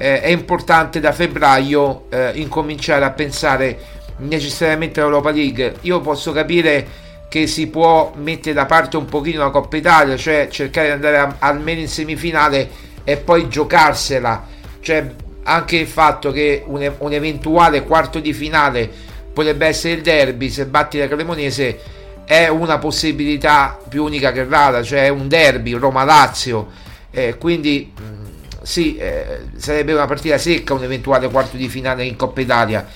eh, 0.00 0.22
è 0.22 0.28
importante 0.28 0.98
da 0.98 1.12
febbraio 1.12 2.06
eh, 2.08 2.32
incominciare 2.36 3.04
a 3.04 3.10
pensare 3.10 3.78
necessariamente 4.20 5.00
all'Europa 5.00 5.30
League. 5.30 5.76
Io 5.82 6.00
posso 6.00 6.32
capire 6.32 7.08
che 7.28 7.46
si 7.46 7.68
può 7.68 8.12
mettere 8.16 8.54
da 8.54 8.66
parte 8.66 8.96
un 8.96 9.04
pochino 9.04 9.42
la 9.42 9.50
Coppa 9.50 9.76
Italia, 9.76 10.16
cioè 10.16 10.48
cercare 10.50 10.88
di 10.88 10.92
andare 10.92 11.16
a- 11.18 11.36
almeno 11.38 11.80
in 11.80 11.88
semifinale 11.88 12.68
e 13.04 13.16
poi 13.16 13.48
giocarsela. 13.48 14.46
Cioè 14.80 15.14
anche 15.44 15.76
il 15.76 15.86
fatto 15.86 16.32
che 16.32 16.62
un, 16.66 16.92
un 16.98 17.12
eventuale 17.12 17.84
quarto 17.84 18.18
di 18.18 18.32
finale 18.32 18.90
potrebbe 19.32 19.66
essere 19.66 19.94
il 19.94 20.02
derby 20.02 20.50
se 20.50 20.66
batti 20.66 20.98
la 20.98 21.08
Cremonese 21.08 21.78
è 22.24 22.48
una 22.48 22.78
possibilità 22.78 23.78
più 23.88 24.04
unica 24.04 24.30
che 24.32 24.44
rara, 24.44 24.82
cioè 24.82 25.04
è 25.04 25.08
un 25.08 25.26
derby 25.26 25.72
Roma-Lazio. 25.72 26.68
Eh, 27.10 27.36
quindi 27.38 27.92
mh, 27.92 28.62
sì, 28.62 28.96
eh, 28.96 29.46
sarebbe 29.56 29.92
una 29.92 30.06
partita 30.06 30.38
secca 30.38 30.74
un 30.74 30.84
eventuale 30.84 31.28
quarto 31.28 31.56
di 31.56 31.68
finale 31.68 32.04
in 32.04 32.14
Coppa 32.16 32.40
Italia. 32.40 32.86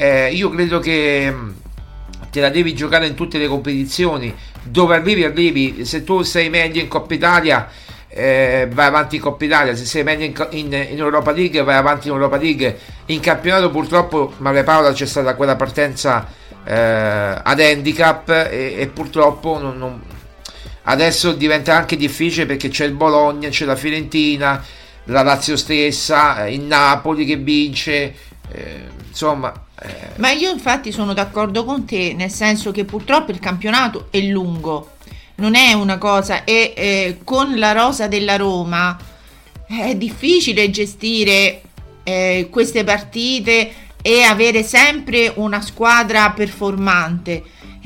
Eh, 0.00 0.30
io 0.32 0.48
credo 0.50 0.78
che 0.78 1.28
mh, 1.28 1.54
te 2.30 2.40
la 2.40 2.50
devi 2.50 2.72
giocare 2.72 3.08
in 3.08 3.14
tutte 3.14 3.36
le 3.36 3.48
competizioni. 3.48 4.32
Dove 4.62 4.94
arrivi, 4.94 5.24
arrivi. 5.24 5.84
Se 5.84 6.04
tu 6.04 6.22
sei 6.22 6.48
meglio 6.50 6.80
in 6.80 6.86
Coppa 6.86 7.14
Italia, 7.14 7.68
eh, 8.08 8.68
vai 8.70 8.86
avanti 8.86 9.16
in 9.16 9.22
Coppa 9.22 9.44
Italia. 9.44 9.74
Se 9.74 9.84
sei 9.84 10.04
meglio 10.04 10.24
in, 10.24 10.46
in- 10.50 10.86
in 10.90 10.98
Europa 10.98 11.32
League, 11.32 11.60
vai 11.62 11.74
avanti 11.74 12.06
in 12.06 12.14
Europa 12.14 12.36
League. 12.36 12.78
In 13.06 13.18
campionato, 13.18 13.70
purtroppo, 13.70 14.34
Maria 14.38 14.62
Paola 14.62 14.92
c'è 14.92 15.06
stata 15.06 15.34
quella 15.34 15.56
partenza 15.56 16.28
eh, 16.64 16.74
ad 17.42 17.58
handicap 17.60 18.28
e, 18.28 18.74
e 18.78 18.86
purtroppo 18.86 19.58
non- 19.58 19.78
non, 19.78 20.00
adesso 20.84 21.32
diventa 21.32 21.74
anche 21.76 21.96
difficile 21.96 22.46
perché 22.46 22.68
c'è 22.68 22.84
il 22.84 22.92
Bologna, 22.92 23.48
c'è 23.48 23.64
la 23.64 23.74
Fiorentina, 23.76 24.62
la 25.04 25.22
Lazio 25.22 25.56
stessa, 25.56 26.44
eh, 26.46 26.54
il 26.54 26.60
Napoli 26.60 27.24
che 27.24 27.36
vince. 27.36 28.14
Eh, 28.52 28.88
insomma, 29.06 29.52
eh, 29.80 30.10
Ma 30.16 30.30
io 30.30 30.50
infatti 30.50 30.90
sono 30.90 31.12
d'accordo 31.14 31.64
con 31.64 31.84
te, 31.84 32.14
nel 32.14 32.30
senso 32.30 32.70
che 32.70 32.84
purtroppo 32.84 33.30
il 33.30 33.38
campionato 33.38 34.08
è 34.10 34.18
lungo, 34.20 34.92
non 35.36 35.54
è 35.54 35.72
una 35.72 35.98
cosa, 35.98 36.44
e 36.44 36.72
eh, 36.76 37.18
con 37.22 37.56
la 37.58 37.72
rosa 37.72 38.08
della 38.08 38.36
Roma 38.36 38.98
è 39.66 39.94
difficile 39.94 40.70
gestire 40.70 41.60
eh, 42.02 42.48
queste 42.50 42.84
partite 42.84 43.86
e 44.02 44.22
avere 44.22 44.62
sempre 44.62 45.32
una 45.36 45.60
squadra 45.60 46.30
performante. 46.30 47.42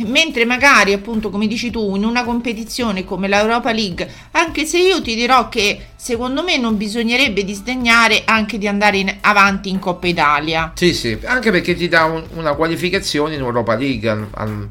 Mentre 0.07 0.45
magari, 0.45 0.93
appunto, 0.93 1.31
come 1.31 1.47
dici 1.47 1.71
tu, 1.71 1.95
in 1.97 2.05
una 2.05 2.25
competizione 2.25 3.05
come 3.05 3.29
l'Europa 3.29 3.73
League, 3.73 4.09
anche 4.33 4.65
se 4.65 4.79
io 4.79 5.01
ti 5.03 5.15
dirò 5.15 5.49
che 5.49 5.79
secondo 5.97 6.43
me 6.43 6.57
non 6.57 6.77
bisognerebbe 6.77 7.45
disdegnare 7.45 8.23
anche 8.25 8.59
di 8.59 8.67
andare 8.67 8.97
in- 8.99 9.17
avanti 9.21 9.69
in 9.69 9.79
Coppa 9.79 10.07
Italia. 10.07 10.73
Sì, 10.75 10.95
sì, 10.95 11.17
anche 11.25 11.51
perché 11.51 11.75
ti 11.75 11.89
dà 11.89 12.05
un- 12.05 12.25
una 12.35 12.55
qualificazione 12.55 13.35
in 13.35 13.41
Europa 13.41 13.75
League 13.75 14.09
al- 14.09 14.27
al- 14.35 14.69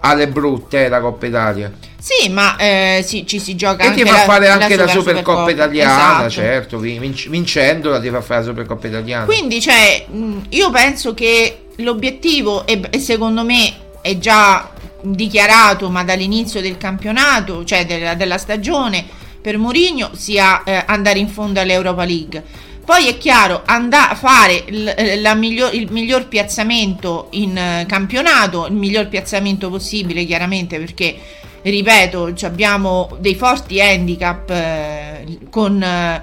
alle 0.00 0.28
brutte 0.28 0.84
eh, 0.84 0.88
la 0.88 1.00
Coppa 1.00 1.26
Italia. 1.26 1.72
Sì, 1.98 2.28
ma 2.28 2.56
eh, 2.56 3.02
sì, 3.04 3.26
ci 3.26 3.40
si 3.40 3.56
gioca 3.56 3.82
E 3.82 3.86
anche 3.88 4.02
ti 4.02 4.08
fa 4.08 4.16
la- 4.16 4.22
fare 4.24 4.48
anche 4.48 4.76
la, 4.76 4.82
Super- 4.86 4.98
Supercoppa 4.98 5.38
Supercoppa. 5.38 5.50
italiana, 5.50 6.14
Esatto. 6.26 6.30
certo, 6.30 6.78
vinc- 6.78 7.28
vincendola 7.28 8.00
ti 8.00 8.08
fa 8.10 8.20
fare 8.20 8.40
la 8.40 8.46
Supercoppa 8.46 8.86
italiana. 8.86 9.24
Quindi, 9.24 9.60
cioè, 9.60 10.06
io 10.50 10.70
penso 10.70 11.14
che 11.14 11.66
l'obiettivo, 11.76 12.64
e 12.66 12.80
secondo 13.00 13.42
me 13.44 13.72
è 14.06 14.18
già 14.18 14.70
dichiarato, 15.02 15.90
ma 15.90 16.04
dall'inizio 16.04 16.60
del 16.60 16.78
campionato, 16.78 17.64
cioè 17.64 17.84
della, 17.84 18.14
della 18.14 18.38
stagione, 18.38 19.04
per 19.40 19.58
Mourinho 19.58 20.10
sia 20.14 20.62
eh, 20.62 20.84
andare 20.86 21.18
in 21.18 21.28
fondo 21.28 21.60
all'Europa 21.60 22.04
League. 22.04 22.42
Poi 22.84 23.08
è 23.08 23.18
chiaro, 23.18 23.62
andare 23.66 24.12
a 24.12 24.14
fare 24.14 24.62
il, 24.68 24.94
eh, 24.96 25.34
miglior- 25.34 25.74
il 25.74 25.90
miglior 25.90 26.28
piazzamento 26.28 27.28
in 27.32 27.58
eh, 27.58 27.84
campionato, 27.88 28.66
il 28.66 28.74
miglior 28.74 29.08
piazzamento 29.08 29.70
possibile, 29.70 30.24
chiaramente, 30.24 30.78
perché 30.78 31.16
ripeto, 31.62 32.32
abbiamo 32.42 33.16
dei 33.18 33.34
forti 33.34 33.80
handicap 33.80 34.50
eh, 34.50 35.38
con 35.50 35.82
eh, 35.82 36.22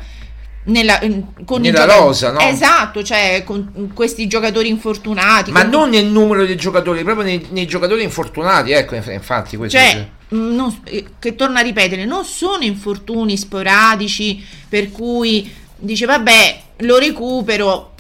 nella, 0.65 0.99
con 1.45 1.61
Nella 1.61 1.85
rosa, 1.85 2.31
no? 2.31 2.39
Esatto, 2.39 3.03
cioè 3.03 3.43
con 3.45 3.91
questi 3.93 4.27
giocatori 4.27 4.69
infortunati. 4.69 5.51
Ma 5.51 5.61
con- 5.61 5.69
non 5.69 5.89
nel 5.89 6.05
numero 6.05 6.45
dei 6.45 6.55
giocatori, 6.55 7.03
proprio 7.03 7.25
nei, 7.25 7.45
nei 7.49 7.65
giocatori 7.67 8.03
infortunati, 8.03 8.71
ecco, 8.71 8.95
inf- 8.95 9.11
infatti 9.11 9.57
questo 9.57 9.77
Cioè, 9.77 10.07
mh, 10.29 10.37
non- 10.55 10.79
eh, 10.85 11.05
che 11.19 11.35
torna 11.35 11.59
a 11.59 11.63
ripetere, 11.63 12.05
non 12.05 12.23
sono 12.25 12.63
infortuni 12.63 13.37
sporadici 13.37 14.43
per 14.69 14.91
cui 14.91 15.51
dice 15.75 16.05
vabbè 16.05 16.61
lo 16.77 16.97
recupero 16.97 17.91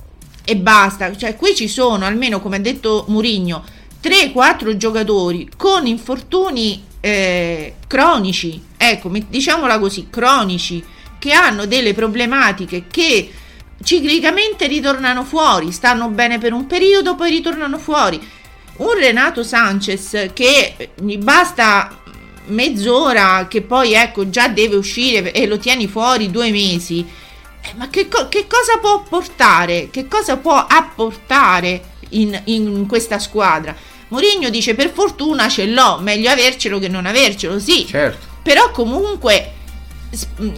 e 0.45 0.55
basta. 0.55 1.15
Cioè, 1.15 1.35
qui 1.35 1.55
ci 1.55 1.67
sono, 1.67 2.05
almeno 2.05 2.39
come 2.39 2.57
ha 2.57 2.59
detto 2.59 3.05
Murigno, 3.09 3.63
3-4 4.01 4.75
giocatori 4.77 5.49
con 5.57 5.85
infortuni 5.85 6.83
eh, 6.99 7.75
cronici, 7.87 8.61
ecco, 8.77 9.09
diciamola 9.29 9.77
così, 9.79 10.07
cronici, 10.09 10.83
che 11.23 11.31
hanno 11.31 11.65
delle 11.65 11.93
problematiche 11.93 12.83
che 12.91 13.31
ciclicamente 13.81 14.67
ritornano 14.67 15.23
fuori, 15.23 15.71
stanno 15.71 16.09
bene 16.09 16.37
per 16.37 16.51
un 16.51 16.67
periodo, 16.67 17.15
poi 17.15 17.29
ritornano 17.29 17.77
fuori. 17.77 18.19
Un 18.75 18.93
Renato 18.95 19.41
Sanchez 19.41 20.31
che 20.33 20.89
gli 20.95 21.17
basta 21.17 22.01
mezz'ora, 22.47 23.47
che 23.49 23.61
poi 23.61 23.93
ecco 23.93 24.29
già 24.29 24.49
deve 24.49 24.75
uscire 24.75 25.31
e 25.31 25.45
lo 25.47 25.57
tieni 25.59 25.87
fuori 25.87 26.29
due 26.29 26.51
mesi. 26.51 27.07
Eh, 27.61 27.73
ma 27.77 27.87
che, 27.87 28.09
co- 28.09 28.27
che 28.27 28.45
cosa 28.45 28.79
può 28.81 29.01
portare? 29.03 29.87
Che 29.89 30.09
cosa 30.09 30.35
può 30.35 30.57
apportare 30.57 31.83
in, 32.09 32.37
in 32.45 32.85
questa 32.85 33.17
squadra? 33.17 33.73
Mourinho 34.09 34.49
dice 34.49 34.75
per 34.75 34.91
fortuna 34.91 35.47
ce 35.47 35.67
l'ho, 35.67 35.99
meglio 36.01 36.29
avercelo 36.29 36.79
che 36.79 36.89
non 36.89 37.05
avercelo, 37.05 37.59
sì. 37.59 37.85
Certo. 37.87 38.27
Però 38.43 38.71
comunque, 38.71 39.61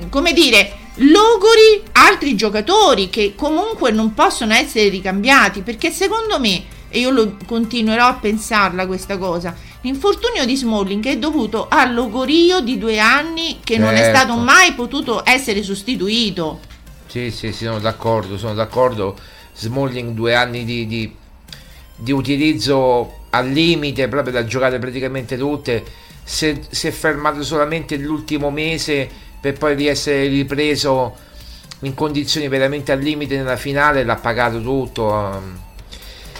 come 0.10 0.34
dire, 0.34 0.74
logori 0.95 1.82
altri 1.93 2.36
giocatori 2.36 3.10
che 3.10 3.34
comunque 3.36 3.91
non 3.91 4.14
possono 4.14 4.53
essere 4.53 4.89
ricambiati, 4.89 5.62
perché 5.62 5.91
secondo 5.91 6.39
me, 6.39 6.64
e 6.89 6.99
io 6.99 7.10
lo 7.10 7.38
continuerò 7.45 8.06
a 8.06 8.14
pensarla 8.16 8.86
questa 8.88 9.18
cosa, 9.18 9.56
l'infortunio 9.82 10.45
di 10.45 10.56
Smalling 10.56 11.06
è 11.06 11.18
dovuto 11.18 11.68
al 11.70 11.93
logorio 11.93 12.62
di 12.62 12.78
due 12.78 12.99
anni 12.99 13.60
che 13.64 13.78
non 13.78 13.93
è 13.93 13.97
Certo. 13.99 14.18
stato 14.18 14.38
mai 14.39 14.74
potuto 14.74 15.22
essere 15.26 15.64
sostituito. 15.64 16.60
Sì, 17.08 17.32
sì, 17.32 17.51
sì, 17.53 17.66
sono 17.66 17.80
d'accordo, 17.80 18.38
sono 18.38 18.53
d'accordo. 18.53 19.18
Smalling 19.53 20.12
due 20.14 20.36
anni 20.36 20.66
di, 20.66 20.86
di- 20.86 21.16
di 21.97 22.12
utilizzo 22.12 23.20
al 23.30 23.47
limite, 23.49 24.08
proprio 24.10 24.34
da 24.34 24.45
giocare 24.45 24.80
praticamente 24.80 25.38
tutte. 25.38 25.84
Si 26.24 26.47
è 26.47 26.91
fermato 26.91 27.43
solamente 27.43 27.95
l'ultimo 27.97 28.49
mese 28.49 29.24
per 29.46 29.60
poi 29.60 29.76
di 29.76 29.86
essere 29.86 30.26
ripreso 30.26 31.16
in 31.82 31.93
condizioni 31.93 32.48
veramente 32.48 32.91
al 32.91 33.00
limite 33.00 33.36
nella 33.38 33.58
finale, 33.58 34.04
l'ha 34.04 34.16
pagato 34.16 34.60
tutto. 34.60 35.64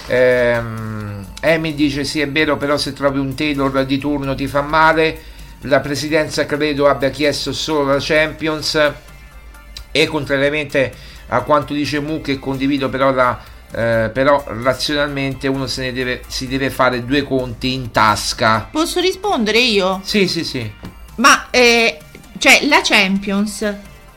Ehm, 0.08 1.24
Emi 1.40 1.76
dice 1.76 2.04
sì 2.04 2.20
è 2.22 2.28
vero, 2.28 2.58
però 2.58 2.78
se 2.78 2.94
trovi 2.94 3.20
un 3.20 3.36
Taylor 3.36 3.86
di 3.86 4.00
turno 4.00 4.34
ti 4.34 4.48
fa 4.48 4.62
male. 4.62 5.34
La 5.62 5.82
presidenza 5.82 6.48
credo 6.48 6.88
abbia 6.88 7.10
chiesto 7.10 7.54
solo 7.54 7.94
la 7.94 7.98
Champions 8.00 8.92
e 9.92 10.08
contrariamente 10.08 10.92
a 11.28 11.42
quanto 11.42 11.74
dice 11.74 12.00
Mu 12.00 12.22
che 12.22 12.40
condivido 12.40 12.90
però 12.90 13.12
la 13.12 13.40
eh, 13.72 14.10
però 14.14 14.44
razionalmente 14.62 15.48
uno 15.48 15.66
se 15.66 15.82
ne 15.82 15.94
deve 15.94 16.22
si 16.28 16.48
deve 16.48 16.70
fare 16.70 17.04
due 17.04 17.24
conti 17.24 17.74
in 17.74 17.90
tasca 17.92 18.68
Posso 18.72 19.00
rispondere 19.00 19.58
io? 19.60 20.02
sì 20.04 20.28
sì 20.28 20.44
sì 20.44 20.72
Ma 21.16 21.48
eh, 21.50 21.98
cioè 22.38 22.66
la 22.68 22.82
Champions 22.84 23.74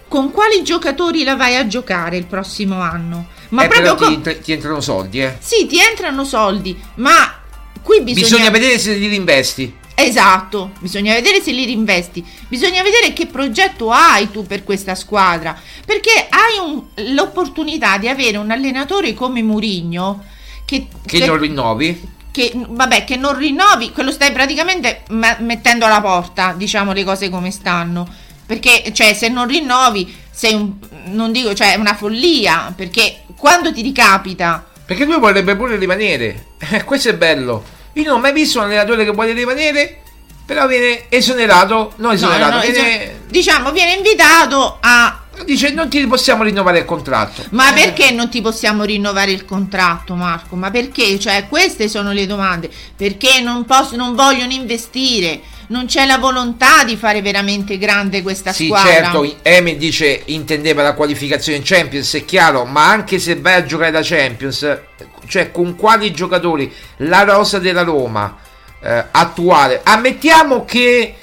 con 0.09 0.31
quali 0.31 0.63
giocatori 0.63 1.23
la 1.25 1.37
vai 1.37 1.57
a 1.57 1.67
giocare 1.67 2.17
il 2.17 2.27
prossimo 2.27 2.81
anno? 2.81 3.27
Ma 3.51 3.65
Eh, 3.65 3.69
proprio 3.69 3.95
però 3.95 4.11
co- 4.11 4.21
ti, 4.21 4.39
ti- 4.41 4.53
entrano 4.53 4.81
soldi 4.81 5.21
eh. 5.23 5.37
Sì, 5.41 5.67
ti 5.67 5.79
entrano 5.79 6.25
soldi, 6.25 6.79
ma 6.97 7.41
qui 7.83 8.03
bisogna, 8.03 8.27
bisogna 8.27 8.51
vedere 8.51 8.79
se 8.79 8.95
li 8.95 9.07
rinvesti 9.09 9.77
Esatto, 10.01 10.71
bisogna 10.79 11.13
vedere 11.13 11.41
se 11.43 11.51
li 11.51 11.65
rinvesti, 11.65 12.25
bisogna 12.47 12.83
vedere 12.85 13.13
che 13.13 13.27
progetto 13.27 13.91
hai 13.91 14.31
tu 14.31 14.47
per 14.47 14.63
questa 14.63 14.95
squadra, 14.95 15.59
perché 15.85 16.11
hai 16.31 16.65
un- 16.65 17.15
l'opportunità 17.15 17.99
di 17.99 18.09
avere 18.09 18.37
un 18.37 18.51
allenatore 18.53 19.13
come 19.15 19.43
Murigno 19.43 20.25
che, 20.65 20.87
che 21.05 21.19
che- 21.19 21.27
non 21.27 21.39
rinnovi 21.39 22.01
che, 22.39 22.53
vabbè, 22.55 23.03
che 23.03 23.17
non 23.17 23.37
rinnovi, 23.37 23.91
quello 23.91 24.13
stai 24.13 24.31
praticamente 24.31 25.03
mettendo 25.09 25.87
alla 25.87 26.01
porta, 26.01 26.55
diciamo 26.57 26.93
le 26.93 27.03
cose 27.03 27.29
come 27.31 27.51
stanno. 27.51 28.07
Perché, 28.47 28.93
cioè, 28.93 29.13
se 29.13 29.29
non 29.29 29.49
rinnovi, 29.49 30.17
sei 30.31 30.55
un, 30.55 30.75
non 31.07 31.33
dico, 31.33 31.53
cioè, 31.53 31.73
è 31.73 31.77
una 31.77 31.97
follia, 31.97 32.73
perché 32.75 33.25
quando 33.37 33.73
ti 33.73 33.83
ricapita, 33.83 34.65
perché 34.87 35.05
lui 35.05 35.19
vorrebbe 35.19 35.57
pure 35.57 35.77
rimanere. 35.77 36.47
Eh, 36.71 36.85
questo 36.85 37.09
è 37.09 37.15
bello. 37.15 37.65
Io 37.95 38.05
non 38.05 38.17
ho 38.17 38.21
mai 38.21 38.33
visto 38.33 38.59
un 38.59 38.65
allenatore 38.65 39.05
che 39.05 39.11
vuole 39.11 39.33
rimanere 39.33 40.03
però 40.47 40.67
viene 40.67 41.05
esonerato. 41.11 41.93
Non 41.97 42.13
esonerato 42.13 42.57
no, 42.57 42.63
no, 42.63 42.71
viene- 42.71 43.21
diciamo, 43.27 43.71
viene 43.71 43.93
invitato 43.93 44.79
a 44.81 45.25
dice 45.45 45.71
non 45.73 45.89
ti 45.89 46.07
possiamo 46.07 46.43
rinnovare 46.43 46.79
il 46.79 46.85
contratto 46.85 47.45
Ma 47.51 47.73
perché 47.73 48.11
non 48.11 48.29
ti 48.29 48.41
possiamo 48.41 48.85
rinnovare 48.85 49.31
il 49.33 49.45
contratto, 49.45 50.15
Marco? 50.15 50.57
Ma 50.57 50.71
perché? 50.71 51.19
Cioè, 51.19 51.47
queste 51.49 51.89
sono 51.89 52.13
le 52.13 52.27
domande. 52.27 52.71
Perché 52.97 53.41
non, 53.41 53.65
posso, 53.65 53.97
non 53.97 54.15
vogliono 54.15 54.53
investire? 54.53 55.41
Non 55.69 55.85
c'è 55.87 56.07
la 56.07 56.17
volontà 56.17 56.83
di 56.85 56.97
fare 56.97 57.21
veramente 57.21 57.77
grande 57.77 58.23
questa 58.23 58.53
Sì, 58.53 58.67
squadra. 58.67 58.91
certo, 58.91 59.37
Emi 59.43 59.77
dice 59.77 60.23
intendeva 60.27 60.83
la 60.83 60.95
qualificazione 60.95 61.59
in 61.59 61.65
Champions, 61.65 62.15
è 62.15 62.25
chiaro, 62.25 62.65
ma 62.65 62.89
anche 62.89 63.19
se 63.19 63.37
vai 63.37 63.55
a 63.55 63.65
giocare 63.65 63.91
da 63.91 64.01
Champions, 64.03 64.79
cioè 65.27 65.51
con 65.51 65.77
quali 65.77 66.11
giocatori 66.13 66.73
la 66.99 67.23
rosa 67.25 67.59
della 67.59 67.83
Roma 67.83 68.35
eh, 68.81 69.05
attuale, 69.11 69.81
ammettiamo 69.85 70.65
che 70.65 71.15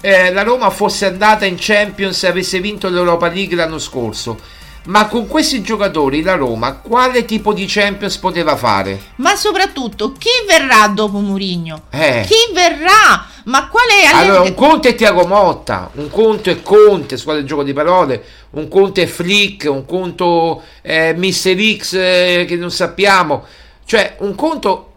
eh, 0.00 0.32
la 0.32 0.42
Roma 0.42 0.70
fosse 0.70 1.06
andata 1.06 1.44
in 1.44 1.56
Champions 1.58 2.22
e 2.22 2.28
avesse 2.28 2.60
vinto 2.60 2.88
l'Europa 2.88 3.28
League 3.28 3.56
l'anno 3.56 3.78
scorso, 3.78 4.38
ma 4.84 5.06
con 5.08 5.26
questi 5.26 5.60
giocatori 5.62 6.22
la 6.22 6.36
Roma 6.36 6.74
quale 6.76 7.24
tipo 7.24 7.52
di 7.52 7.66
Champions 7.68 8.16
poteva 8.16 8.56
fare? 8.56 9.00
Ma 9.16 9.36
soprattutto, 9.36 10.12
chi 10.12 10.30
verrà 10.46 10.88
dopo 10.88 11.18
Murigno? 11.18 11.82
Eh. 11.90 12.24
Chi 12.26 12.52
verrà? 12.54 13.26
Ma 13.44 13.68
quale 13.68 14.04
Allora, 14.12 14.42
un 14.42 14.54
conto 14.54 14.88
è 14.88 14.94
Tiago 14.94 15.26
Motta, 15.26 15.90
un 15.94 16.10
conto 16.10 16.50
è 16.50 16.62
Conte, 16.62 17.16
squadra 17.16 17.42
di 17.42 17.48
gioco 17.48 17.62
di 17.62 17.72
parole, 17.72 18.22
un 18.50 18.68
conto 18.68 19.00
è 19.00 19.06
Flick, 19.06 19.66
un 19.68 19.84
conto 19.86 20.62
è 20.80 21.14
Mister 21.14 21.56
X 21.56 21.94
eh, 21.94 22.44
che 22.46 22.56
non 22.56 22.70
sappiamo. 22.70 23.44
Cioè, 23.84 24.16
un 24.20 24.34
conto... 24.34 24.92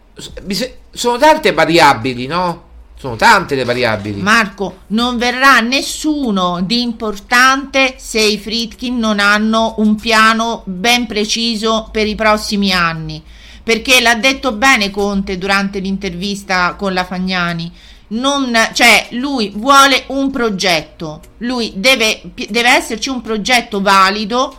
Sono 0.92 1.18
tante 1.18 1.52
variabili, 1.52 2.26
no? 2.26 2.62
Sono 3.04 3.16
tante 3.16 3.54
le 3.54 3.64
variabili. 3.64 4.22
Marco, 4.22 4.78
non 4.86 5.18
verrà 5.18 5.60
nessuno 5.60 6.62
di 6.62 6.80
importante 6.80 7.96
se 7.98 8.18
i 8.18 8.38
Fritkin 8.38 8.98
non 8.98 9.18
hanno 9.20 9.74
un 9.76 9.94
piano 9.96 10.62
ben 10.64 11.06
preciso 11.06 11.90
per 11.92 12.06
i 12.06 12.14
prossimi 12.14 12.72
anni. 12.72 13.22
Perché 13.62 14.00
l'ha 14.00 14.14
detto 14.14 14.52
bene 14.52 14.90
Conte 14.90 15.36
durante 15.36 15.80
l'intervista 15.80 16.76
con 16.78 16.94
la 16.94 17.04
Fagnani. 17.04 17.70
Non, 18.08 18.50
cioè, 18.72 19.08
lui 19.10 19.52
vuole 19.54 20.04
un 20.06 20.30
progetto, 20.30 21.20
lui 21.38 21.74
deve, 21.76 22.22
deve 22.32 22.70
esserci 22.70 23.10
un 23.10 23.20
progetto 23.20 23.82
valido 23.82 24.56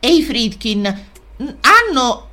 e 0.00 0.14
i 0.14 0.22
Fritkin 0.22 0.84
hanno 1.62 2.28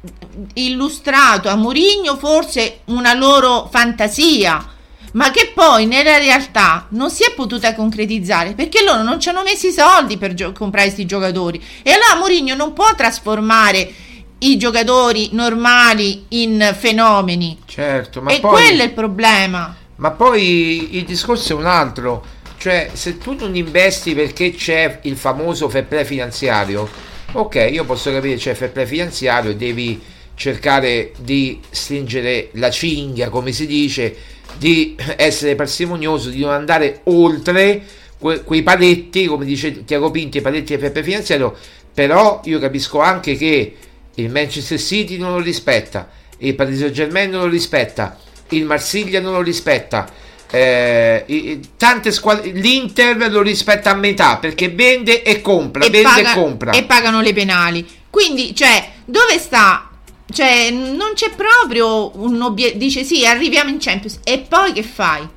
illustrato 0.56 1.48
a 1.48 1.56
Mourinho 1.56 2.18
forse 2.18 2.82
una 2.88 3.14
loro 3.14 3.70
fantasia 3.72 4.68
ma 5.14 5.32
che 5.32 5.52
poi 5.54 5.86
nella 5.86 6.18
realtà 6.18 6.88
non 6.90 7.10
si 7.10 7.24
è 7.24 7.34
potuta 7.34 7.74
concretizzare 7.74 8.54
perché 8.54 8.84
loro 8.84 9.04
non 9.04 9.20
ci 9.20 9.30
hanno 9.30 9.44
messo 9.44 9.68
i 9.68 9.72
soldi 9.72 10.18
per 10.18 10.34
gio- 10.34 10.52
comprare 10.52 10.86
questi 10.86 11.06
giocatori. 11.06 11.62
E 11.82 11.92
allora 11.92 12.16
Mourinho 12.18 12.56
non 12.56 12.74
può 12.74 12.94
trasformare 12.96 13.92
i 14.40 14.58
giocatori 14.58 15.30
normali 15.32 16.26
in 16.30 16.76
fenomeni. 16.78 17.60
Certo, 17.66 18.22
ma 18.22 18.32
e 18.32 18.40
poi... 18.40 18.52
quello 18.52 18.82
è 18.82 18.86
il 18.86 18.92
problema. 18.92 19.76
Ma 19.96 20.12
poi 20.12 20.98
il 20.98 21.06
discorso 21.06 21.54
è 21.54 21.56
un 21.56 21.66
altro, 21.66 22.26
cioè 22.58 22.90
se 22.94 23.18
tu 23.18 23.36
non 23.36 23.56
investi 23.56 24.16
perché 24.16 24.54
c'è 24.54 25.00
il 25.04 25.16
famoso 25.16 25.70
fair 25.70 25.86
play 25.86 26.04
finanziario, 26.04 26.90
ok, 27.32 27.68
io 27.72 27.86
posso 27.86 28.12
capire 28.12 28.36
c'è 28.36 28.54
fair 28.54 28.72
play 28.72 28.86
finanziario 28.86 29.52
e 29.52 29.56
devi 29.56 30.02
cercare 30.36 31.12
di 31.20 31.60
stringere 31.70 32.50
la 32.54 32.72
cinghia, 32.72 33.30
come 33.30 33.52
si 33.52 33.68
dice, 33.68 34.16
di 34.58 34.96
essere 35.18 35.56
parsimonioso, 35.56 36.30
di 36.30 36.40
non 36.40 36.52
andare 36.52 37.02
oltre 37.06 37.82
que- 38.18 38.44
quei 38.44 38.64
paletti, 38.64 39.26
come 39.26 39.46
dice 39.46 39.84
Tiago 39.86 40.12
Pinti, 40.12 40.38
i 40.38 40.42
paletti 40.42 40.72
del 40.72 40.80
fair 40.80 40.92
play 40.92 41.04
finanziario, 41.04 41.56
però 41.94 42.42
io 42.46 42.60
capisco 42.60 43.00
anche 43.00 43.36
che 43.36 43.76
il 44.16 44.30
Manchester 44.30 44.80
City 44.80 45.18
non 45.18 45.32
lo 45.32 45.40
rispetta, 45.40 46.10
il 46.40 46.56
Paris 46.56 46.80
Saint 46.80 46.94
Germain 46.94 47.30
non 47.30 47.42
lo 47.42 47.48
rispetta, 47.48 48.18
il 48.50 48.66
Marsiglia 48.66 49.20
non 49.20 49.34
lo 49.34 49.42
rispetta. 49.42 50.10
eh, 50.56 51.60
tante 51.78 52.12
squadre 52.12 52.52
l'Inter 52.52 53.32
lo 53.32 53.42
rispetta 53.42 53.90
a 53.90 53.96
metà 53.96 54.38
perché 54.38 54.70
vende 54.70 55.24
e 55.24 55.42
compra, 55.42 55.80
vende 55.82 56.04
paga- 56.04 56.32
e 56.32 56.34
compra. 56.36 56.72
e 56.74 56.84
pagano 56.84 57.22
le 57.22 57.34
penali. 57.34 57.84
Quindi, 58.08 58.54
cioè, 58.56 58.88
dove 59.06 59.40
sta? 59.40 59.90
Cioè, 60.34 60.72
non 60.72 61.12
c'è 61.14 61.32
proprio 61.36 62.12
un 62.20 62.42
obiettivo. 62.42 62.80
Dice 62.80 63.04
sì, 63.04 63.26
arriviamo 63.26 63.70
in 63.70 63.78
Champions. 63.80 64.20
E 64.24 64.40
poi 64.48 64.74
che 64.74 64.84
fai? 64.84 65.28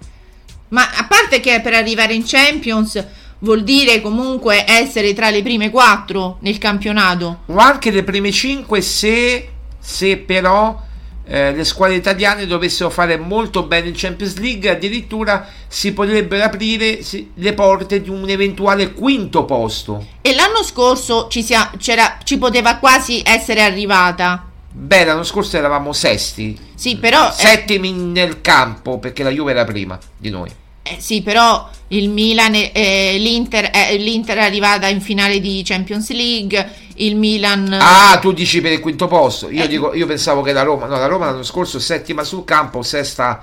Ma 0.68 0.88
a 0.96 1.06
parte 1.06 1.40
che 1.40 1.60
per 1.60 1.74
arrivare 1.74 2.14
in 2.14 2.24
Champions 2.26 3.04
vuol 3.40 3.62
dire 3.62 4.00
comunque 4.00 4.64
essere 4.66 5.12
tra 5.12 5.30
le 5.30 5.42
prime 5.42 5.70
quattro 5.70 6.38
nel 6.40 6.58
campionato. 6.58 7.40
o 7.46 7.56
anche 7.58 7.90
le 7.90 8.02
prime 8.02 8.32
5 8.32 8.80
se, 8.80 9.48
se 9.78 10.16
però 10.16 10.82
eh, 11.28 11.52
le 11.52 11.64
squadre 11.64 11.96
italiane 11.96 12.46
dovessero 12.46 12.88
fare 12.88 13.16
molto 13.18 13.64
bene 13.64 13.88
in 13.88 13.94
Champions 13.96 14.36
League 14.38 14.68
addirittura 14.70 15.46
si 15.68 15.92
potrebbero 15.92 16.42
aprire 16.44 17.02
si- 17.02 17.30
le 17.34 17.52
porte 17.52 18.00
di 18.00 18.08
un 18.08 18.28
eventuale 18.28 18.92
quinto 18.92 19.44
posto 19.44 20.06
E 20.22 20.34
l'anno 20.34 20.62
scorso 20.64 21.28
ci, 21.28 21.42
sia- 21.42 21.70
c'era- 21.78 22.18
ci 22.24 22.38
poteva 22.38 22.76
quasi 22.76 23.22
essere 23.24 23.62
arrivata. 23.62 24.44
Beh 24.78 25.04
l'anno 25.04 25.24
scorso 25.24 25.56
eravamo 25.56 25.92
sesti 25.92 26.58
Sì, 26.74 26.96
però. 26.96 27.28
eh, 27.28 27.32
settimi 27.32 27.92
nel 27.92 28.40
campo 28.42 28.98
perché 28.98 29.22
la 29.22 29.30
Juve 29.30 29.52
era 29.52 29.64
prima 29.64 29.98
di 30.16 30.28
noi 30.30 30.50
Eh, 30.82 30.96
sì, 30.98 31.22
però 31.22 31.68
il 31.88 32.10
Milan, 32.10 32.52
eh, 32.54 33.16
l'Inter, 33.18 33.70
eh, 33.72 33.96
l'Inter 33.96 34.36
è 34.38 34.42
arrivata 34.44 34.86
in 34.88 35.00
finale 35.00 35.40
di 35.40 35.62
Champions 35.64 36.10
League, 36.10 36.70
il 36.96 37.16
Milan... 37.16 37.72
ah 37.80 38.18
tu 38.20 38.32
dici 38.32 38.60
per 38.60 38.72
il 38.72 38.80
quinto 38.80 39.06
posto 39.06 39.48
io, 39.50 39.64
Eh. 39.64 39.68
dico, 39.68 39.94
io 39.94 40.06
pensavo 40.06 40.42
che 40.42 40.52
la 40.52 40.62
Roma 40.62 40.86
no 40.86 40.96
la 40.98 41.06
Roma 41.06 41.26
l'anno 41.26 41.42
scorso 41.42 41.78
settima 41.78 42.22
sul 42.22 42.44
campo 42.44 42.82
sesta 42.82 43.42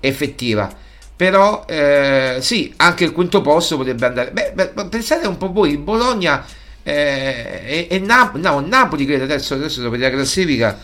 effettiva 0.00 0.70
però 1.16 1.64
eh, 1.66 2.36
sì 2.40 2.72
anche 2.76 3.04
il 3.04 3.12
quinto 3.12 3.40
posto 3.40 3.76
potrebbe 3.78 4.06
andare 4.06 4.30
beh, 4.30 4.52
beh, 4.54 4.86
pensate 4.88 5.26
un 5.26 5.38
po' 5.38 5.50
voi 5.50 5.70
il 5.70 5.78
Bologna 5.78 6.44
eh, 6.44 6.64
e, 6.92 7.86
e 7.90 7.98
Nap- 7.98 8.36
no, 8.36 8.60
Napoli 8.60 9.04
credo 9.06 9.24
adesso, 9.24 9.54
adesso 9.54 9.88
vedere 9.90 10.10
la 10.12 10.16
classifica 10.18 10.78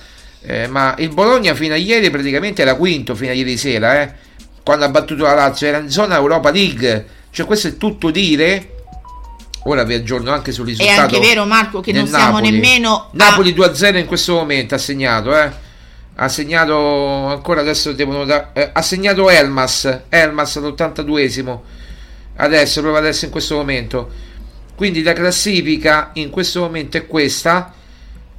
eh, 0.44 0.66
ma 0.66 0.94
il 0.98 1.10
Bologna 1.10 1.54
fino 1.54 1.74
a 1.74 1.76
ieri 1.76 2.10
praticamente 2.10 2.62
era 2.62 2.74
quinto 2.74 3.14
fino 3.14 3.30
a 3.30 3.34
ieri 3.34 3.56
sera 3.56 4.02
eh, 4.02 4.12
quando 4.64 4.84
ha 4.84 4.88
battuto 4.88 5.22
la 5.24 5.34
Lazio 5.34 5.66
era 5.68 5.78
in 5.78 5.90
zona 5.90 6.16
Europa 6.16 6.50
League 6.50 7.06
cioè 7.30 7.46
questo 7.46 7.68
è 7.68 7.76
tutto 7.76 8.10
dire 8.10 8.68
ora 9.64 9.84
vi 9.84 9.94
aggiorno 9.94 10.32
anche 10.32 10.50
sul 10.50 10.64
È 10.66 10.68
risultato 10.70 11.00
anche 11.02 11.20
vero 11.20 11.44
Marco 11.44 11.80
che 11.80 11.92
non 11.92 12.06
siamo 12.08 12.32
Napoli. 12.40 12.50
nemmeno... 12.50 12.94
a- 12.94 13.08
Napoli 13.12 13.52
2-0 13.54 13.96
in 13.98 14.06
questo 14.06 14.34
momento 14.34 14.74
ha 14.74 14.78
segnato, 14.78 15.38
eh. 15.38 15.50
Ha 16.16 16.28
segnato 16.28 17.26
ancora 17.28 17.60
adesso 17.60 17.92
devono 17.92 18.24
da- 18.24 18.52
eh, 18.52 18.70
ha 18.72 18.82
segnato 18.82 19.30
Elmas, 19.30 20.00
Elmas 20.08 20.56
all'82esimo. 20.56 21.60
Adesso 22.36 22.80
proprio 22.80 23.00
adesso 23.00 23.24
in 23.24 23.30
questo 23.30 23.54
momento. 23.54 24.10
Quindi 24.74 25.02
la 25.02 25.12
classifica 25.12 26.10
in 26.14 26.30
questo 26.30 26.60
momento 26.60 26.96
è 26.96 27.06
questa. 27.06 27.72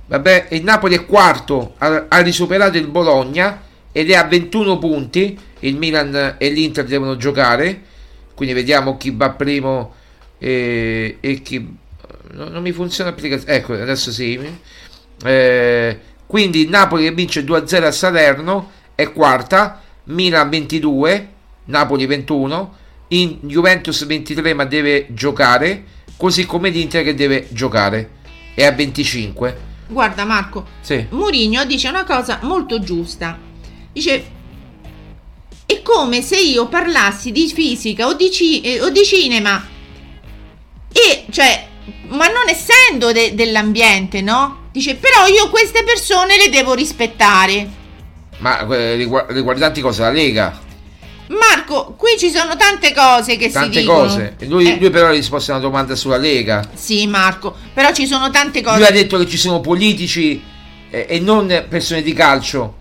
Vabbè, 0.05 0.47
il 0.51 0.63
Napoli 0.63 0.95
è 0.95 1.05
quarto, 1.05 1.75
ha, 1.77 2.05
ha 2.09 2.21
risuperato 2.21 2.77
il 2.77 2.87
Bologna 2.87 3.61
ed 3.91 4.09
è 4.09 4.15
a 4.15 4.23
21 4.23 4.77
punti. 4.77 5.37
Il 5.59 5.77
Milan 5.77 6.35
e 6.37 6.49
l'Inter 6.49 6.85
devono 6.85 7.15
giocare. 7.15 7.81
Quindi 8.33 8.53
vediamo 8.53 8.97
chi 8.97 9.11
va 9.15 9.29
primo 9.29 9.93
e, 10.37 11.17
e 11.19 11.41
chi 11.41 11.77
no- 12.31 12.49
non 12.49 12.61
mi 12.61 12.71
funziona 12.71 13.09
l'applicazione. 13.09 13.53
Ecco, 13.53 13.73
adesso 13.73 14.11
sì. 14.11 14.39
Eh, 15.23 15.99
quindi 16.25 16.61
il 16.61 16.69
Napoli 16.69 17.03
che 17.03 17.11
vince 17.11 17.43
2-0 17.43 17.83
a 17.83 17.91
Salerno 17.91 18.71
è 18.95 19.11
quarta, 19.11 19.81
Milan 20.05 20.49
22, 20.49 21.29
Napoli 21.65 22.05
21, 22.05 22.77
in 23.09 23.37
Juventus 23.41 24.05
23 24.05 24.53
ma 24.53 24.65
deve 24.65 25.07
giocare, 25.09 25.83
così 26.17 26.45
come 26.45 26.69
l'Inter 26.69 27.03
che 27.03 27.13
deve 27.13 27.47
giocare, 27.51 28.09
è 28.55 28.63
a 28.65 28.71
25. 28.71 29.71
Guarda 29.87 30.25
Marco, 30.25 30.65
Sì. 30.81 31.05
Mourinho 31.09 31.65
dice 31.65 31.87
una 31.89 32.03
cosa 32.03 32.39
molto 32.43 32.79
giusta. 32.79 33.37
Dice: 33.91 34.23
È 35.65 35.81
come 35.81 36.21
se 36.21 36.39
io 36.39 36.67
parlassi 36.67 37.31
di 37.31 37.47
fisica 37.53 38.07
o 38.07 38.13
di, 38.13 38.31
ci- 38.31 38.61
eh, 38.61 38.81
o 38.81 38.89
di 38.89 39.03
cinema. 39.03 39.63
E 40.91 41.25
cioè, 41.29 41.67
ma 42.09 42.27
non 42.27 42.47
essendo 42.47 43.11
de- 43.11 43.35
dell'ambiente, 43.35 44.21
no? 44.21 44.67
Dice: 44.71 44.95
Però 44.95 45.25
io 45.27 45.49
queste 45.49 45.83
persone 45.83 46.37
le 46.37 46.49
devo 46.49 46.73
rispettare. 46.73 47.81
Ma 48.39 48.65
eh, 48.67 48.95
rigu- 48.95 49.29
riguardanti 49.29 49.81
cosa? 49.81 50.03
La 50.05 50.11
Lega? 50.11 50.59
Marco, 51.37 51.93
qui 51.97 52.17
ci 52.17 52.29
sono 52.29 52.55
tante 52.55 52.93
cose 52.93 53.35
che 53.37 53.47
si 53.47 53.53
Tante 53.53 53.79
dicono. 53.81 53.99
cose. 53.99 54.35
E 54.39 54.45
Lui, 54.45 54.67
Eh, 54.71 54.77
lui 54.79 54.89
però 54.89 55.07
ha 55.07 55.11
risposto 55.11 55.51
a 55.51 55.55
una 55.55 55.63
domanda 55.63 55.95
sulla 55.95 56.17
Lega. 56.17 56.67
Sì, 56.73 57.07
Marco, 57.07 57.55
però 57.73 57.91
ci 57.93 58.05
sono 58.07 58.29
tante 58.29 58.61
cose. 58.61 58.77
Lui 58.77 58.85
ha 58.87 58.91
detto 58.91 59.17
che 59.17 59.27
ci 59.27 59.37
sono 59.37 59.59
politici 59.59 60.41
eh, 60.89 61.05
e 61.09 61.19
non 61.19 61.65
persone 61.69 62.01
di 62.01 62.13
calcio 62.13 62.75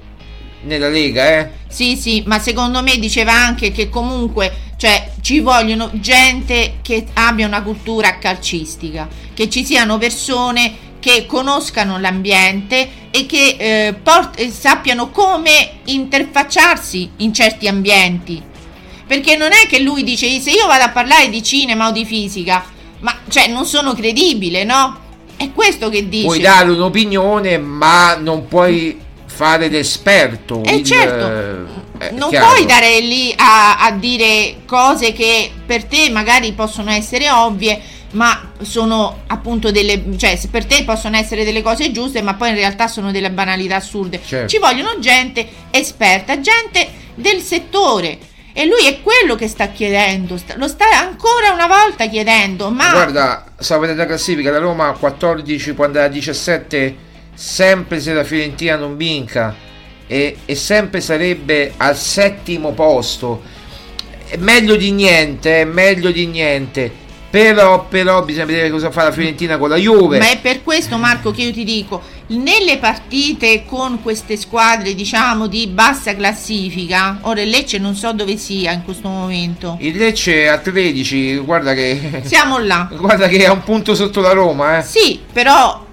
nella 0.65 0.89
Lega, 0.89 1.39
eh? 1.39 1.51
Sì, 1.69 1.97
sì, 1.97 2.23
ma 2.27 2.39
secondo 2.39 2.83
me 2.83 2.97
diceva 2.99 3.33
anche 3.33 3.73
che 3.73 3.89
comunque, 3.89 4.53
cioè, 4.77 5.11
ci 5.21 5.41
vogliono 5.41 5.91
gente 5.95 6.75
che 6.83 7.07
abbia 7.15 7.47
una 7.47 7.63
cultura 7.63 8.19
calcistica, 8.19 9.09
che 9.35 9.49
ci 9.49 9.65
siano 9.65 9.99
persone 9.99 10.91
che 11.03 11.27
conoscano 11.27 11.99
l'ambiente 11.99 12.89
e 13.11 13.27
che 13.27 13.57
eh, 13.59 13.95
port- 13.95 14.41
sappiano 14.51 15.11
come 15.11 15.81
interfacciarsi 15.87 17.11
in 17.17 17.35
certi 17.35 17.67
ambienti. 17.67 18.41
Perché 19.05 19.37
non 19.37 19.51
è 19.51 19.67
che 19.67 19.81
lui 19.81 20.05
dice 20.05 20.41
se 20.41 20.53
io 20.53 20.69
vado 20.69 20.85
a 20.85 20.91
parlare 20.91 21.29
di 21.29 21.43
cinema 21.43 21.89
o 21.89 21.91
di 21.91 22.05
fisica, 22.05 22.65
ma 23.01 23.19
cioè 23.29 23.49
non 23.49 23.67
sono 23.67 23.95
credibile, 23.95 24.63
no? 24.63 24.97
È 25.37 25.51
questo 25.51 25.89
che 25.89 26.09
dice. 26.09 26.25
Puoi 26.25 26.39
dare 26.39 26.71
un'opinione, 26.71 27.59
ma 27.59 28.15
non 28.15 28.47
puoi 28.47 28.97
fare 29.27 29.69
l'esperto. 29.69 30.63
Eh 30.63 30.77
il- 30.77 30.85
certo, 30.85 31.99
eh, 31.99 32.11
non 32.13 32.29
chiaro. 32.29 32.47
puoi 32.47 32.65
dare 32.65 33.01
lì 33.01 33.35
a, 33.37 33.79
a 33.79 33.91
dire 33.91 34.59
cose 34.67 35.13
che 35.13 35.51
per 35.67 35.85
te 35.85 36.11
magari 36.11 36.53
possono 36.53 36.93
essere 36.93 37.29
ovvie, 37.29 37.83
ma 38.13 38.53
sono 38.63 39.23
appunto 39.27 39.71
delle, 39.71 40.03
cioè 40.17 40.39
per 40.51 40.65
te 40.65 40.85
possono 40.85 41.17
essere 41.17 41.45
delle 41.45 41.63
cose 41.63 41.93
giuste, 41.93 42.23
ma 42.23 42.35
poi 42.35 42.51
in 42.51 42.55
realtà 42.55 42.89
sono 42.89 43.11
delle 43.11 43.31
banalità 43.31 43.77
assurde. 43.77 44.21
Certo. 44.25 44.49
Ci 44.49 44.59
vogliono 44.59 44.99
gente 44.99 45.47
esperta, 45.71 46.41
gente 46.41 46.89
del 47.15 47.41
settore. 47.41 48.19
E 48.55 48.67
lui 48.67 48.87
è 48.87 49.01
quello 49.01 49.35
che 49.35 49.49
sta 49.49 49.69
chiedendo, 49.69 50.39
lo 50.57 50.69
sta 50.69 50.85
ancora 51.01 51.53
una 51.53 51.67
volta 51.67 52.07
chiedendo, 52.07 52.71
ma 52.71 52.91
Guarda, 52.91 53.47
stavo 53.59 53.81
vedendo 53.81 54.03
la 54.03 54.09
classifica, 54.09 54.51
la 54.51 54.59
Roma 54.59 54.89
a 54.89 54.93
14 54.93 55.73
può 55.73 55.87
andare 55.87 56.07
a 56.07 56.11
17 56.11 56.97
sempre 57.35 57.99
se 57.99 58.13
la 58.13 58.25
Fiorentina 58.25 58.77
non 58.77 58.99
vinca 58.99 59.57
e, 60.07 60.37
e 60.45 60.55
sempre 60.55 61.01
sarebbe 61.01 61.73
al 61.79 61.97
settimo 61.97 62.73
posto. 62.73 63.43
È 64.29 64.37
meglio 64.37 64.77
di 64.77 64.91
niente, 64.91 65.63
è 65.63 65.65
meglio 65.65 66.11
di 66.11 66.27
niente. 66.27 67.01
Però, 67.33 67.87
però 67.89 68.23
bisogna 68.23 68.45
vedere 68.45 68.69
cosa 68.69 68.91
fa 68.91 69.05
la 69.05 69.11
Fiorentina 69.11 69.57
con 69.57 69.71
la 69.71 69.77
Juve. 69.77 70.19
Ma 70.19 70.29
è 70.29 70.39
per 70.39 70.63
questo, 70.63 70.99
Marco, 70.99 71.31
che 71.31 71.41
io 71.45 71.51
ti 71.53 71.65
dico: 71.65 72.03
nelle 72.27 72.77
partite 72.77 73.65
con 73.65 74.03
queste 74.03 74.37
squadre, 74.37 74.95
diciamo 74.95 75.47
di 75.47 75.67
bassa 75.67 76.15
classifica, 76.15 77.21
ora 77.23 77.41
il 77.41 77.49
Lecce 77.49 77.79
non 77.79 77.95
so 77.95 78.13
dove 78.13 78.37
sia 78.37 78.73
in 78.73 78.85
questo 78.85 79.09
momento. 79.09 79.79
Il 79.81 79.97
Lecce 79.97 80.47
a 80.47 80.59
13, 80.59 81.37
guarda 81.39 81.73
che 81.73 82.21
Siamo 82.27 82.59
là. 82.59 82.87
guarda 82.93 83.27
che 83.29 83.39
è 83.43 83.49
un 83.49 83.63
punto 83.63 83.95
sotto 83.95 84.21
la 84.21 84.33
Roma, 84.33 84.77
eh. 84.81 84.83
Sì, 84.83 85.19
però, 85.33 85.87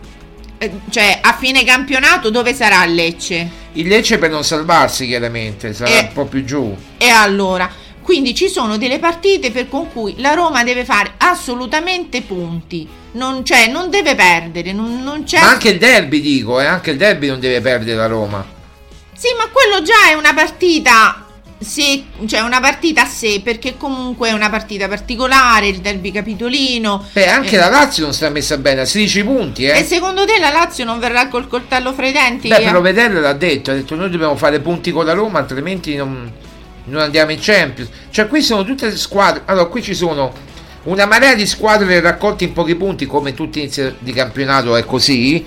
eh, 0.57 0.71
cioè, 0.89 1.19
a 1.21 1.37
fine 1.39 1.63
campionato 1.63 2.29
dove 2.29 2.53
sarà 2.53 2.83
il 2.83 2.95
Lecce? 2.95 3.49
Il 3.73 3.87
Lecce 3.87 4.17
per 4.17 4.29
non 4.29 4.43
salvarsi, 4.43 5.07
chiaramente, 5.07 5.71
sarà 5.71 5.89
Eh. 5.89 5.99
un 6.01 6.11
po' 6.11 6.25
più 6.25 6.43
giù. 6.43 6.75
E 6.97 7.07
allora? 7.07 7.71
Quindi 8.09 8.33
ci 8.33 8.49
sono 8.49 8.79
delle 8.79 8.97
partite 8.97 9.51
per 9.51 9.69
con 9.69 9.93
cui 9.93 10.15
la 10.17 10.33
Roma 10.33 10.63
deve 10.63 10.83
fare 10.83 11.11
assolutamente 11.17 12.23
punti. 12.23 12.87
Non, 13.11 13.45
cioè, 13.45 13.67
non 13.67 13.91
deve 13.91 14.15
perdere, 14.15 14.73
non, 14.73 15.03
non 15.03 15.25
c'è. 15.25 15.39
Ma 15.39 15.49
anche 15.49 15.69
il 15.69 15.77
derby, 15.77 16.19
dico, 16.19 16.59
eh, 16.59 16.65
anche 16.65 16.89
il 16.89 16.97
derby 16.97 17.27
non 17.27 17.39
deve 17.39 17.61
perdere 17.61 17.95
la 17.95 18.07
Roma. 18.07 18.43
Sì, 19.15 19.27
ma 19.37 19.47
quello 19.49 19.83
già 19.83 20.09
è 20.09 20.13
una 20.15 20.33
partita. 20.33 21.23
Sì, 21.59 22.03
cioè 22.25 22.39
una 22.39 22.59
partita 22.59 23.03
a 23.03 23.05
sé, 23.05 23.41
perché 23.43 23.77
comunque 23.77 24.29
è 24.29 24.31
una 24.31 24.49
partita 24.49 24.87
particolare, 24.87 25.67
il 25.67 25.77
derby 25.77 26.11
capitolino. 26.11 27.09
Beh, 27.13 27.29
anche 27.29 27.57
Eh, 27.57 27.59
la 27.59 27.69
Lazio 27.69 28.05
non 28.05 28.15
sta 28.15 28.29
messa 28.29 28.57
bene, 28.57 28.81
a 28.81 28.85
16 28.85 29.23
punti, 29.23 29.65
eh. 29.65 29.77
E 29.77 29.83
secondo 29.83 30.25
te 30.25 30.39
la 30.39 30.49
Lazio 30.49 30.83
non 30.83 30.97
verrà 30.97 31.27
col 31.27 31.47
coltello 31.47 31.93
fra 31.93 32.07
i 32.07 32.11
denti? 32.11 32.47
Beh, 32.47 32.61
però 32.61 32.81
Vedella 32.81 33.19
l'ha 33.19 33.33
detto, 33.33 33.69
ha 33.69 33.75
detto 33.75 33.93
noi 33.93 34.09
dobbiamo 34.09 34.35
fare 34.35 34.59
punti 34.61 34.89
con 34.89 35.05
la 35.05 35.13
Roma, 35.13 35.37
altrimenti 35.37 35.95
non, 35.95 36.31
non 36.89 37.01
andiamo 37.01 37.31
in 37.31 37.39
Champions. 37.39 37.89
Cioè, 38.09 38.27
qui 38.27 38.41
sono 38.41 38.63
tutte 38.63 38.87
le 38.87 38.97
squadre. 38.97 39.43
Allora, 39.45 39.65
qui 39.67 39.81
ci 39.81 39.93
sono 39.93 40.31
una 40.83 41.05
marea 41.05 41.35
di 41.35 41.45
squadre 41.45 41.99
raccolte 42.01 42.45
in 42.45 42.53
pochi 42.53 42.75
punti, 42.75 43.05
come 43.05 43.33
tutti 43.33 43.59
inizio 43.59 43.95
di 43.99 44.11
campionato 44.11 44.75
è 44.75 44.83
così. 44.85 45.45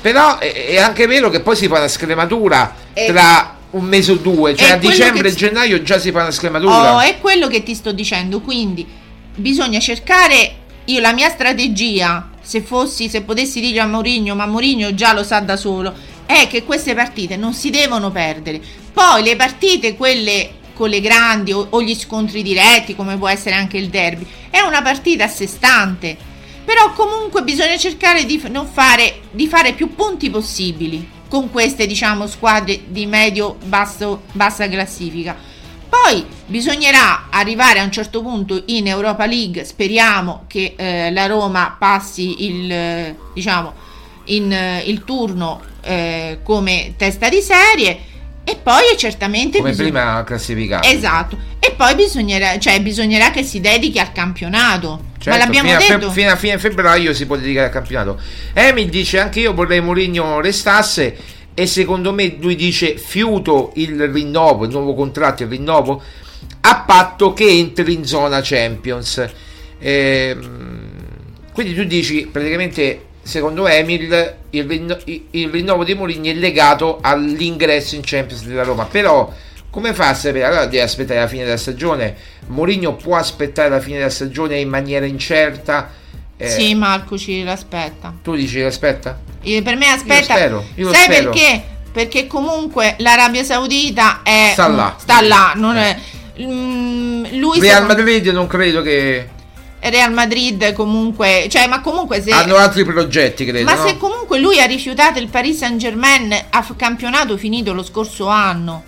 Però 0.00 0.38
è, 0.38 0.78
anche 0.78 1.06
vero 1.06 1.30
che 1.30 1.40
poi 1.40 1.54
si 1.56 1.68
fa 1.68 1.78
una 1.78 1.88
scrematura 1.88 2.74
Eh. 2.92 3.06
tra 3.06 3.56
un 3.70 3.84
mese 3.84 4.12
o 4.12 4.14
due, 4.16 4.54
cioè 4.54 4.68
È 4.68 4.72
a 4.72 4.76
dicembre 4.76 5.28
e 5.28 5.30
che- 5.30 5.36
gennaio 5.36 5.82
già 5.82 5.98
si 5.98 6.10
fa 6.10 6.22
una 6.22 6.30
scrematura. 6.30 6.96
Oh, 6.96 7.00
è 7.00 7.18
quello 7.20 7.46
che 7.48 7.62
ti 7.62 7.74
sto 7.74 7.92
dicendo, 7.92 8.40
quindi 8.40 8.86
bisogna 9.34 9.78
cercare 9.78 10.56
io 10.86 11.00
la 11.00 11.12
mia 11.12 11.30
strategia, 11.30 12.28
se 12.42 12.60
fossi 12.60 13.08
se 13.08 13.22
potessi 13.22 13.60
dire 13.60 13.78
a 13.80 13.86
Mourinho, 13.86 14.34
ma 14.34 14.46
Mourinho 14.46 14.92
già 14.94 15.14
lo 15.14 15.22
sa 15.22 15.38
da 15.40 15.56
solo, 15.56 15.94
è 16.26 16.48
che 16.48 16.64
queste 16.64 16.94
partite 16.94 17.36
non 17.36 17.54
si 17.54 17.70
devono 17.70 18.10
perdere. 18.10 18.60
Poi 18.92 19.22
le 19.22 19.36
partite 19.36 19.96
quelle 19.96 20.50
con 20.82 20.90
le 20.90 21.00
grandi 21.00 21.52
o, 21.52 21.64
o 21.70 21.80
gli 21.80 21.94
scontri 21.94 22.42
diretti, 22.42 22.96
come 22.96 23.16
può 23.16 23.28
essere 23.28 23.54
anche 23.54 23.78
il 23.78 23.88
derby, 23.88 24.26
è 24.50 24.58
una 24.62 24.82
partita 24.82 25.24
a 25.24 25.28
sé 25.28 25.46
stante. 25.46 26.16
Però 26.64 26.92
comunque 26.92 27.44
bisogna 27.44 27.76
cercare 27.76 28.24
di 28.24 28.42
fare 28.72 29.20
di 29.30 29.46
fare 29.46 29.74
più 29.74 29.94
punti 29.94 30.28
possibili 30.28 31.08
con 31.28 31.50
queste 31.50 31.86
diciamo 31.86 32.26
squadre 32.26 32.80
di 32.88 33.06
medio 33.06 33.58
basso 33.64 34.22
bassa 34.32 34.68
classifica. 34.68 35.36
Poi 35.88 36.26
bisognerà 36.46 37.28
arrivare 37.30 37.78
a 37.78 37.84
un 37.84 37.92
certo 37.92 38.20
punto 38.20 38.62
in 38.66 38.88
Europa 38.88 39.24
League, 39.24 39.64
speriamo 39.64 40.46
che 40.48 40.74
eh, 40.76 41.12
la 41.12 41.26
Roma 41.26 41.76
passi 41.78 42.44
il, 42.44 43.14
diciamo, 43.34 43.72
in, 44.24 44.52
eh, 44.52 44.82
il 44.86 45.04
turno 45.04 45.60
eh, 45.82 46.40
come 46.42 46.94
testa 46.96 47.28
di 47.28 47.40
serie 47.40 48.10
e 48.44 48.56
poi 48.62 48.82
certamente 48.96 49.58
come 49.58 49.70
bisogna- 49.70 49.90
prima 49.90 50.24
classificato. 50.24 50.88
Esatto. 50.88 51.38
E 51.58 51.72
poi 51.76 51.94
bisognerà, 51.94 52.58
cioè, 52.58 52.80
bisognerà 52.80 53.30
che 53.30 53.42
si 53.44 53.60
dedichi 53.60 53.98
al 53.98 54.12
campionato. 54.12 55.10
Certo, 55.18 55.30
Ma 55.30 55.44
l'abbiamo 55.44 55.68
fino, 55.68 55.78
a 55.78 55.82
fe- 55.82 55.98
detto. 55.98 56.10
fino 56.10 56.30
a 56.30 56.36
fine 56.36 56.58
febbraio 56.58 57.14
si 57.14 57.26
può 57.26 57.36
dedicare 57.36 57.66
al 57.66 57.72
campionato. 57.72 58.20
Emil 58.52 58.88
dice 58.88 59.20
anche 59.20 59.38
io 59.40 59.54
vorrei 59.54 59.80
Mourinho 59.80 60.40
restasse 60.40 61.16
e 61.54 61.66
secondo 61.66 62.12
me 62.12 62.36
lui 62.40 62.56
dice 62.56 62.96
fiuto 62.96 63.72
il 63.76 64.08
rinnovo, 64.10 64.64
il 64.64 64.70
nuovo 64.72 64.94
contratto, 64.94 65.44
il 65.44 65.48
rinnovo 65.48 66.02
a 66.62 66.80
patto 66.80 67.32
che 67.32 67.46
entri 67.46 67.94
in 67.94 68.04
zona 68.04 68.40
Champions. 68.42 69.24
Ehm, 69.78 70.90
quindi 71.52 71.74
tu 71.74 71.84
dici 71.84 72.26
praticamente 72.30 73.06
secondo 73.22 73.66
Emil 73.66 74.34
il, 74.50 74.64
rinno- 74.64 74.98
il 75.04 75.48
rinnovo 75.50 75.84
di 75.84 75.94
Mourinho 75.94 76.28
è 76.30 76.34
legato 76.34 76.98
all'ingresso 77.00 77.94
in 77.94 78.02
Champions 78.04 78.44
della 78.44 78.62
Roma, 78.64 78.84
però 78.84 79.32
come 79.70 79.94
fa 79.94 80.08
a 80.08 80.14
sapere? 80.14 80.44
Allora 80.44 80.66
deve 80.66 80.82
aspettare 80.82 81.20
la 81.20 81.28
fine 81.28 81.44
della 81.44 81.56
stagione. 81.56 82.14
Mourinho 82.48 82.94
può 82.94 83.16
aspettare 83.16 83.70
la 83.70 83.80
fine 83.80 83.98
della 83.98 84.10
stagione 84.10 84.58
in 84.58 84.68
maniera 84.68 85.06
incerta. 85.06 85.90
Eh, 86.36 86.48
Sì, 86.50 86.74
Marco 86.74 87.16
ci 87.16 87.42
l'aspetta. 87.42 88.12
Tu 88.22 88.34
dici 88.34 88.60
aspetta? 88.60 89.18
Eh, 89.42 89.62
Per 89.62 89.76
me 89.76 89.86
aspetta. 89.88 90.38
io 90.38 90.64
lo 90.76 90.92
Sai 90.92 91.04
spero. 91.04 91.30
perché? 91.30 91.62
Perché 91.92 92.26
comunque 92.26 92.96
l'Arabia 92.98 93.44
Saudita 93.44 94.20
è 94.22 94.50
Sta 94.52 94.66
là. 94.68 94.94
sta 94.98 95.20
là, 95.22 95.52
non 95.56 95.76
è- 95.76 95.96
Mm, 96.40 97.24
lui 97.38 97.60
Real 97.60 97.82
secondo- 97.82 97.94
Madrid 97.94 98.26
non 98.28 98.46
credo 98.46 98.80
che 98.82 99.28
Real 99.90 100.12
Madrid 100.12 100.72
comunque, 100.74 101.48
cioè 101.50 101.66
ma 101.66 101.80
comunque 101.80 102.22
se 102.22 102.30
hanno 102.30 102.56
altri 102.56 102.84
progetti, 102.84 103.44
credo. 103.44 103.64
ma 103.64 103.74
no? 103.74 103.86
se 103.86 103.96
comunque 103.96 104.38
lui 104.38 104.60
ha 104.60 104.66
rifiutato 104.66 105.18
il 105.18 105.28
Paris 105.28 105.58
Saint-Germain 105.58 106.32
a 106.50 106.66
campionato 106.76 107.36
finito 107.36 107.72
lo 107.72 107.82
scorso 107.82 108.28
anno. 108.28 108.84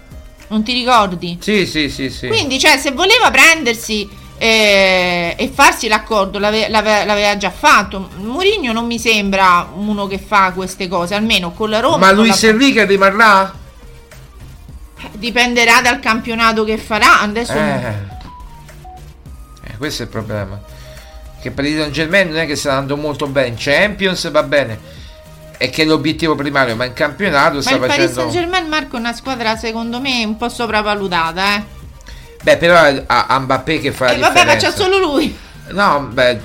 Non 0.48 0.62
ti 0.62 0.72
ricordi? 0.72 1.38
Sì, 1.40 1.66
sì, 1.66 1.88
sì, 1.88 2.10
sì. 2.10 2.28
Quindi, 2.28 2.58
cioè, 2.58 2.76
se 2.78 2.92
voleva 2.92 3.30
prendersi 3.30 4.08
eh, 4.36 5.34
e 5.36 5.48
farsi 5.52 5.88
l'accordo, 5.88 6.38
l'ave- 6.38 6.68
l'ave- 6.68 7.04
l'aveva 7.04 7.36
già 7.36 7.50
fatto. 7.50 8.10
Mourinho 8.18 8.72
non 8.72 8.86
mi 8.86 8.98
sembra 8.98 9.68
uno 9.74 10.06
che 10.06 10.18
fa 10.18 10.52
queste 10.52 10.86
cose, 10.86 11.14
almeno 11.14 11.52
con 11.52 11.70
la 11.70 11.80
Roma. 11.80 11.96
Ma 11.96 12.12
Luis 12.12 12.42
la- 12.42 12.48
Enrique 12.50 12.84
rimarrà? 12.84 13.62
dipenderà 15.12 15.80
dal 15.80 16.00
campionato 16.00 16.64
che 16.64 16.78
farà. 16.78 17.20
Adesso 17.20 17.52
Eh. 17.52 17.94
Eh, 19.64 19.76
questo 19.76 20.02
è 20.02 20.04
il 20.06 20.10
problema. 20.10 20.60
Che 21.44 21.50
per 21.50 21.66
il 21.66 21.78
San 21.78 21.92
Germain 21.92 22.28
non 22.28 22.38
è 22.38 22.46
che 22.46 22.56
sta 22.56 22.70
andando 22.70 22.96
molto 22.96 23.26
bene. 23.26 23.48
In 23.48 23.56
Champions 23.58 24.30
va 24.30 24.42
bene. 24.44 24.78
È 25.58 25.68
che 25.68 25.82
è 25.82 25.84
l'obiettivo 25.84 26.34
primario, 26.34 26.74
ma 26.74 26.86
in 26.86 26.94
campionato 26.94 27.56
Ma 27.56 27.60
sta 27.60 27.74
il 27.74 27.80
Paris 27.80 27.96
facendo. 27.96 28.20
Saint-Germain, 28.20 28.66
Marco, 28.66 28.96
è 28.96 28.98
una 28.98 29.12
squadra 29.12 29.54
secondo 29.54 30.00
me 30.00 30.24
un 30.24 30.38
po' 30.38 30.48
sopravvalutata, 30.48 31.56
eh. 31.56 31.64
Beh, 32.42 32.56
però 32.56 33.02
ha, 33.06 33.38
Mbappé 33.38 33.78
che 33.78 33.92
fa 33.92 34.06
la 34.06 34.12
E 34.12 34.18
vabbè, 34.20 34.44
ma 34.46 34.54
differenza. 34.54 34.70
c'ha 34.70 34.74
solo 34.74 34.96
lui. 34.96 35.36
No, 35.68 36.08
beh, 36.10 36.40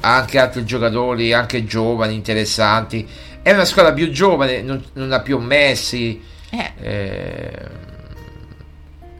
anche 0.00 0.38
altri 0.40 0.64
giocatori, 0.64 1.32
anche 1.32 1.64
giovani, 1.64 2.14
interessanti. 2.14 3.08
È 3.40 3.52
una 3.52 3.64
squadra 3.64 3.92
più 3.92 4.10
giovane, 4.10 4.62
non, 4.62 4.84
non 4.94 5.12
ha 5.12 5.20
più 5.20 5.38
Messi. 5.38 6.20
Eh. 6.50 6.72
Eh, 6.80 7.52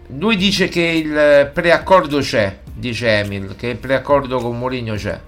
lui 0.09 0.35
dice 0.37 0.67
che 0.67 0.81
il 0.83 1.51
preaccordo 1.55 2.19
c'è, 2.19 2.63
dice 2.75 3.19
Emil, 3.21 3.55
che 3.57 3.69
il 3.69 3.77
preaccordo 3.77 4.39
con 4.39 4.59
Mourinho 4.59 4.95
c'è. 4.95 5.19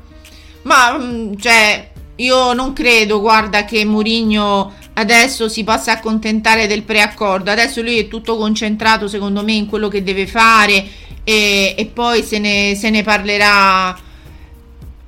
Ma 0.62 0.96
mm, 0.98 1.34
cioè, 1.38 1.90
io 2.16 2.52
non 2.52 2.72
credo, 2.72 3.20
guarda, 3.20 3.64
che 3.64 3.84
Mourinho 3.84 4.74
adesso 4.94 5.48
si 5.48 5.64
possa 5.64 5.92
accontentare 5.92 6.66
del 6.66 6.82
preaccordo. 6.82 7.50
Adesso 7.50 7.82
lui 7.82 7.98
è 7.98 8.08
tutto 8.08 8.36
concentrato, 8.36 9.08
secondo 9.08 9.42
me, 9.44 9.52
in 9.52 9.66
quello 9.66 9.88
che 9.88 10.02
deve 10.02 10.26
fare 10.26 10.84
e, 11.24 11.74
e 11.76 11.86
poi 11.86 12.22
se 12.22 12.38
ne, 12.38 12.74
se 12.76 12.90
ne 12.90 13.02
parlerà 13.02 13.96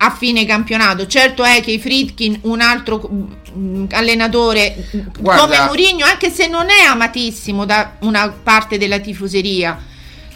a 0.00 0.10
fine 0.10 0.44
campionato. 0.46 1.06
Certo 1.06 1.42
è 1.42 1.60
che 1.60 1.72
i 1.72 1.78
Fritkin, 1.78 2.40
un 2.42 2.60
altro 2.60 3.08
mm, 3.56 3.86
allenatore 3.90 4.76
mm, 4.76 5.00
Guarda- 5.18 5.42
come 5.42 5.64
Mourinho, 5.66 6.04
anche 6.04 6.30
se 6.30 6.46
non 6.46 6.66
è 6.70 6.84
amatissimo 6.84 7.64
da 7.64 7.96
una 8.00 8.28
parte 8.28 8.78
della 8.78 8.98
tifoseria, 8.98 9.80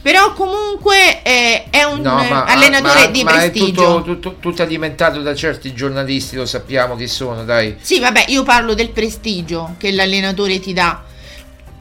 però 0.03 0.32
comunque 0.32 1.22
eh, 1.22 1.64
è 1.70 1.84
un 1.84 2.00
No, 2.00 2.16
ma, 2.16 2.44
allenatore 2.44 3.05
ma- 3.05 3.07
di 3.07 3.22
ma 3.22 3.30
è 3.30 3.50
prestigio. 3.50 3.70
tutto, 3.70 4.03
tutto- 4.03 4.36
tutto 4.40 4.62
alimentato 4.62 5.20
da 5.22 5.34
certi 5.34 5.72
giornalisti, 5.72 6.34
lo 6.34 6.44
sappiamo 6.44 6.96
chi 6.96 7.07
sono, 7.07 7.44
dai. 7.44 7.76
Sì, 7.80 8.00
vabbè, 8.00 8.24
io 8.28 8.42
parlo 8.42 8.74
del 8.74 8.90
prestigio 8.90 9.76
che 9.78 9.92
l'allenatore 9.92 10.59
ti 10.59 10.72
dà. 10.72 11.05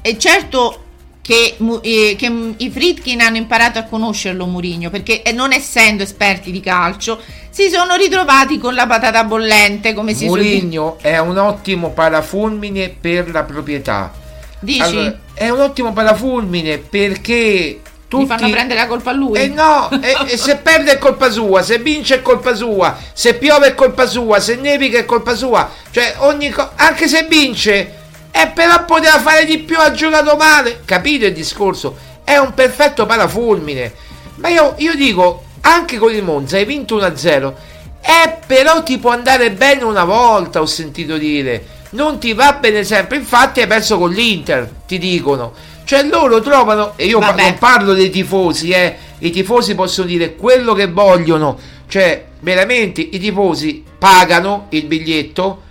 E 0.01 0.17
certo 0.19 0.83
che, 1.21 1.55
eh, 1.81 2.15
che, 2.17 2.53
i 2.57 2.69
Fritkin 2.69 3.21
hanno 3.21 3.37
imparato 3.37 3.79
a 3.79 3.83
conoscerlo 3.83 4.45
Mourinho, 4.45 4.89
perché 4.91 5.23
eh, 5.23 5.31
non 5.31 5.51
essendo 5.51 6.03
esperti 6.03 6.51
di 6.51 6.59
calcio, 6.59 7.19
si 7.49 7.69
sono 7.69 7.95
ritrovati 7.95 8.59
con 8.59 8.75
la 8.75 8.85
patata 8.85 9.23
bollente, 9.23 9.93
come 9.93 10.13
si 10.13 10.25
suol. 10.25 10.39
Mourinho 10.39 10.97
è 11.01 11.17
un 11.17 11.37
ottimo 11.37 11.89
parafulmine 11.89 12.89
per 12.89 13.31
la 13.31 13.43
proprietà. 13.43 14.13
Dici? 14.59 14.81
Allora, 14.81 15.19
è 15.33 15.49
un 15.49 15.59
ottimo 15.59 15.91
parafulmine 15.91 16.77
perché 16.77 17.81
tutti 18.11 18.25
Gli 18.25 18.27
fanno 18.27 18.49
prendere 18.49 18.77
la 18.77 18.87
colpa 18.87 19.11
a 19.11 19.13
lui. 19.13 19.39
Eh 19.39 19.47
no, 19.47 19.89
e, 20.01 20.17
e 20.27 20.35
se 20.35 20.57
perde 20.57 20.91
è 20.91 20.97
colpa 20.97 21.31
sua, 21.31 21.61
se 21.61 21.77
vince 21.77 22.15
è 22.15 22.21
colpa 22.21 22.53
sua, 22.53 22.97
se 23.13 23.35
piove 23.35 23.67
è 23.67 23.73
colpa 23.73 24.05
sua, 24.05 24.41
se 24.41 24.55
nevica 24.55 24.97
è 24.97 25.05
colpa 25.05 25.33
sua. 25.33 25.69
Cioè, 25.89 26.15
ogni 26.17 26.49
co- 26.49 26.71
anche 26.75 27.07
se 27.07 27.25
vince, 27.29 27.99
e 28.29 28.47
però 28.53 28.83
poteva 28.83 29.17
fare 29.17 29.45
di 29.45 29.59
più, 29.59 29.77
ha 29.79 29.93
giocato 29.93 30.35
male. 30.35 30.81
Capito 30.83 31.25
il 31.25 31.33
discorso? 31.33 31.95
È 32.25 32.35
un 32.35 32.53
perfetto 32.53 33.05
parafulmine. 33.05 33.93
Ma 34.35 34.49
io, 34.49 34.73
io 34.79 34.93
dico, 34.93 35.45
anche 35.61 35.97
con 35.97 36.13
il 36.13 36.21
Monza 36.21 36.57
hai 36.57 36.65
vinto 36.65 36.97
1-0. 36.97 37.53
Eh, 38.01 38.37
però 38.45 38.83
ti 38.83 38.97
può 38.97 39.11
andare 39.11 39.51
bene 39.51 39.85
una 39.85 40.03
volta, 40.03 40.59
ho 40.59 40.65
sentito 40.65 41.15
dire. 41.15 41.65
Non 41.91 42.19
ti 42.19 42.33
va 42.33 42.51
bene 42.59 42.83
sempre. 42.83 43.15
Infatti 43.15 43.61
hai 43.61 43.67
perso 43.67 43.97
con 43.97 44.11
l'Inter, 44.11 44.69
ti 44.85 44.97
dicono. 44.97 45.53
Cioè 45.83 46.03
loro 46.03 46.39
trovano, 46.41 46.93
e 46.95 47.05
io 47.05 47.19
Vabbè. 47.19 47.41
non 47.41 47.57
parlo 47.57 47.93
dei 47.93 48.09
tifosi, 48.09 48.71
eh. 48.71 48.95
I 49.19 49.29
tifosi 49.29 49.75
possono 49.75 50.07
dire 50.07 50.35
quello 50.35 50.73
che 50.73 50.87
vogliono. 50.87 51.57
Cioè, 51.87 52.25
veramente 52.39 53.01
i 53.01 53.19
tifosi 53.19 53.83
pagano 53.97 54.67
il 54.69 54.85
biglietto, 54.85 55.63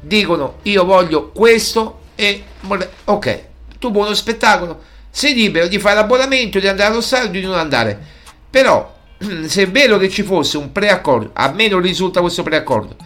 dicono 0.00 0.56
io 0.62 0.84
voglio 0.84 1.30
questo 1.30 2.00
e 2.14 2.42
ok, 3.04 3.40
tu 3.78 3.90
buono 3.90 4.14
spettacolo, 4.14 4.80
sei 5.10 5.34
libero 5.34 5.66
di 5.66 5.78
fare 5.78 5.96
l'abbonamento, 5.96 6.58
di 6.58 6.68
andare 6.68 6.90
allo 6.90 7.00
stadio, 7.00 7.40
di 7.40 7.46
non 7.46 7.56
andare. 7.56 7.98
Però, 8.50 8.94
se 9.46 9.62
è 9.62 9.68
vero 9.68 9.98
che 9.98 10.08
ci 10.08 10.22
fosse 10.22 10.56
un 10.58 10.72
preaccordo, 10.72 11.30
a 11.32 11.50
me 11.52 11.68
non 11.68 11.80
risulta 11.80 12.20
questo 12.20 12.42
preaccordo, 12.42 12.96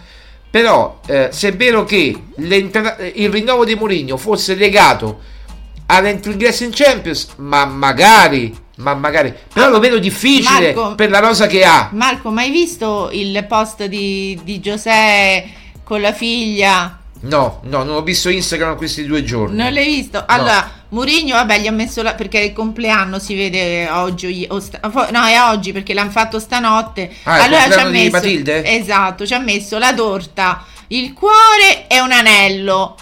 però 0.51 1.01
eh, 1.07 1.29
se 1.31 1.49
è 1.49 1.57
vero 1.57 1.85
che 1.85 2.17
il 2.37 3.31
rinnovo 3.31 3.65
di 3.65 3.75
Mourinho 3.75 4.17
fosse 4.17 4.55
legato 4.55 5.37
all'ingresso 5.91 6.65
in 6.65 6.71
Champions, 6.73 7.29
ma 7.37 7.65
magari, 7.65 8.57
ma 8.77 8.95
magari, 8.95 9.35
però 9.53 9.71
lo 9.71 9.79
vedo 9.79 9.99
difficile 9.99 10.73
Marco- 10.73 10.95
per 10.95 11.11
la 11.11 11.19
rosa 11.19 11.47
che 11.47 11.65
ha. 11.65 11.89
Marco, 11.93 12.31
ma 12.31 12.43
hai 12.43 12.51
visto 12.51 13.11
il 13.13 13.45
post 13.47 13.85
di, 13.87 14.39
di 14.45 14.61
Giuseppe 14.61 15.51
con 15.83 16.01
la 16.01 16.13
figlia? 16.13 16.99
No, 17.21 17.61
no, 17.65 17.83
non 17.83 17.97
ho 17.97 18.03
visto 18.03 18.29
Instagram 18.29 18.77
questi 18.77 19.05
due 19.05 19.25
giorni. 19.25 19.57
Non 19.57 19.73
l'hai 19.73 19.87
visto? 19.87 20.23
Allora, 20.25 20.71
Mourinho, 20.91 21.35
vabbè, 21.35 21.59
gli 21.59 21.67
ha 21.67 21.73
messo 21.73 22.01
la... 22.03 22.15
perché 22.15 22.39
il 22.39 22.53
compleanno 22.53 23.19
si 23.19 23.35
vede 23.35 23.89
oggi, 23.91 24.47
sta- 24.61 24.81
no, 25.11 25.25
è 25.25 25.41
oggi 25.41 25.73
perché 25.73 25.95
l'hanno 25.95 26.11
fatto 26.11 26.39
stanotte. 26.39 27.13
Ah, 27.25 27.43
allora 27.43 27.71
ci 27.71 27.79
ha 27.79 27.87
messo... 27.87 28.11
Matilde? 28.11 28.65
Esatto, 28.65 29.27
ci 29.27 29.35
ha 29.35 29.41
messo 29.41 29.79
la 29.79 29.93
torta, 29.93 30.65
il 30.89 31.13
cuore 31.13 31.89
e 31.89 32.01
un 32.01 32.13
anello. 32.13 32.97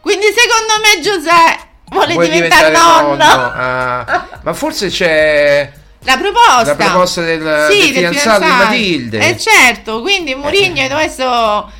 Quindi 0.00 0.26
secondo 0.26 0.74
me 0.82 1.00
Giuseppe 1.00 1.65
Vuole 1.90 2.12
vuole 2.14 2.28
diventare 2.28 2.70
nonno. 2.72 3.22
Ah, 3.22 4.26
ma 4.42 4.52
forse 4.52 4.88
c'è 4.88 5.70
La 6.04 6.16
proposta. 6.16 6.64
la 6.64 6.74
proposta 6.74 7.22
del, 7.22 7.66
Sì, 7.70 7.92
del 7.92 8.06
fidanzato 8.08 8.40
di 8.44 8.50
Matilde. 8.50 9.28
Eh 9.28 9.38
certo, 9.38 10.00
quindi 10.00 10.34
Mourinho 10.34 10.82
adesso 10.82 11.70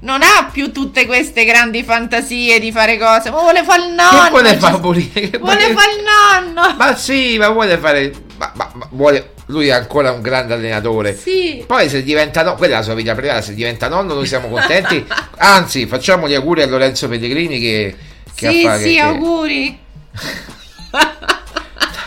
non 0.00 0.22
ha 0.22 0.48
più 0.52 0.70
tutte 0.72 1.04
queste 1.06 1.44
grandi 1.44 1.82
fantasie 1.82 2.60
di 2.60 2.70
fare 2.70 2.96
cose, 2.98 3.30
ma 3.30 3.40
vuole 3.40 3.64
fare 3.64 3.82
il 3.86 3.92
nonno. 3.92 4.22
che 4.24 4.30
vuole 4.30 4.48
cioè, 4.50 4.58
fare 4.58 4.76
Vuole 4.78 5.10
vuole- 5.40 5.74
fare 5.74 5.92
il 5.92 6.52
nonno. 6.54 6.74
Ma 6.76 6.94
sì, 6.96 7.36
ma 7.38 7.48
vuole 7.48 7.76
fare. 7.78 8.12
ma- 8.36 8.52
ma- 8.54 8.70
ma 8.74 8.86
vuole- 8.90 9.30
lui 9.46 9.68
è 9.68 9.72
ancora 9.72 10.10
un 10.12 10.20
grande 10.22 10.54
allenatore. 10.54 11.16
Sì. 11.16 11.64
Poi 11.66 11.88
se 11.88 12.02
diventa 12.04 12.42
nonno, 12.42 12.56
quella 12.56 12.74
è 12.74 12.76
la 12.78 12.82
sua 12.84 12.94
vita 12.94 13.14
privata, 13.14 13.40
se 13.42 13.54
diventa 13.54 13.88
nonno 13.88 14.14
noi 14.14 14.26
siamo 14.26 14.48
contenti. 14.48 15.04
Anzi, 15.38 15.86
facciamo 15.86 16.28
gli 16.28 16.34
auguri 16.34 16.62
a 16.62 16.66
Lorenzo 16.66 17.08
Pellegrini 17.08 17.58
che, 17.58 17.96
che 18.36 18.50
Sì, 18.50 18.60
sì, 18.78 18.94
che- 18.94 19.00
auguri. 19.00 19.78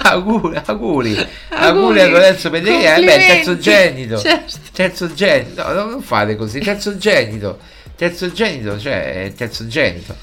auguri, 0.04 0.62
auguri, 0.66 1.28
Auguri. 1.50 2.00
a 2.02 2.08
Lorenzo 2.08 2.50
Pellegrini, 2.50 2.84
eh, 2.86 2.88
beh, 2.88 2.96
Complimenti. 2.96 3.28
terzogenito, 3.28 4.18
Certo. 4.20 4.58
terzogenito, 4.72 5.74
no, 5.74 5.84
non 5.90 6.02
fate 6.02 6.36
così, 6.36 6.60
terzogenito, 6.60 7.60
terzogenito, 7.96 8.80
cioè 8.80 9.26
è 9.26 9.34
terzogenito. 9.34 10.16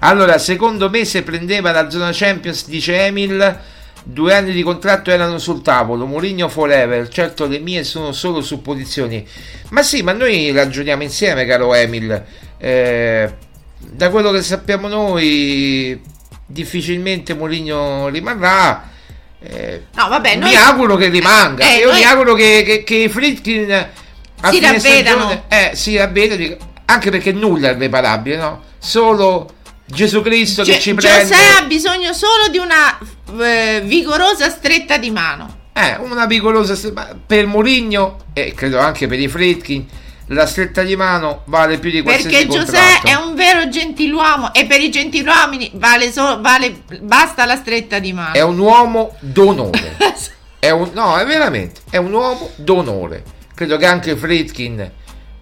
Allora, 0.00 0.38
secondo 0.38 0.88
me 0.90 1.04
se 1.04 1.22
prendeva 1.22 1.72
la 1.72 1.90
zona 1.90 2.10
Champions, 2.12 2.66
dice 2.68 3.04
Emil, 3.06 3.58
due 4.02 4.34
anni 4.34 4.52
di 4.52 4.62
contratto 4.62 5.10
erano 5.10 5.38
sul 5.38 5.60
tavolo, 5.62 6.06
Mourinho 6.06 6.48
forever, 6.48 7.08
certo 7.08 7.46
le 7.46 7.58
mie 7.58 7.84
sono 7.84 8.12
solo 8.12 8.40
supposizioni, 8.40 9.26
ma 9.70 9.82
sì, 9.82 10.02
ma 10.02 10.12
noi 10.12 10.50
ragioniamo 10.52 11.02
insieme, 11.02 11.44
caro 11.46 11.74
Emil, 11.74 12.24
Eh, 12.62 13.30
da 13.80 14.10
quello 14.10 14.30
che 14.30 14.42
sappiamo 14.42 14.88
noi, 14.88 16.00
difficilmente 16.46 17.34
Mourinho 17.34 18.08
rimarrà. 18.08 18.88
Eh, 19.42 19.86
No, 19.94 20.08
vabbè, 20.08 20.36
noi 20.36 20.50
mi 20.50 20.56
auguro 20.56 20.96
che 20.96 21.08
rimanga. 21.08 21.64
Eh, 21.64 21.78
Io 21.78 21.90
noi- 21.90 21.98
mi 22.00 22.04
auguro 22.04 22.34
che, 22.34 22.62
che, 22.64 22.82
che 22.84 22.94
i 22.96 23.08
Fritkin 23.08 23.70
a 24.42 24.50
Si 24.50 24.60
ravvedano. 24.60 25.44
eh, 25.48 25.70
si 25.74 25.96
ravvedano, 25.96 26.56
anche 26.86 27.10
perché 27.10 27.32
nulla 27.32 27.70
è 27.70 27.72
irreparabile, 27.74 28.36
no? 28.36 28.62
Solo 28.78 29.54
Gesù 29.86 30.22
Cristo 30.22 30.62
che 30.62 30.72
Gio- 30.74 30.78
ci 30.80 30.94
prende. 30.94 31.22
Giuseppe 31.22 31.58
ha 31.58 31.66
bisogno 31.66 32.12
solo 32.12 32.48
di 32.50 32.58
una 32.58 32.98
eh, 33.44 33.80
vigorosa 33.84 34.48
stretta 34.50 34.98
di 34.98 35.10
mano. 35.10 35.58
Eh, 35.72 35.96
una 36.00 36.26
picolosa 36.26 36.76
ma 36.92 37.08
per 37.26 37.46
Mourinho 37.46 38.18
e 38.34 38.52
credo 38.54 38.78
anche 38.78 39.06
per 39.06 39.18
i 39.20 39.28
Fritkin 39.28 39.86
la 40.32 40.46
stretta 40.46 40.82
di 40.82 40.94
mano 40.96 41.42
vale 41.46 41.78
più 41.78 41.90
di 41.90 42.02
qualsiasi 42.02 42.46
Perché. 42.46 42.48
Giuseppe 42.48 43.08
è 43.10 43.14
un 43.14 43.34
vero 43.34 43.68
gentiluomo 43.68 44.52
e 44.52 44.66
per 44.66 44.80
i 44.80 44.90
gentiluomini 44.90 45.72
vale 45.74 46.12
solo, 46.12 46.40
vale, 46.40 46.82
basta 47.00 47.44
la 47.44 47.56
stretta 47.56 47.98
di 47.98 48.12
mano. 48.12 48.34
È 48.34 48.42
un 48.42 48.58
uomo 48.58 49.16
d'onore. 49.20 49.96
È 50.60 50.68
un, 50.68 50.90
no, 50.92 51.16
è 51.16 51.24
veramente, 51.24 51.80
è 51.88 51.96
un 51.96 52.12
uomo 52.12 52.50
d'onore. 52.56 53.24
Credo 53.54 53.78
che 53.78 53.86
anche 53.86 54.14
Fritkin 54.14 54.90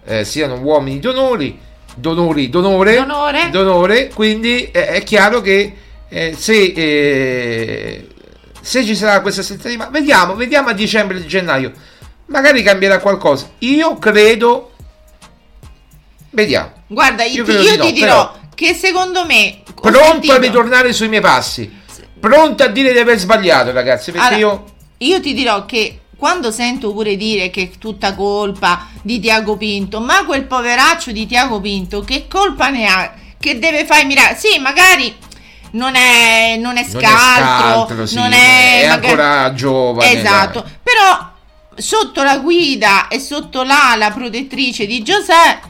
eh, 0.05 0.23
siano 0.23 0.55
uomini 0.61 0.99
d'onori, 1.01 1.59
d'onori, 1.93 2.49
d'onore, 2.49 2.95
D'onore. 2.95 3.49
d'onore, 3.49 4.11
quindi 4.13 4.71
eh, 4.71 4.87
è 4.87 5.03
chiaro 5.03 5.41
che 5.41 5.75
eh, 6.07 6.35
se, 6.37 6.53
eh, 6.73 8.07
se 8.61 8.85
ci 8.85 8.95
sarà 8.95 9.19
questa 9.19 9.43
stretta 9.43 9.67
di 9.67 9.75
mano, 9.75 9.91
vediamo, 9.91 10.35
vediamo 10.35 10.69
a 10.69 10.73
dicembre 10.73 11.17
e 11.17 11.25
gennaio, 11.25 11.73
magari 12.27 12.63
cambierà 12.63 12.99
qualcosa. 12.99 13.49
Io 13.57 13.97
credo, 13.97 14.68
vediamo, 16.31 16.71
Guarda, 16.87 17.23
io, 17.23 17.43
ti, 17.43 17.51
io 17.51 17.75
no, 17.75 17.85
ti 17.85 17.91
dirò 17.93 18.33
che 18.55 18.73
secondo 18.73 19.25
me... 19.25 19.61
pronto 19.73 19.99
sentito- 20.03 20.33
a 20.33 20.37
ritornare 20.37 20.93
sui 20.93 21.07
miei 21.07 21.21
passi, 21.21 21.71
pronto 22.19 22.63
a 22.63 22.67
dire 22.67 22.91
di 22.91 22.99
aver 22.99 23.17
sbagliato, 23.17 23.71
ragazzi, 23.71 24.11
perché 24.11 24.35
Allora, 24.35 24.53
io... 24.53 24.65
io 24.97 25.21
ti 25.21 25.33
dirò 25.33 25.65
che 25.65 25.99
quando 26.17 26.51
sento 26.51 26.91
pure 26.91 27.15
dire 27.15 27.49
che 27.49 27.61
è 27.73 27.77
tutta 27.79 28.13
colpa 28.13 28.87
di 29.01 29.19
Tiago 29.21 29.55
Pinto, 29.55 30.01
ma 30.01 30.25
quel 30.25 30.43
poveraccio 30.43 31.11
di 31.11 31.25
Tiago 31.25 31.61
Pinto, 31.61 32.01
che 32.01 32.27
colpa 32.27 32.69
ne 32.69 32.85
ha? 32.85 33.13
Che 33.39 33.57
deve 33.57 33.85
fare 33.85 34.03
miracoli? 34.03 34.37
Sì, 34.37 34.59
magari 34.59 35.15
non 35.71 35.95
è, 35.95 36.57
non 36.59 36.75
è 36.75 36.85
Non 36.91 37.01
è 37.01 37.07
scaltro, 37.07 37.85
scaltro, 37.85 38.05
sì, 38.05 38.15
non 38.15 38.33
è, 38.33 38.81
è 38.81 38.87
magari- 38.89 39.07
ancora 39.07 39.53
giovane. 39.53 40.11
Esatto, 40.11 40.59
dai. 40.61 40.71
però 40.83 41.31
sotto 41.75 42.23
la 42.23 42.37
guida 42.39 43.07
e 43.07 43.19
sotto 43.19 43.63
l'ala 43.63 44.11
protettrice 44.11 44.85
di 44.85 45.01
Giuseppe 45.01 45.68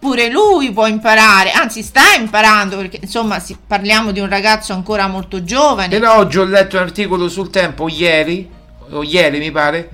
pure 0.00 0.30
lui 0.30 0.72
può 0.72 0.86
imparare, 0.86 1.50
anzi 1.50 1.82
sta 1.82 2.14
imparando 2.18 2.78
perché 2.78 2.98
insomma 3.02 3.38
si- 3.38 3.56
parliamo 3.64 4.12
di 4.12 4.18
un 4.18 4.30
ragazzo 4.30 4.72
ancora 4.72 5.06
molto 5.06 5.44
giovane. 5.44 5.88
Però 5.88 6.16
oggi 6.16 6.38
ho 6.38 6.44
letto 6.44 6.76
un 6.76 6.82
articolo 6.82 7.28
sul 7.28 7.50
tempo 7.50 7.86
ieri, 7.86 8.50
o 8.88 9.02
ieri 9.04 9.38
mi 9.38 9.50
pare, 9.50 9.90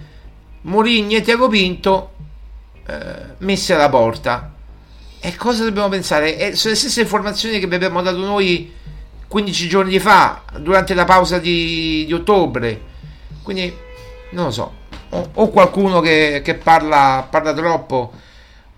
Mourinho 0.62 1.16
e 1.16 1.22
Tiago 1.22 1.48
Pinto 1.48 2.12
eh, 2.86 3.34
messi 3.38 3.72
alla 3.72 3.88
porta. 3.88 4.52
E 5.18 5.34
cosa 5.34 5.64
dobbiamo 5.64 5.88
pensare? 5.88 6.38
Eh, 6.38 6.54
sono 6.54 6.74
le 6.74 6.78
stesse 6.78 7.00
informazioni 7.00 7.59
che 7.59 7.66
vi 7.66 7.74
abbiamo 7.74 8.00
dato 8.00 8.18
noi 8.18 8.72
15 9.26 9.68
giorni 9.68 9.98
fa, 9.98 10.42
durante 10.59 10.94
la 10.94 11.04
pausa 11.04 11.38
di, 11.40 12.04
di 12.07 12.12
ottobre. 12.12 12.80
Quindi, 13.42 13.74
non 14.30 14.46
lo 14.46 14.50
so. 14.52 14.74
O, 15.11 15.30
o 15.34 15.48
qualcuno 15.48 16.00
che, 16.00 16.42
che 16.44 16.54
parla, 16.54 17.26
parla 17.28 17.52
troppo 17.52 18.12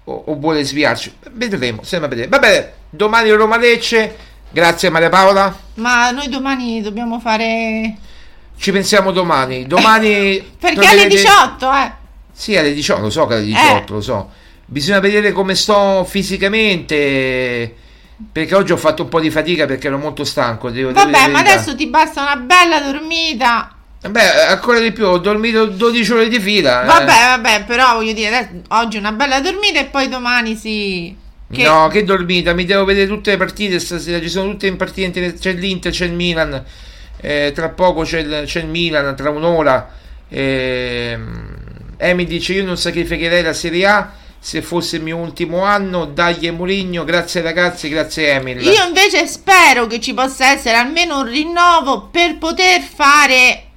o, 0.09 0.23
o 0.27 0.35
vuole 0.37 0.65
sviarci. 0.65 1.15
Vedremo, 1.33 1.83
sembra 1.83 2.09
vedere. 2.09 2.29
Va 2.29 2.39
bene, 2.39 2.73
domani 2.89 3.31
Roma 3.31 3.59
Lecce. 3.59 4.17
Grazie 4.51 4.89
Maria 4.89 5.11
Paola. 5.11 5.55
Ma 5.75 6.11
noi 6.11 6.29
domani 6.29 6.81
dobbiamo 6.81 7.21
fare... 7.21 7.97
Ci 8.57 8.73
pensiamo 8.73 9.13
domani. 9.13 9.67
Domani. 9.67 10.41
Perché 10.59 10.79
alle 10.79 11.07
troverete- 11.07 11.17
18, 11.17 11.73
eh? 11.73 11.93
Sì, 12.33 12.57
alle 12.57 12.73
18, 12.73 13.01
lo 13.03 13.11
so 13.11 13.27
che 13.27 13.35
alle 13.35 13.45
18, 13.45 13.93
lo 13.93 14.01
so. 14.01 14.31
Bisogna 14.65 15.01
vedere 15.01 15.33
come 15.33 15.55
sto 15.55 16.05
fisicamente. 16.05 17.75
Perché 18.33 18.55
oggi 18.55 18.73
ho 18.73 18.77
fatto 18.77 19.03
un 19.03 19.09
po' 19.09 19.21
di 19.21 19.31
fatica 19.31 19.67
perché 19.67 19.87
ero 19.87 19.99
molto 19.99 20.25
stanco. 20.25 20.71
Devo 20.71 20.93
Vabbè, 20.93 21.29
ma 21.29 21.39
adesso 21.39 21.77
ti 21.77 21.87
basta 21.87 22.23
una 22.23 22.37
bella 22.37 22.81
dormita. 22.81 23.77
Beh, 24.01 24.47
ancora 24.47 24.79
di 24.79 24.93
più, 24.93 25.07
ho 25.07 25.19
dormito 25.19 25.67
12 25.67 26.13
ore 26.13 26.29
di 26.29 26.39
fila. 26.41 26.83
eh. 26.83 26.87
Vabbè, 26.87 27.05
vabbè, 27.07 27.65
però 27.65 27.95
voglio 27.95 28.13
dire, 28.13 28.29
adesso- 28.37 28.63
oggi 28.69 28.97
una 28.97 29.13
bella 29.13 29.41
dormita 29.41 29.81
e 29.81 29.87
poi 29.87 30.09
domani 30.09 30.55
si... 30.57 31.17
Che... 31.51 31.63
No, 31.63 31.89
che 31.89 32.05
dormita, 32.05 32.53
mi 32.53 32.65
devo 32.67 32.85
vedere 32.85 33.07
tutte 33.09 33.31
le 33.31 33.37
partite 33.39 33.79
stasera. 33.81 34.21
Ci 34.21 34.29
sono 34.29 34.51
tutte 34.51 34.67
in 34.67 34.77
partite. 34.77 35.33
C'è 35.35 35.53
l'Inter, 35.55 35.91
c'è 35.93 36.05
il 36.05 36.13
Milan. 36.13 36.63
eh, 37.21 37.53
tra 37.55 37.71
poco 37.71 38.03
c'è 38.03 38.19
il, 38.21 38.43
c'è 38.45 38.61
il 38.61 38.67
Milan, 38.67 39.17
tra 39.17 39.31
un'ora. 39.31 39.91
ehm, 40.29 41.57
Emi 41.97 42.25
dice: 42.27 42.53
Io 42.53 42.65
non 42.65 42.77
sacrificherei 42.77 43.43
la 43.43 43.53
Serie 43.55 43.87
A 43.87 44.13
se 44.39 44.61
fosse 44.63 44.97
il 44.97 45.03
mio 45.03 45.17
ultimo 45.17 45.65
anno. 45.65 46.05
Dagli 46.05 46.49
Mourinho, 46.51 47.05
grazie 47.05 47.41
ragazzi, 47.41 47.89
grazie 47.89 48.33
Emil. 48.35 48.61
Io 48.63 48.85
invece 48.87 49.27
spero 49.27 49.87
che 49.87 50.01
ci 50.01 50.13
possa 50.15 50.51
essere 50.53 50.77
almeno 50.77 51.21
un 51.21 51.25
rinnovo 51.27 52.09
per 52.13 52.37
poter 52.39 52.81
fare 52.83 53.68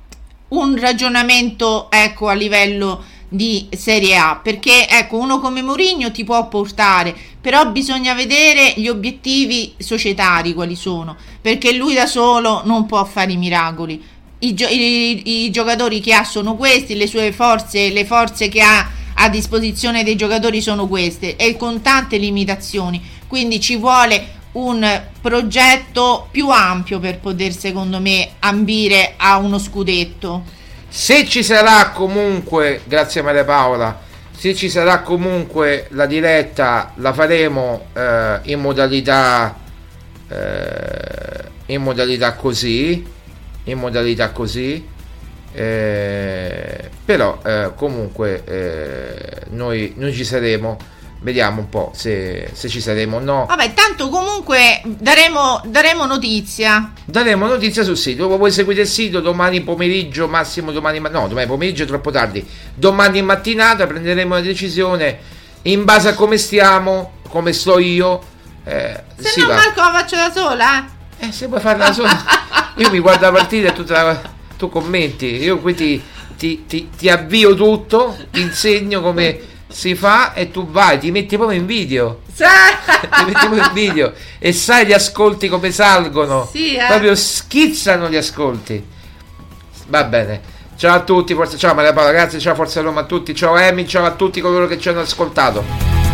un 0.52 0.78
ragionamento, 0.80 1.90
ecco, 1.90 2.28
a 2.28 2.34
livello 2.34 3.04
di 3.28 3.68
Serie 3.72 4.18
A, 4.18 4.40
perché 4.44 4.88
ecco, 4.90 5.18
uno 5.18 5.40
come 5.40 5.62
Mourinho 5.62 6.12
ti 6.12 6.24
può 6.26 6.48
portare, 6.50 7.16
però 7.40 7.72
bisogna 7.72 8.14
vedere 8.14 8.74
gli 8.76 8.88
obiettivi 8.90 9.74
societari 9.78 10.54
quali 10.54 10.76
sono, 10.76 11.16
perché 11.42 11.72
lui 11.74 11.94
da 11.94 12.06
solo 12.06 12.62
non 12.66 12.86
può 12.86 13.04
fare 13.06 13.32
i 13.32 13.38
miracoli. 13.38 14.04
I, 14.40 14.54
gio- 14.54 14.68
i- 14.68 15.44
i 15.46 15.52
giocatori 15.52 16.02
che 16.02 16.14
ha 16.14 16.24
sono 16.26 16.56
questi, 16.56 16.96
le 16.96 17.08
sue 17.08 17.32
forze, 17.32 17.90
le 17.90 18.06
forze 18.06 18.50
che 18.50 18.62
ha 18.62 18.90
a 19.14 19.30
disposizione 19.30 20.04
dei 20.04 20.16
giocatori 20.16 20.62
sono 20.62 20.88
queste 20.88 21.36
e 21.38 21.56
con 21.56 21.82
tante 21.82 22.18
limitazioni. 22.18 23.02
Quindi 23.28 23.62
ci 23.62 23.78
vuole 23.78 24.41
un 24.54 25.04
progetto 25.22 26.28
più 26.32 26.50
ampio 26.50 27.00
per 27.00 27.20
poter, 27.20 27.54
secondo 27.54 28.00
me, 28.00 28.32
ambire 28.40 29.14
a 29.18 29.38
uno 29.38 29.58
scudetto. 29.60 30.44
Se 30.88 31.26
ci 31.28 31.44
sarà 31.44 31.92
comunque, 31.92 32.82
grazie 32.86 33.22
Maria 33.22 33.46
Paola, 33.46 34.00
se 34.36 34.54
ci 34.56 34.70
sarà 34.70 35.02
comunque 35.02 35.88
la 35.92 36.06
diretta, 36.06 36.94
la 36.96 37.14
faremo 37.14 37.86
eh, 37.94 38.40
in 38.44 38.60
modalità 38.60 39.56
eh, 40.28 41.50
in 41.74 41.82
modalità 41.82 42.34
così, 42.34 43.06
in 43.66 43.78
modalità 43.78 44.32
così. 44.32 44.88
eh, 45.54 46.90
però 47.04 47.40
eh, 47.44 47.72
comunque 47.76 48.44
eh, 48.46 49.46
noi, 49.50 49.94
noi 49.98 50.14
ci 50.14 50.24
saremo, 50.24 50.78
vediamo 51.22 51.62
un 51.62 51.70
po' 51.70 51.92
se, 51.96 52.50
se 52.54 52.68
ci 52.68 52.82
saremo 52.82 53.18
o 53.18 53.20
no. 53.20 53.46
Vabbè, 53.48 53.74
tanto 53.74 54.10
comunque 54.10 54.82
daremo, 54.84 55.62
daremo 55.66 56.06
notizia. 56.06 56.92
Daremo 57.06 57.46
notizia 57.48 57.84
sul 57.84 57.98
sito. 57.98 58.28
Voi 58.28 58.52
seguite 58.52 58.82
il 58.82 58.88
sito 58.88 59.20
domani 59.20 59.62
pomeriggio, 59.62 60.28
massimo 60.28 60.72
domani 60.72 61.00
ma- 61.00 61.10
no, 61.10 61.28
domani 61.28 61.48
pomeriggio 61.48 61.84
è 61.84 61.88
troppo 61.88 62.12
tardi. 62.12 62.46
Domani 62.74 63.20
in 63.20 63.26
mattinata 63.26 63.86
prenderemo 63.88 64.34
una 64.36 64.44
decisione 64.44 65.20
in 65.64 65.84
base 65.84 66.10
a 66.10 66.14
come 66.16 66.38
stiamo, 66.38 67.14
come 67.30 67.54
sto 67.54 67.78
io. 67.80 68.22
eh, 68.64 69.04
Se 69.18 69.42
no, 69.42 69.48
va. 69.48 69.56
Marco 69.56 69.80
la 69.82 69.92
faccio 69.92 70.16
da 70.16 70.32
sola. 70.34 70.86
eh. 71.20 71.32
Se 71.32 71.48
vuoi 71.48 71.60
farla 71.60 71.86
da 71.88 71.94
sola. 71.94 72.24
Io 72.78 72.90
mi 72.90 73.00
guardo 73.00 73.26
la 73.26 73.32
partita 73.32 73.68
e 73.70 73.74
tu, 73.74 73.84
la- 73.88 74.20
tu 74.58 74.70
commenti. 74.70 75.26
Io 75.28 75.60
qui 75.60 75.76
ti, 75.76 76.02
ti- 76.36 76.66
ti- 76.66 76.90
ti 76.98 77.10
avvio 77.10 77.54
tutto, 77.54 78.18
ti 78.32 78.42
insegno 78.42 79.02
come 79.02 79.40
si 79.72 79.96
fa 79.96 80.34
e 80.34 80.52
tu 80.52 80.70
vai, 80.70 81.00
ti 81.00 81.12
metti 81.12 81.38
proprio 81.38 81.60
in 81.60 81.66
video. 81.66 82.22
Ti 83.12 83.26
metti 83.26 83.46
proprio 83.48 83.64
in 83.64 83.74
video 83.74 84.14
e 84.40 84.54
sai 84.54 84.86
gli 84.86 84.94
ascolti 84.94 85.48
come 85.48 85.72
salgono. 85.72 86.48
Sì, 86.52 86.76
eh. 86.76 86.86
Proprio 86.88 87.14
schizzano 87.16 88.10
gli 88.10 88.16
ascolti. 88.16 88.84
Va 89.88 90.04
bene. 90.06 90.42
Ciao 90.76 90.96
a 90.96 91.02
tutti, 91.02 91.36
forza, 91.36 91.58
ciao 91.58 91.76
Maria 91.76 91.94
Paola, 91.94 92.12
grazie, 92.12 92.40
ciao 92.40 92.56
Forza 92.56 92.82
Roma 92.82 93.02
a 93.02 93.04
tutti, 93.04 93.36
ciao 93.36 93.56
Emi, 93.56 93.88
ciao 93.88 94.06
a 94.06 94.12
tutti 94.12 94.42
coloro 94.42 94.66
che 94.66 94.80
ci 94.80 94.90
hanno 94.90 95.02
ascoltato. 95.02 96.11